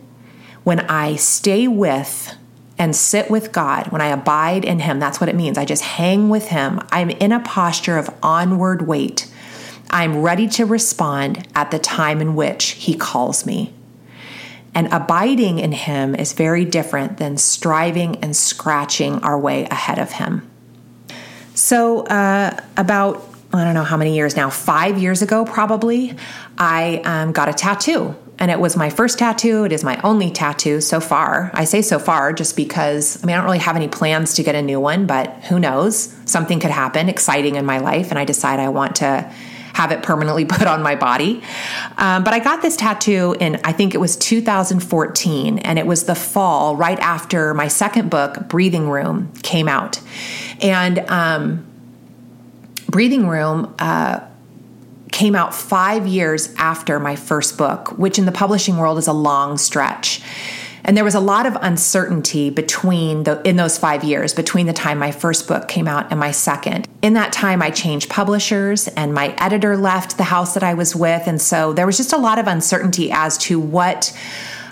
when 0.63 0.81
I 0.81 1.17
stay 1.17 1.69
with 1.69 2.35
and 2.77 2.95
sit 2.95 3.31
with 3.31 3.51
God, 3.51 3.87
when 3.93 4.03
I 4.03 4.09
abide 4.09 4.63
in 4.63 4.81
Him, 4.81 5.01
that's 5.01 5.23
what 5.23 5.31
it 5.31 5.35
means. 5.35 5.57
I 5.57 5.65
just 5.65 5.83
hang 5.83 6.29
with 6.29 6.49
Him. 6.49 6.81
I'm 6.93 7.09
in 7.09 7.33
a 7.33 7.41
posture 7.41 7.97
of 7.97 8.15
onward 8.23 8.87
wait. 8.87 9.33
I'm 9.89 10.21
ready 10.21 10.49
to 10.49 10.67
respond 10.67 11.49
at 11.55 11.71
the 11.71 11.79
time 11.79 12.21
in 12.21 12.35
which 12.35 12.73
He 12.73 12.95
calls 12.95 13.47
me. 13.47 13.73
And 14.75 14.93
abiding 14.93 15.59
in 15.59 15.73
Him 15.73 16.15
is 16.15 16.33
very 16.33 16.65
different 16.65 17.19
than 17.19 17.37
striving 17.37 18.17
and 18.17 18.37
scratching 18.37 19.23
our 19.23 19.39
way 19.39 19.65
ahead 19.65 19.99
of 19.99 20.13
Him. 20.13 20.49
So, 21.55 22.05
uh, 22.07 22.57
about 22.77 23.25
I 23.53 23.65
don't 23.65 23.75
know 23.75 23.85
how 23.85 23.97
many 23.97 24.15
years 24.15 24.37
now, 24.37 24.51
five 24.51 24.99
years 24.99 25.23
ago 25.23 25.45
probably, 25.45 26.15
I 26.59 27.01
um, 27.05 27.33
got 27.33 27.49
a 27.49 27.55
tattoo. 27.55 28.15
And 28.39 28.51
it 28.51 28.61
was 28.61 28.77
my 28.77 28.91
first 28.91 29.19
tattoo. 29.19 29.65
It 29.65 29.73
is 29.73 29.83
my 29.83 30.01
only 30.05 30.31
tattoo 30.31 30.81
so 30.81 31.01
far. 31.01 31.51
I 31.55 31.65
say 31.65 31.83
so 31.83 31.99
far 31.99 32.33
just 32.33 32.57
because, 32.57 33.23
I 33.23 33.27
mean, 33.27 33.35
I 33.35 33.39
don't 33.39 33.47
really 33.47 33.59
have 33.59 33.75
any 33.75 33.89
plans 33.89 34.35
to 34.35 34.45
get 34.45 34.55
a 34.55 34.63
new 34.63 34.79
one, 34.79 35.07
but 35.07 35.33
who 35.45 35.59
knows? 35.59 36.15
Something 36.25 36.61
could 36.61 36.71
happen 36.71 37.09
exciting 37.09 37.57
in 37.57 37.65
my 37.65 37.79
life, 37.79 38.11
and 38.11 38.19
I 38.19 38.25
decide 38.25 38.61
I 38.61 38.69
want 38.69 38.97
to 38.97 39.33
have 39.79 39.93
it 39.93 40.03
permanently 40.03 40.45
put 40.59 40.67
on 40.67 40.83
my 40.83 40.97
body. 40.97 41.41
Um, 41.97 42.25
but 42.25 42.35
I 42.35 42.41
got 42.41 42.63
this 42.63 42.77
tattoo 42.77 43.37
in, 43.39 43.61
I 43.63 43.73
think 43.73 43.95
it 43.95 43.99
was 43.99 44.17
2014, 44.17 45.61
and 45.61 45.79
it 45.79 45.87
was 45.87 46.05
the 46.05 46.17
fall 46.17 46.75
right 46.77 46.99
after 46.99 47.55
my 47.55 47.69
second 47.69 48.11
book, 48.11 48.49
Breathing 48.49 48.91
Room, 48.91 49.33
came 49.43 49.69
out. 49.69 50.01
And 50.61 50.99
um, 51.09 51.65
Breathing 52.89 53.29
Room, 53.29 53.73
uh, 53.79 54.21
came 55.13 55.35
out 55.35 55.55
five 55.55 56.07
years 56.07 56.53
after 56.59 57.01
my 57.01 57.17
first 57.17 57.57
book, 57.57 57.97
which 57.99 58.19
in 58.19 58.27
the 58.27 58.33
publishing 58.33 58.77
world 58.77 58.99
is 58.99 59.07
a 59.07 59.13
long 59.13 59.57
stretch. 59.57 60.21
And 60.89 60.97
there 60.97 61.05
was 61.05 61.15
a 61.15 61.21
lot 61.21 61.45
of 61.45 61.55
uncertainty 61.61 62.49
between 62.49 63.25
the 63.25 63.43
in 63.47 63.57
those 63.57 63.77
5 63.77 64.05
years 64.05 64.33
between 64.33 64.67
the 64.67 64.73
time 64.73 64.99
my 64.99 65.13
first 65.13 65.47
book 65.47 65.69
came 65.69 65.87
out 65.87 66.11
and 66.11 66.19
my 66.19 66.31
second. 66.31 66.89
In 67.03 67.13
that 67.13 67.31
time 67.31 67.61
I 67.61 67.71
changed 67.71 68.09
publishers 68.09 68.89
and 68.89 69.13
my 69.13 69.35
editor 69.37 69.77
left 69.77 70.17
the 70.17 70.25
house 70.25 70.55
that 70.55 70.63
I 70.63 70.73
was 70.73 70.97
with 70.97 71.27
and 71.27 71.43
so 71.43 71.75
there 71.75 71.85
was 71.85 71.99
just 71.99 72.15
a 72.15 72.17
lot 72.17 72.39
of 72.39 72.47
uncertainty 72.47 73.11
as 73.13 73.37
to 73.39 73.61
what 73.61 74.19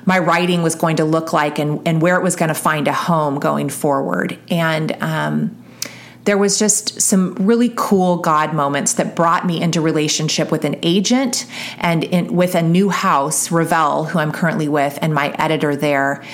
my 0.06 0.18
writing 0.18 0.62
was 0.62 0.74
going 0.74 0.96
to 0.96 1.04
look 1.04 1.34
like 1.34 1.58
and, 1.58 1.86
and 1.86 2.00
where 2.00 2.16
it 2.16 2.22
was 2.22 2.34
going 2.34 2.48
to 2.48 2.54
find 2.54 2.88
a 2.88 2.94
home 2.94 3.38
going 3.38 3.68
forward. 3.68 4.38
And 4.48 4.92
um, 5.02 5.54
there 6.26 6.36
was 6.36 6.58
just 6.58 7.00
some 7.00 7.34
really 7.36 7.72
cool 7.76 8.16
God 8.16 8.52
moments 8.52 8.94
that 8.94 9.14
brought 9.14 9.46
me 9.46 9.62
into 9.62 9.80
relationship 9.80 10.50
with 10.50 10.64
an 10.64 10.76
agent 10.82 11.46
and 11.78 12.02
in, 12.02 12.34
with 12.34 12.56
a 12.56 12.62
new 12.62 12.90
house, 12.90 13.52
Revell, 13.52 14.04
who 14.04 14.18
I'm 14.18 14.32
currently 14.32 14.68
with, 14.68 14.98
and 15.00 15.14
my 15.14 15.30
editor 15.38 15.76
there. 15.76 16.24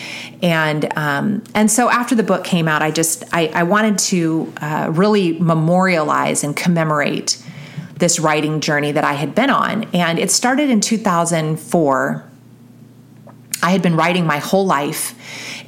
And 0.43 0.91
um, 0.97 1.45
and 1.55 1.71
so 1.71 1.91
after 1.91 2.15
the 2.15 2.23
book 2.23 2.43
came 2.43 2.69
out, 2.69 2.81
I 2.83 2.91
just 2.91 3.23
I, 3.33 3.49
I 3.49 3.63
wanted 3.65 3.99
to 3.99 4.53
uh, 4.63 4.91
really 4.93 5.39
memorialize 5.39 6.43
and 6.43 6.57
commemorate 6.57 7.43
this 7.97 8.19
writing 8.19 8.61
journey 8.61 8.93
that 8.93 9.05
I 9.05 9.13
had 9.13 9.35
been 9.35 9.51
on. 9.51 9.85
And 9.95 10.19
it 10.19 10.31
started 10.31 10.71
in 10.71 10.81
2004. 10.81 12.25
I 13.63 13.71
had 13.71 13.83
been 13.83 13.95
writing 13.95 14.27
my 14.27 14.39
whole 14.39 14.67
life 14.67 15.15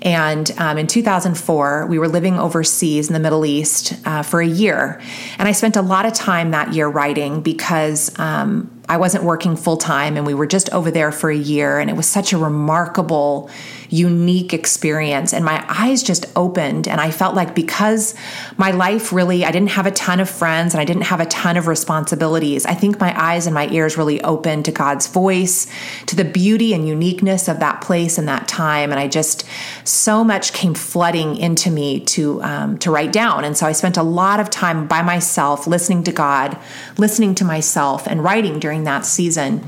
and 0.05 0.51
um, 0.59 0.77
in 0.77 0.87
2004, 0.87 1.87
we 1.87 1.99
were 1.99 2.09
living 2.09 2.39
overseas 2.39 3.09
in 3.09 3.15
the 3.15 3.21
Middle 3.21 3.47
East 3.47 3.95
uh, 4.05 4.23
for 4.23 4.43
a 4.43 4.47
year. 4.47 5.01
And 5.39 5.49
I 5.49 5.53
spent 5.53 5.77
a 5.77 5.83
lot 5.83 6.05
of 6.05 6.13
time 6.13 6.51
that 6.51 6.75
year 6.75 6.87
writing 6.87 7.41
because 7.41 8.17
um, 8.19 8.71
I 8.89 8.99
wasn't 8.99 9.25
working 9.25 9.57
full 9.57 9.77
time 9.77 10.17
and 10.17 10.27
we 10.27 10.35
were 10.35 10.47
just 10.47 10.71
over 10.71 10.91
there 10.91 11.11
for 11.11 11.31
a 11.31 11.37
year. 11.37 11.79
And 11.79 11.89
it 11.89 11.97
was 11.97 12.07
such 12.07 12.33
a 12.33 12.39
remarkable 12.39 13.51
unique 13.95 14.53
experience 14.53 15.33
and 15.33 15.45
my 15.45 15.65
eyes 15.69 16.03
just 16.03 16.27
opened 16.35 16.89
and 16.89 17.01
I 17.01 17.13
felt 17.13 17.37
like 17.37 17.55
because 17.55 18.15
my 18.57 18.73
life 18.73 19.13
really 19.13 19.45
I 19.45 19.53
didn't 19.53 19.71
have 19.71 19.87
a 19.87 19.93
ton 19.93 20.19
of 20.19 20.29
friends 20.29 20.75
and 20.75 20.81
I 20.81 20.85
didn't 20.85 21.05
have 21.05 21.21
a 21.21 21.27
ton 21.27 21.57
of 21.57 21.69
responsibilities 21.69 22.67
I 22.67 22.75
think 22.75 22.99
my 22.99 23.15
eyes 23.17 23.47
and 23.47 23.55
my 23.55 23.69
ears 23.69 23.97
really 23.97 24.21
opened 24.23 24.65
to 24.65 24.73
God's 24.73 25.07
voice 25.07 25.69
to 26.07 26.17
the 26.17 26.25
beauty 26.25 26.75
and 26.75 26.89
uniqueness 26.89 27.47
of 27.47 27.61
that 27.61 27.83
place 27.83 28.19
and 28.19 28.27
that 28.27 28.49
time 28.49 28.91
and 28.91 28.99
I 28.99 29.07
just 29.07 29.45
so 29.85 30.25
much 30.25 30.53
came 30.53 30.75
flooding 30.75 31.37
into 31.37 31.71
me 31.71 32.01
to 32.01 32.43
um, 32.43 32.79
to 32.79 32.91
write 32.91 33.13
down 33.13 33.45
and 33.45 33.57
so 33.57 33.65
I 33.65 33.73
spent 33.73 33.97
a 33.97 34.03
lot 34.03 34.41
of 34.41 34.51
time 34.51 34.89
by 34.89 35.03
myself 35.03 35.69
listening 35.69 36.03
to 36.05 36.13
God 36.13 36.59
listening 36.99 37.37
to 37.37 37.45
myself 37.45 38.09
and 38.09 38.25
writing 38.25 38.59
during 38.59 38.74
that 38.83 39.07
season 39.07 39.65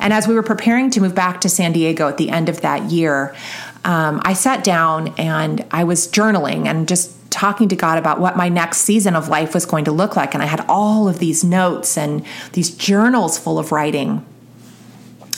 and 0.00 0.12
as 0.12 0.26
we 0.26 0.34
were 0.34 0.42
preparing 0.42 0.90
to 0.90 1.00
move 1.00 1.14
back 1.14 1.40
to 1.40 1.48
San 1.48 1.70
Diego 1.70 2.08
at 2.08 2.16
the 2.16 2.30
end 2.30 2.48
of 2.48 2.60
that 2.62 2.90
year 2.90 3.36
um, 3.84 4.20
I 4.24 4.32
sat 4.32 4.64
down 4.64 5.14
and 5.16 5.64
I 5.70 5.84
was 5.84 6.08
journaling 6.08 6.66
and 6.66 6.88
just 6.88 7.14
talking 7.30 7.68
to 7.68 7.76
God 7.76 7.98
about 7.98 8.20
what 8.20 8.36
my 8.36 8.48
next 8.48 8.78
season 8.78 9.14
of 9.14 9.28
life 9.28 9.54
was 9.54 9.66
going 9.66 9.84
to 9.84 9.92
look 9.92 10.16
like. 10.16 10.34
And 10.34 10.42
I 10.42 10.46
had 10.46 10.64
all 10.68 11.08
of 11.08 11.18
these 11.18 11.44
notes 11.44 11.96
and 11.96 12.24
these 12.52 12.70
journals 12.70 13.38
full 13.38 13.58
of 13.58 13.72
writing. 13.72 14.24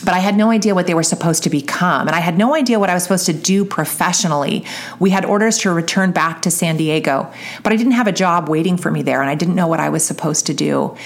But 0.03 0.15
I 0.15 0.19
had 0.21 0.35
no 0.35 0.51
idea 0.51 0.75
what 0.75 0.87
they 0.87 0.95
were 0.95 1.03
supposed 1.03 1.43
to 1.43 1.51
become. 1.51 2.07
And 2.07 2.17
I 2.17 2.21
had 2.21 2.39
no 2.39 2.55
idea 2.55 2.79
what 2.79 2.89
I 2.89 2.95
was 2.95 3.03
supposed 3.03 3.27
to 3.27 3.35
do 3.35 3.65
professionally. 3.67 4.65
We 4.99 5.11
had 5.11 5.27
orders 5.27 5.59
to 5.59 5.73
return 5.73 6.13
back 6.13 6.41
to 6.43 6.51
San 6.51 6.79
Diego, 6.79 7.31
but 7.63 7.73
I 7.73 7.77
didn't 7.77 7.93
have 7.93 8.07
a 8.07 8.13
job 8.13 8.49
waiting 8.49 8.79
for 8.79 8.91
me 8.91 9.03
there, 9.03 9.21
and 9.21 9.29
I 9.29 9.35
didn't 9.35 9.55
know 9.55 9.67
what 9.67 9.79
I 9.79 9.91
was 9.91 10.03
supposed 10.03 10.47
to 10.47 10.55
do. 10.55 10.97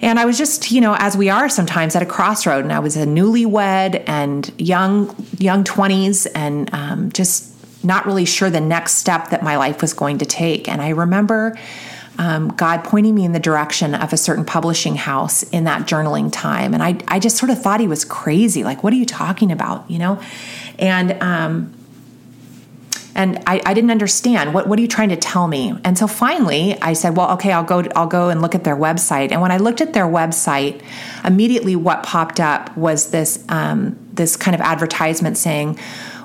And 0.00 0.18
I 0.18 0.24
was 0.24 0.36
just, 0.36 0.70
you 0.70 0.80
know, 0.80 0.94
as 0.98 1.16
we 1.16 1.30
are 1.30 1.48
sometimes 1.48 1.96
at 1.96 2.02
a 2.02 2.06
crossroad, 2.06 2.64
and 2.64 2.72
I 2.72 2.80
was 2.80 2.96
a 2.96 3.06
newlywed 3.06 4.04
and 4.06 4.52
young, 4.58 5.14
young 5.38 5.64
20s, 5.64 6.26
and 6.34 6.72
um, 6.74 7.12
just 7.12 7.52
not 7.84 8.04
really 8.04 8.24
sure 8.24 8.50
the 8.50 8.60
next 8.60 8.96
step 8.96 9.30
that 9.30 9.42
my 9.42 9.56
life 9.56 9.80
was 9.80 9.94
going 9.94 10.18
to 10.18 10.26
take. 10.26 10.68
And 10.68 10.82
I 10.82 10.90
remember 10.90 11.56
um, 12.18 12.48
God 12.48 12.84
pointing 12.84 13.14
me 13.14 13.24
in 13.24 13.32
the 13.32 13.40
direction 13.40 13.94
of 13.94 14.12
a 14.12 14.16
certain 14.16 14.44
publishing 14.44 14.96
house 14.96 15.42
in 15.44 15.64
that 15.64 15.86
journaling 15.86 16.30
time. 16.32 16.74
And 16.74 16.82
I, 16.82 16.98
I 17.08 17.18
just 17.18 17.36
sort 17.36 17.50
of 17.50 17.62
thought 17.62 17.80
he 17.80 17.88
was 17.88 18.04
crazy. 18.04 18.64
Like, 18.64 18.82
what 18.82 18.92
are 18.92 18.96
you 18.96 19.06
talking 19.06 19.52
about? 19.52 19.90
You 19.90 19.98
know? 19.98 20.20
And 20.78 21.12
um, 21.22 21.74
and 23.16 23.42
I, 23.46 23.60
I, 23.64 23.74
didn't 23.74 23.90
understand 23.90 24.54
what 24.54 24.68
what 24.68 24.78
are 24.78 24.82
you 24.82 24.88
trying 24.88 25.08
to 25.08 25.16
tell 25.16 25.48
me 25.48 25.74
and 25.84 25.98
so 25.98 26.06
finally 26.06 26.80
i 26.82 26.92
said 26.92 27.16
well 27.16 27.32
okay 27.32 27.50
i'll 27.50 27.64
go 27.64 27.82
i'll 27.96 28.06
go 28.06 28.28
and 28.28 28.42
look 28.42 28.54
at 28.54 28.62
their 28.62 28.76
website 28.76 29.32
and 29.32 29.40
when 29.40 29.50
i 29.50 29.56
looked 29.56 29.80
at 29.80 29.94
their 29.94 30.06
website 30.06 30.82
immediately 31.24 31.74
what 31.74 32.02
popped 32.02 32.38
up 32.38 32.76
was 32.76 33.10
this 33.10 33.44
um, 33.48 33.98
this 34.12 34.36
kind 34.36 34.54
of 34.54 34.60
advertisement 34.60 35.36
saying 35.36 35.78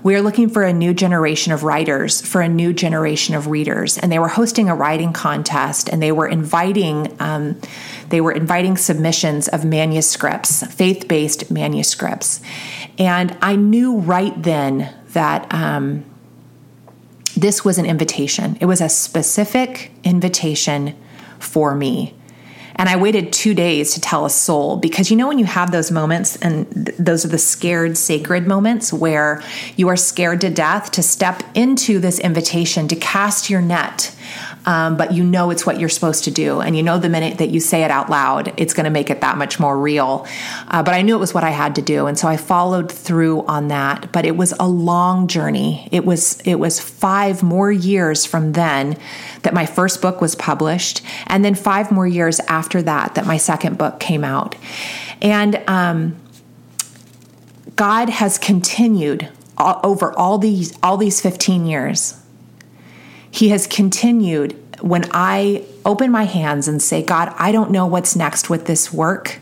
we 0.03 0.15
are 0.15 0.21
looking 0.21 0.49
for 0.49 0.63
a 0.63 0.73
new 0.73 0.93
generation 0.93 1.53
of 1.53 1.63
writers, 1.63 2.21
for 2.21 2.41
a 2.41 2.49
new 2.49 2.73
generation 2.73 3.35
of 3.35 3.47
readers. 3.47 3.99
And 3.99 4.11
they 4.11 4.17
were 4.17 4.29
hosting 4.29 4.67
a 4.67 4.73
writing 4.73 5.13
contest, 5.13 5.89
and 5.89 6.01
they 6.01 6.11
were 6.11 6.27
inviting 6.27 7.15
um, 7.19 7.59
they 8.09 8.19
were 8.19 8.31
inviting 8.31 8.77
submissions 8.77 9.47
of 9.47 9.63
manuscripts, 9.63 10.65
faith 10.73 11.07
based 11.07 11.51
manuscripts. 11.51 12.41
And 12.97 13.37
I 13.41 13.55
knew 13.55 13.99
right 13.99 14.33
then 14.41 14.93
that 15.13 15.53
um, 15.53 16.03
this 17.35 17.63
was 17.63 17.77
an 17.77 17.85
invitation. 17.85 18.57
It 18.59 18.65
was 18.65 18.81
a 18.81 18.89
specific 18.89 19.91
invitation 20.03 20.95
for 21.39 21.75
me. 21.75 22.15
And 22.75 22.89
I 22.89 22.95
waited 22.95 23.31
two 23.31 23.53
days 23.53 23.93
to 23.93 24.01
tell 24.01 24.25
a 24.25 24.29
soul 24.29 24.77
because 24.77 25.11
you 25.11 25.17
know, 25.17 25.27
when 25.27 25.37
you 25.37 25.45
have 25.45 25.71
those 25.71 25.91
moments, 25.91 26.35
and 26.37 26.67
th- 26.73 26.97
those 26.97 27.25
are 27.25 27.27
the 27.27 27.37
scared, 27.37 27.97
sacred 27.97 28.47
moments 28.47 28.91
where 28.91 29.43
you 29.75 29.87
are 29.87 29.97
scared 29.97 30.41
to 30.41 30.49
death 30.49 30.91
to 30.91 31.03
step 31.03 31.43
into 31.53 31.99
this 31.99 32.17
invitation 32.19 32.87
to 32.87 32.95
cast 32.95 33.49
your 33.49 33.61
net 33.61 34.15
um, 34.65 34.95
but 34.97 35.13
you 35.13 35.23
know 35.23 35.49
it's 35.49 35.65
what 35.65 35.79
you're 35.79 35.89
supposed 35.89 36.23
to 36.25 36.31
do. 36.31 36.61
And 36.61 36.77
you 36.77 36.83
know 36.83 36.99
the 36.99 37.09
minute 37.09 37.39
that 37.39 37.49
you 37.49 37.59
say 37.59 37.83
it 37.83 37.91
out 37.91 38.09
loud, 38.09 38.53
it's 38.57 38.73
going 38.73 38.83
to 38.83 38.91
make 38.91 39.09
it 39.09 39.21
that 39.21 39.37
much 39.37 39.59
more 39.59 39.77
real. 39.77 40.27
Uh, 40.67 40.83
but 40.83 40.93
I 40.93 41.01
knew 41.01 41.15
it 41.15 41.19
was 41.19 41.33
what 41.33 41.43
I 41.43 41.49
had 41.49 41.75
to 41.75 41.81
do. 41.81 42.05
And 42.05 42.17
so 42.17 42.27
I 42.27 42.37
followed 42.37 42.91
through 42.91 43.45
on 43.45 43.69
that. 43.69 44.11
But 44.11 44.25
it 44.25 44.37
was 44.37 44.53
a 44.59 44.67
long 44.67 45.27
journey. 45.27 45.87
It 45.91 46.05
was, 46.05 46.39
it 46.41 46.55
was 46.55 46.79
five 46.79 47.41
more 47.41 47.71
years 47.71 48.25
from 48.25 48.51
then 48.51 48.97
that 49.41 49.53
my 49.53 49.65
first 49.65 50.01
book 50.01 50.21
was 50.21 50.35
published. 50.35 51.01
And 51.27 51.43
then 51.43 51.55
five 51.55 51.91
more 51.91 52.07
years 52.07 52.39
after 52.41 52.81
that, 52.83 53.15
that 53.15 53.25
my 53.25 53.37
second 53.37 53.77
book 53.77 53.99
came 53.99 54.23
out. 54.23 54.55
And, 55.21 55.61
um, 55.67 56.17
God 57.75 58.09
has 58.09 58.37
continued 58.37 59.29
over 59.57 60.17
all 60.17 60.37
these 60.37 60.77
all 60.83 60.97
these 60.97 61.21
15 61.21 61.65
years 61.65 62.20
he 63.31 63.49
has 63.49 63.65
continued 63.65 64.57
when 64.81 65.09
I 65.11 65.65
open 65.85 66.11
my 66.11 66.23
hands 66.23 66.67
and 66.67 66.81
say, 66.81 67.01
God, 67.01 67.33
I 67.37 67.51
don't 67.51 67.71
know 67.71 67.87
what's 67.87 68.15
next 68.15 68.49
with 68.49 68.65
this 68.65 68.91
work. 68.91 69.39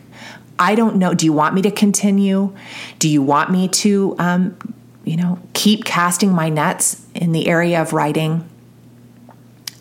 I 0.57 0.75
don't 0.75 0.97
know. 0.97 1.13
Do 1.13 1.25
you 1.25 1.33
want 1.33 1.55
me 1.55 1.61
to 1.63 1.71
continue? 1.71 2.55
Do 2.99 3.09
you 3.09 3.21
want 3.21 3.49
me 3.49 3.67
to, 3.69 4.15
um, 4.19 4.57
you 5.05 5.17
know, 5.17 5.39
keep 5.53 5.85
casting 5.85 6.31
my 6.33 6.49
nets 6.49 7.05
in 7.15 7.31
the 7.31 7.47
area 7.47 7.81
of 7.81 7.93
writing? 7.93 8.47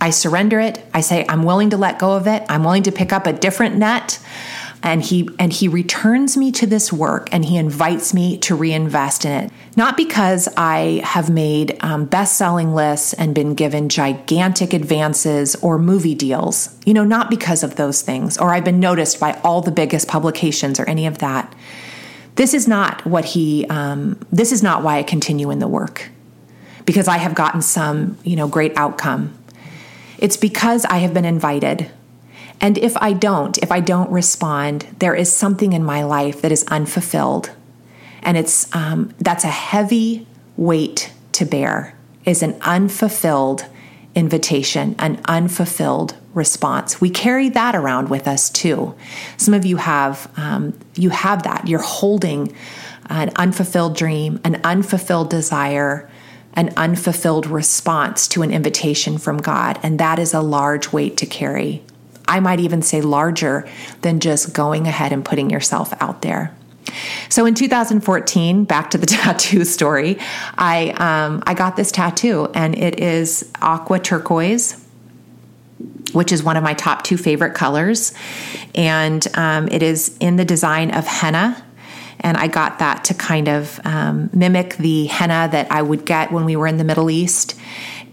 I 0.01 0.11
surrender 0.11 0.61
it. 0.61 0.85
I 0.95 1.01
say, 1.01 1.27
I'm 1.29 1.43
willing 1.43 1.71
to 1.71 1.77
let 1.77 1.99
go 1.99 2.13
of 2.13 2.29
it. 2.29 2.45
I'm 2.49 2.63
willing 2.63 2.85
to 2.85 2.93
pick 2.93 3.13
up 3.13 3.27
a 3.27 3.33
different 3.33 3.77
net 3.77 4.21
and 4.83 5.03
he 5.03 5.29
and 5.39 5.53
he 5.53 5.69
returns 5.69 6.37
me 6.37 6.53
to 6.53 6.67
this 6.67 6.93
work 6.93 7.29
and 7.33 7.45
he 7.45 7.57
invites 7.57 8.15
me 8.15 8.39
to 8.39 8.55
reinvest 8.55 9.25
in 9.25 9.33
it. 9.33 9.53
Not 9.77 9.97
because 9.97 10.49
i 10.57 11.01
have 11.05 11.31
made 11.31 11.77
um, 11.81 12.05
best-selling 12.05 12.75
lists 12.75 13.13
and 13.15 13.35
been 13.35 13.55
given 13.55 13.89
gigantic 13.89 14.73
advances 14.73 15.57
or 15.57 15.79
movie 15.79 16.15
deals. 16.15 16.77
You 16.87 16.95
know 16.95 17.05
not 17.05 17.31
because 17.31 17.63
of 17.63 17.77
those 17.77 18.03
things 18.03 18.39
or 18.39 18.53
i've 18.53 18.65
been 18.65 18.81
noticed 18.81 19.19
by 19.19 19.39
all 19.43 19.61
the 19.63 19.73
biggest 19.73 20.09
publications 20.09 20.79
or 20.79 20.85
any 20.89 21.07
of 21.07 21.19
that. 21.19 21.55
This 22.37 22.55
is 22.55 22.69
not 22.69 23.05
what 23.05 23.25
he 23.25 23.67
um, 23.67 24.21
this 24.31 24.53
is 24.53 24.63
not 24.63 24.83
why 24.83 24.99
i 24.99 25.03
continue 25.03 25.51
in 25.51 25.59
the 25.59 25.69
work. 25.69 26.11
Because 26.85 27.09
i 27.09 27.19
have 27.19 27.35
gotten 27.35 27.63
some 27.63 28.17
you 28.23 28.37
know 28.37 28.49
great 28.49 28.77
outcome. 28.77 29.37
It's 30.19 30.37
because 30.37 30.85
i 30.85 30.99
have 30.99 31.13
been 31.13 31.25
invited 31.25 31.91
and 32.61 32.77
if 32.79 32.97
I 32.97 33.13
don't, 33.13 33.57
if 33.59 33.71
I 33.71 33.81
don't 33.81 34.11
respond, 34.11 34.87
there 34.99 35.15
is 35.15 35.33
something 35.33 35.73
in 35.73 35.85
my 35.85 36.03
life 36.03 36.43
that 36.43 36.53
is 36.53 36.65
unfulfilled. 36.65 37.51
And 38.23 38.37
it's 38.37 38.75
um, 38.75 39.15
that's 39.19 39.45
a 39.45 39.49
heavy 39.49 40.27
weight 40.57 41.13
to 41.33 41.45
bear, 41.45 41.97
is 42.25 42.43
an 42.43 42.57
unfulfilled 42.63 43.67
invitation, 44.15 44.97
an 44.99 45.21
unfulfilled 45.27 46.17
response. 46.35 47.01
We 47.01 47.11
carry 47.11 47.49
that 47.51 47.77
around 47.77 48.09
with 48.09 48.27
us 48.27 48.51
too. 48.51 48.95
Some 49.37 49.55
of 49.55 49.65
you 49.65 49.77
have 49.77 50.31
um, 50.37 50.79
you 50.97 51.11
have 51.11 51.45
that. 51.45 51.69
You're 51.69 51.81
holding 51.81 52.55
an 53.09 53.31
unfulfilled 53.37 53.97
dream, 53.97 54.41
an 54.45 54.61
unfulfilled 54.65 55.31
desire, 55.31 56.11
an 56.55 56.73
unfulfilled 56.77 57.47
response 57.47 58.27
to 58.29 58.43
an 58.43 58.51
invitation 58.51 59.17
from 59.17 59.39
God, 59.39 59.79
and 59.83 60.01
that 60.01 60.19
is 60.19 60.35
a 60.35 60.41
large 60.41 60.93
weight 60.93 61.17
to 61.19 61.27
carry. 61.27 61.83
I 62.29 62.41
might 62.41 62.61
even 62.61 62.83
say 62.83 63.01
larger 63.01 63.67
than 64.03 64.21
just 64.21 64.53
going 64.53 64.87
ahead 64.87 65.13
and 65.13 65.25
putting 65.25 65.51
yourself 65.51 65.93
out 66.01 66.23
there. 66.23 66.55
So 67.29 67.47
in 67.47 67.55
2014, 67.55 68.65
back 68.65 68.91
to 68.91 68.99
the 68.99 69.07
tattoo 69.07 69.65
story, 69.65 70.19
I 70.57 70.91
um, 70.91 71.43
I 71.47 71.55
got 71.55 71.77
this 71.77 71.91
tattoo, 71.91 72.49
and 72.55 72.77
it 72.77 73.01
is 73.01 73.51
aqua 73.61 73.99
turquoise, 73.99 74.85
which 76.13 76.33
is 76.33 76.43
one 76.43 76.57
of 76.57 76.63
my 76.63 76.75
top 76.75 77.03
two 77.03 77.17
favorite 77.17 77.55
colors, 77.55 78.13
and 78.75 79.27
um, 79.35 79.69
it 79.69 79.83
is 79.83 80.17
in 80.19 80.37
the 80.37 80.45
design 80.45 80.95
of 80.95 81.07
henna. 81.07 81.65
And 82.21 82.37
I 82.37 82.49
got 82.49 82.81
that 82.81 83.05
to 83.05 83.15
kind 83.15 83.49
of 83.49 83.81
um, 83.85 84.29
mimic 84.33 84.77
the 84.77 85.07
henna 85.07 85.49
that 85.53 85.71
I 85.71 85.83
would 85.83 86.05
get 86.05 86.33
when 86.33 86.45
we 86.45 86.57
were 86.57 86.67
in 86.67 86.77
the 86.77 86.83
Middle 86.83 87.11
East. 87.11 87.55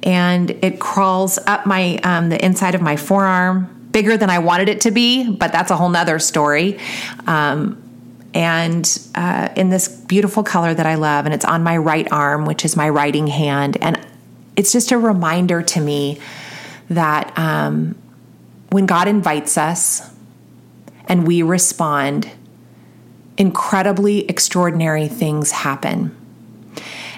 And 0.04 0.52
it 0.64 0.80
crawls 0.80 1.40
up 1.48 1.66
my 1.66 1.98
um, 2.04 2.30
the 2.30 2.44
inside 2.46 2.76
of 2.76 2.84
my 2.84 2.98
forearm, 2.98 3.85
bigger 3.96 4.18
than 4.18 4.30
I 4.30 4.40
wanted 4.40 4.68
it 4.68 4.82
to 4.82 4.92
be, 4.92 5.32
but 5.32 5.54
that's 5.54 5.72
a 5.72 5.78
whole 5.78 5.88
nother 5.88 6.20
story. 6.20 6.78
Um, 7.28 7.82
and 8.34 8.86
uh, 9.16 9.48
in 9.56 9.70
this 9.70 9.88
beautiful 9.88 10.44
color 10.44 10.74
that 10.74 10.86
I 10.86 10.96
love, 10.96 11.24
and 11.24 11.34
it's 11.34 11.46
on 11.46 11.64
my 11.64 11.78
right 11.78 12.06
arm, 12.12 12.44
which 12.44 12.66
is 12.66 12.76
my 12.76 12.90
writing 12.90 13.28
hand. 13.28 13.78
And 13.80 14.06
it's 14.58 14.74
just 14.74 14.92
a 14.92 14.98
reminder 14.98 15.62
to 15.62 15.80
me 15.80 16.20
that 16.90 17.32
um, 17.40 17.96
when 18.70 18.86
God 18.86 19.08
invites 19.08 19.58
us 19.58 20.14
and 21.08 21.26
we 21.26 21.42
respond, 21.42 22.30
incredibly 23.38 24.28
extraordinary 24.28 25.08
things 25.08 25.52
happen. 25.52 26.14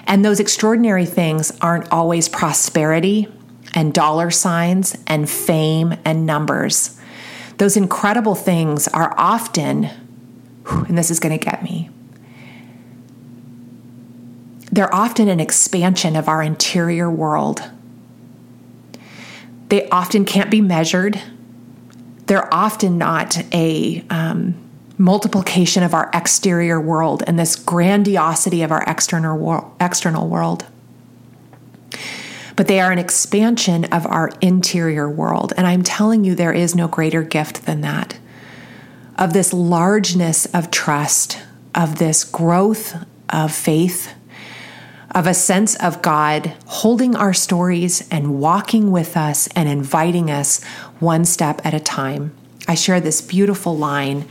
And 0.06 0.24
those 0.24 0.38
extraordinary 0.38 1.06
things 1.06 1.50
aren't 1.60 1.90
always 1.90 2.28
prosperity 2.28 3.26
and 3.78 3.94
dollar 3.94 4.28
signs 4.28 4.98
and 5.06 5.30
fame 5.30 5.94
and 6.04 6.26
numbers. 6.26 6.98
Those 7.58 7.76
incredible 7.76 8.34
things 8.34 8.88
are 8.88 9.14
often 9.16 9.88
and 10.88 10.98
this 10.98 11.12
is 11.12 11.20
going 11.20 11.38
to 11.38 11.42
get 11.42 11.62
me. 11.62 11.88
They're 14.72 14.92
often 14.92 15.28
an 15.28 15.38
expansion 15.38 16.16
of 16.16 16.28
our 16.28 16.42
interior 16.42 17.08
world. 17.08 17.62
They 19.68 19.88
often 19.90 20.24
can't 20.24 20.50
be 20.50 20.60
measured. 20.60 21.22
They're 22.26 22.52
often 22.52 22.98
not 22.98 23.38
a 23.54 24.04
um, 24.10 24.56
multiplication 24.98 25.84
of 25.84 25.94
our 25.94 26.10
exterior 26.12 26.80
world 26.80 27.22
and 27.28 27.38
this 27.38 27.54
grandiosity 27.54 28.62
of 28.62 28.72
our 28.72 28.82
external, 28.88 29.38
wor- 29.38 29.72
external 29.80 30.28
world. 30.28 30.66
But 32.58 32.66
they 32.66 32.80
are 32.80 32.90
an 32.90 32.98
expansion 32.98 33.84
of 33.84 34.04
our 34.04 34.32
interior 34.40 35.08
world. 35.08 35.52
And 35.56 35.64
I'm 35.64 35.84
telling 35.84 36.24
you, 36.24 36.34
there 36.34 36.52
is 36.52 36.74
no 36.74 36.88
greater 36.88 37.22
gift 37.22 37.66
than 37.66 37.82
that 37.82 38.18
of 39.16 39.32
this 39.32 39.52
largeness 39.52 40.46
of 40.46 40.68
trust, 40.72 41.38
of 41.72 42.00
this 42.00 42.24
growth 42.24 42.96
of 43.28 43.52
faith, 43.52 44.12
of 45.12 45.28
a 45.28 45.34
sense 45.34 45.76
of 45.76 46.02
God 46.02 46.52
holding 46.66 47.14
our 47.14 47.32
stories 47.32 48.08
and 48.10 48.40
walking 48.40 48.90
with 48.90 49.16
us 49.16 49.48
and 49.54 49.68
inviting 49.68 50.28
us 50.28 50.62
one 50.98 51.24
step 51.24 51.60
at 51.64 51.74
a 51.74 51.80
time. 51.80 52.34
I 52.66 52.74
share 52.74 53.00
this 53.00 53.20
beautiful 53.20 53.76
line 53.76 54.28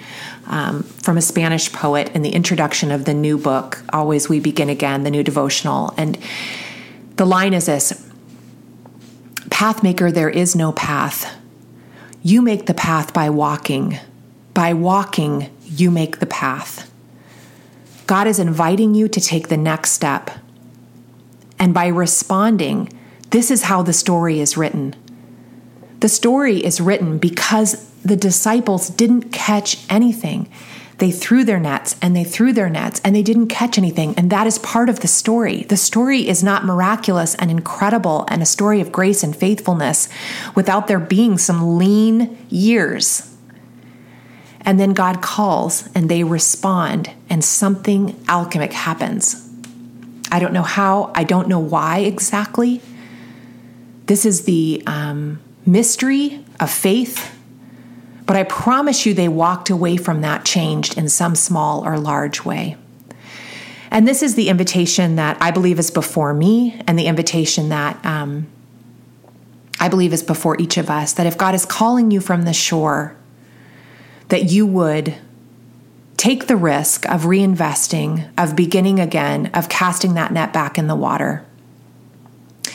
um, 0.47 0.83
from 0.83 1.17
a 1.17 1.21
Spanish 1.21 1.71
poet 1.71 2.13
in 2.13 2.23
the 2.23 2.31
introduction 2.31 2.91
of 2.91 3.05
the 3.05 3.13
new 3.13 3.37
book, 3.37 3.81
Always 3.93 4.27
We 4.27 4.41
Begin 4.41 4.69
Again, 4.69 5.03
the 5.03 5.11
new 5.11 5.23
devotional. 5.23 5.93
And 5.95 6.17
the 7.15 7.25
line 7.25 7.53
is 7.53 7.65
this 7.67 8.06
Pathmaker, 9.57 10.13
there 10.13 10.29
is 10.29 10.55
no 10.55 10.71
path. 10.71 11.35
You 12.21 12.43
make 12.43 12.67
the 12.67 12.75
path 12.75 13.11
by 13.11 13.31
walking. 13.31 13.97
By 14.53 14.73
walking, 14.73 15.49
you 15.63 15.89
make 15.89 16.19
the 16.19 16.27
path. 16.27 16.91
God 18.05 18.27
is 18.27 18.37
inviting 18.37 18.93
you 18.93 19.07
to 19.07 19.19
take 19.19 19.47
the 19.47 19.57
next 19.57 19.93
step. 19.93 20.29
And 21.57 21.73
by 21.73 21.87
responding, 21.87 22.93
this 23.31 23.49
is 23.49 23.63
how 23.63 23.81
the 23.81 23.93
story 23.93 24.39
is 24.39 24.57
written. 24.57 24.95
The 26.01 26.09
story 26.09 26.63
is 26.63 26.79
written 26.79 27.17
because 27.17 27.89
the 28.05 28.15
disciples 28.15 28.89
didn't 28.89 29.31
catch 29.31 29.83
anything. 29.89 30.51
They 30.97 31.11
threw 31.11 31.43
their 31.43 31.59
nets 31.59 31.95
and 32.01 32.15
they 32.15 32.23
threw 32.23 32.53
their 32.53 32.69
nets 32.69 32.99
and 33.03 33.15
they 33.15 33.21
didn't 33.21 33.47
catch 33.47 33.77
anything. 33.77 34.15
And 34.17 34.31
that 34.31 34.47
is 34.47 34.57
part 34.59 34.89
of 34.89 35.01
the 35.01 35.07
story. 35.07 35.63
The 35.63 35.77
story 35.77 36.27
is 36.27 36.43
not 36.43 36.65
miraculous 36.65 37.35
and 37.35 37.51
incredible 37.51 38.25
and 38.29 38.41
a 38.41 38.47
story 38.47 38.81
of 38.81 38.91
grace 38.91 39.23
and 39.23 39.35
faithfulness 39.35 40.09
without 40.55 40.87
there 40.87 40.99
being 40.99 41.37
some 41.37 41.77
lean 41.77 42.37
years 42.49 43.37
and 44.67 44.77
then 44.77 44.91
God 44.91 45.21
calls 45.21 45.87
and 45.95 46.09
they 46.09 46.25
respond, 46.25 47.09
and 47.29 47.41
something 47.41 48.21
alchemic 48.27 48.73
happens. 48.73 49.49
I 50.29 50.39
don't 50.39 50.51
know 50.51 50.61
how, 50.61 51.13
I 51.15 51.23
don't 51.23 51.47
know 51.47 51.59
why 51.59 51.99
exactly. 51.99 52.81
This 54.07 54.25
is 54.25 54.43
the 54.43 54.83
um, 54.85 55.39
mystery 55.65 56.43
of 56.59 56.69
faith. 56.69 57.33
But 58.27 58.35
I 58.35 58.43
promise 58.43 59.05
you, 59.05 59.13
they 59.13 59.29
walked 59.29 59.69
away 59.69 59.95
from 59.95 60.21
that 60.21 60.45
changed 60.45 60.97
in 60.97 61.07
some 61.07 61.33
small 61.33 61.83
or 61.87 61.97
large 61.97 62.43
way. 62.43 62.75
And 63.89 64.05
this 64.05 64.21
is 64.21 64.35
the 64.35 64.49
invitation 64.49 65.15
that 65.15 65.37
I 65.41 65.49
believe 65.49 65.79
is 65.79 65.89
before 65.89 66.33
me, 66.33 66.79
and 66.85 66.99
the 66.99 67.07
invitation 67.07 67.69
that 67.69 68.05
um, 68.05 68.47
I 69.79 69.87
believe 69.87 70.11
is 70.11 70.21
before 70.21 70.59
each 70.59 70.77
of 70.77 70.89
us 70.89 71.13
that 71.13 71.25
if 71.25 71.37
God 71.37 71.55
is 71.55 71.65
calling 71.65 72.11
you 72.11 72.19
from 72.19 72.43
the 72.43 72.53
shore 72.53 73.15
that 74.27 74.51
you 74.51 74.67
would 74.67 75.15
take 76.17 76.47
the 76.47 76.57
risk 76.57 77.07
of 77.09 77.21
reinvesting, 77.21 78.29
of 78.37 78.57
beginning 78.57 78.99
again, 78.99 79.49
of 79.53 79.69
casting 79.69 80.15
that 80.15 80.33
net 80.33 80.51
back 80.51 80.77
in 80.77 80.87
the 80.87 80.95
water 80.95 81.46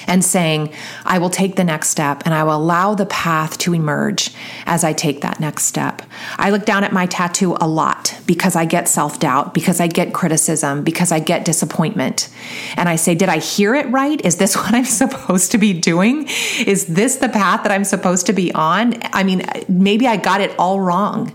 and 0.07 0.24
saying, 0.24 0.72
I 1.05 1.18
will 1.18 1.30
take 1.30 1.57
the 1.57 1.64
next 1.64 1.88
step 1.88 2.22
and 2.24 2.34
I 2.34 2.44
will 2.44 2.57
allow 2.57 2.94
the 2.94 3.07
path 3.07 3.59
to 3.59 3.74
emerge 3.74 4.32
as 4.66 4.84
I 4.84 4.92
take 4.92 5.20
that 5.20 5.40
next 5.40 5.64
step. 5.64 6.03
I 6.36 6.50
look 6.50 6.64
down 6.64 6.84
at 6.84 6.92
my 6.92 7.07
tattoo 7.07 7.57
a 7.61 7.68
lot 7.68 8.18
because 8.26 8.57
I 8.57 8.64
get 8.64 8.88
self 8.88 9.18
doubt, 9.18 9.55
because 9.55 9.80
I 9.80 9.86
get 9.86 10.12
criticism, 10.12 10.82
because 10.82 11.12
I 11.12 11.18
get 11.18 11.44
disappointment. 11.44 12.28
And 12.76 12.88
I 12.88 12.96
say, 12.96 13.14
Did 13.14 13.28
I 13.28 13.38
hear 13.38 13.74
it 13.74 13.88
right? 13.88 14.20
Is 14.24 14.36
this 14.36 14.57
what 14.57 14.74
I'm 14.74 14.84
supposed 14.84 15.53
to 15.53 15.59
be 15.59 15.72
doing? 15.72 16.26
Is 16.66 16.86
this 16.86 17.16
the 17.16 17.28
path 17.28 17.62
that 17.62 17.72
I'm 17.72 17.84
supposed 17.84 18.26
to 18.26 18.32
be 18.32 18.53
on? 18.53 18.94
I 19.12 19.22
mean, 19.22 19.42
maybe 19.68 20.07
I 20.07 20.16
got 20.16 20.40
it 20.40 20.55
all 20.59 20.80
wrong. 20.80 21.34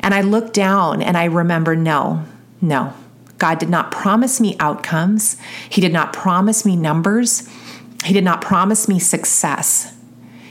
And 0.00 0.12
I 0.12 0.20
look 0.20 0.52
down 0.52 1.00
and 1.00 1.16
I 1.16 1.24
remember 1.24 1.74
no, 1.74 2.24
no. 2.60 2.92
God 3.38 3.58
did 3.58 3.68
not 3.68 3.90
promise 3.90 4.40
me 4.40 4.56
outcomes. 4.60 5.36
He 5.68 5.80
did 5.80 5.92
not 5.92 6.12
promise 6.12 6.64
me 6.64 6.76
numbers. 6.76 7.48
He 8.04 8.12
did 8.12 8.24
not 8.24 8.40
promise 8.40 8.86
me 8.86 8.98
success. 8.98 9.94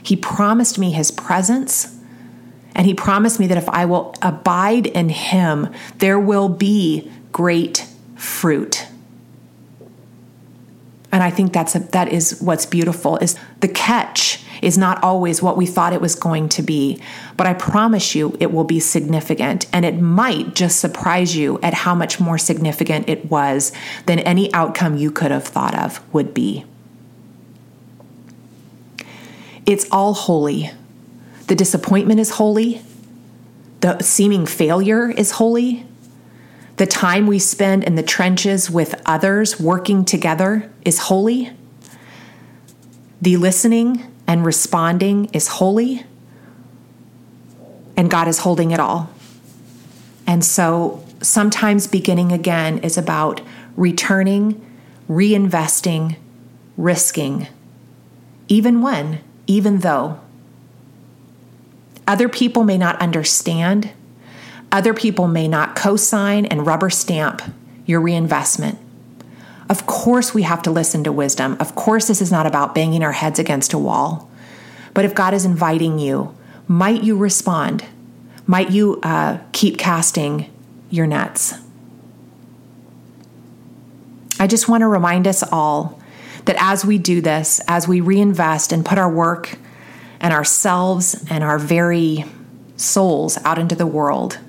He 0.01 0.15
promised 0.15 0.79
me 0.79 0.91
his 0.91 1.11
presence. 1.11 1.97
And 2.75 2.87
he 2.87 2.93
promised 2.93 3.39
me 3.39 3.47
that 3.47 3.57
if 3.57 3.69
I 3.69 3.85
will 3.85 4.15
abide 4.21 4.87
in 4.87 5.09
him, 5.09 5.69
there 5.99 6.19
will 6.19 6.49
be 6.49 7.11
great 7.31 7.87
fruit. 8.15 8.87
And 11.11 11.21
I 11.21 11.29
think 11.29 11.53
that's 11.53 11.75
a, 11.75 11.79
that 11.79 12.11
is 12.11 12.41
what's 12.41 12.65
beautiful 12.65 13.17
is 13.17 13.37
the 13.59 13.67
catch 13.67 14.43
is 14.63 14.77
not 14.77 15.03
always 15.03 15.43
what 15.43 15.57
we 15.57 15.67
thought 15.67 15.93
it 15.93 16.01
was 16.01 16.15
going 16.15 16.49
to 16.49 16.63
be, 16.63 16.99
but 17.37 17.45
I 17.45 17.53
promise 17.53 18.15
you 18.15 18.35
it 18.39 18.51
will 18.51 18.63
be 18.63 18.79
significant 18.79 19.67
and 19.71 19.85
it 19.85 19.99
might 19.99 20.55
just 20.55 20.79
surprise 20.79 21.35
you 21.35 21.59
at 21.61 21.75
how 21.75 21.93
much 21.93 22.19
more 22.19 22.39
significant 22.39 23.07
it 23.09 23.29
was 23.29 23.71
than 24.07 24.19
any 24.19 24.51
outcome 24.53 24.97
you 24.97 25.11
could 25.11 25.29
have 25.29 25.43
thought 25.43 25.77
of 25.77 26.01
would 26.13 26.33
be. 26.33 26.65
It's 29.65 29.87
all 29.91 30.13
holy. 30.13 30.71
The 31.47 31.55
disappointment 31.55 32.19
is 32.19 32.31
holy. 32.31 32.81
The 33.79 33.99
seeming 34.01 34.45
failure 34.45 35.09
is 35.09 35.31
holy. 35.31 35.85
The 36.77 36.85
time 36.85 37.27
we 37.27 37.39
spend 37.39 37.83
in 37.83 37.95
the 37.95 38.03
trenches 38.03 38.69
with 38.69 38.99
others 39.05 39.59
working 39.59 40.05
together 40.05 40.71
is 40.83 40.99
holy. 40.99 41.51
The 43.21 43.37
listening 43.37 44.11
and 44.27 44.45
responding 44.45 45.25
is 45.33 45.47
holy. 45.47 46.05
And 47.95 48.09
God 48.09 48.27
is 48.27 48.39
holding 48.39 48.71
it 48.71 48.79
all. 48.79 49.09
And 50.25 50.43
so 50.43 51.03
sometimes 51.21 51.87
beginning 51.87 52.31
again 52.31 52.79
is 52.79 52.97
about 52.97 53.41
returning, 53.77 54.65
reinvesting, 55.09 56.17
risking, 56.75 57.47
even 58.47 58.81
when 58.81 59.19
even 59.47 59.79
though 59.79 60.19
other 62.07 62.29
people 62.29 62.63
may 62.63 62.77
not 62.77 62.99
understand, 63.01 63.91
other 64.71 64.93
people 64.93 65.27
may 65.27 65.47
not 65.47 65.75
co 65.75 65.95
sign 65.95 66.45
and 66.45 66.65
rubber 66.65 66.89
stamp 66.89 67.41
your 67.85 68.01
reinvestment. 68.01 68.79
Of 69.69 69.85
course, 69.85 70.33
we 70.33 70.43
have 70.43 70.61
to 70.63 70.71
listen 70.71 71.03
to 71.05 71.11
wisdom. 71.11 71.57
Of 71.59 71.75
course, 71.75 72.07
this 72.07 72.21
is 72.21 72.31
not 72.31 72.45
about 72.45 72.75
banging 72.75 73.03
our 73.03 73.11
heads 73.11 73.39
against 73.39 73.73
a 73.73 73.77
wall. 73.77 74.29
But 74.93 75.05
if 75.05 75.15
God 75.15 75.33
is 75.33 75.45
inviting 75.45 75.99
you, 75.99 76.35
might 76.67 77.03
you 77.03 77.15
respond? 77.17 77.85
Might 78.45 78.71
you 78.71 78.99
uh, 79.03 79.39
keep 79.51 79.77
casting 79.77 80.51
your 80.89 81.07
nets? 81.07 81.55
I 84.39 84.47
just 84.47 84.67
want 84.67 84.81
to 84.81 84.87
remind 84.87 85.27
us 85.27 85.43
all 85.43 85.99
that 86.45 86.55
as 86.59 86.85
we 86.85 86.97
do 86.97 87.21
this, 87.21 87.61
as 87.67 87.87
we 87.87 88.01
reinvest 88.01 88.71
and 88.71 88.85
put 88.85 88.97
our 88.97 89.11
work 89.11 89.57
and 90.19 90.33
ourselves 90.33 91.25
and 91.29 91.43
our 91.43 91.59
very 91.59 92.25
souls 92.75 93.37
out 93.45 93.59
into 93.59 93.75
the 93.75 93.87
world, 93.87 94.39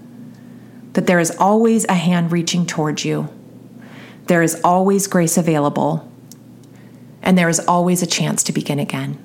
that 0.94 1.06
there 1.06 1.18
is 1.18 1.36
always 1.38 1.84
a 1.86 1.94
hand 1.94 2.32
reaching 2.32 2.66
towards 2.66 3.04
you. 3.04 3.28
There 4.26 4.42
is 4.42 4.60
always 4.64 5.06
grace 5.06 5.36
available. 5.36 6.10
And 7.22 7.38
there 7.38 7.48
is 7.48 7.60
always 7.60 8.02
a 8.02 8.06
chance 8.06 8.42
to 8.44 8.52
begin 8.52 8.78
again. 8.78 9.18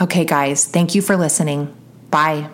Okay, 0.00 0.24
guys, 0.24 0.64
thank 0.64 0.94
you 0.94 1.02
for 1.02 1.16
listening. 1.16 1.74
Bye. 2.10 2.48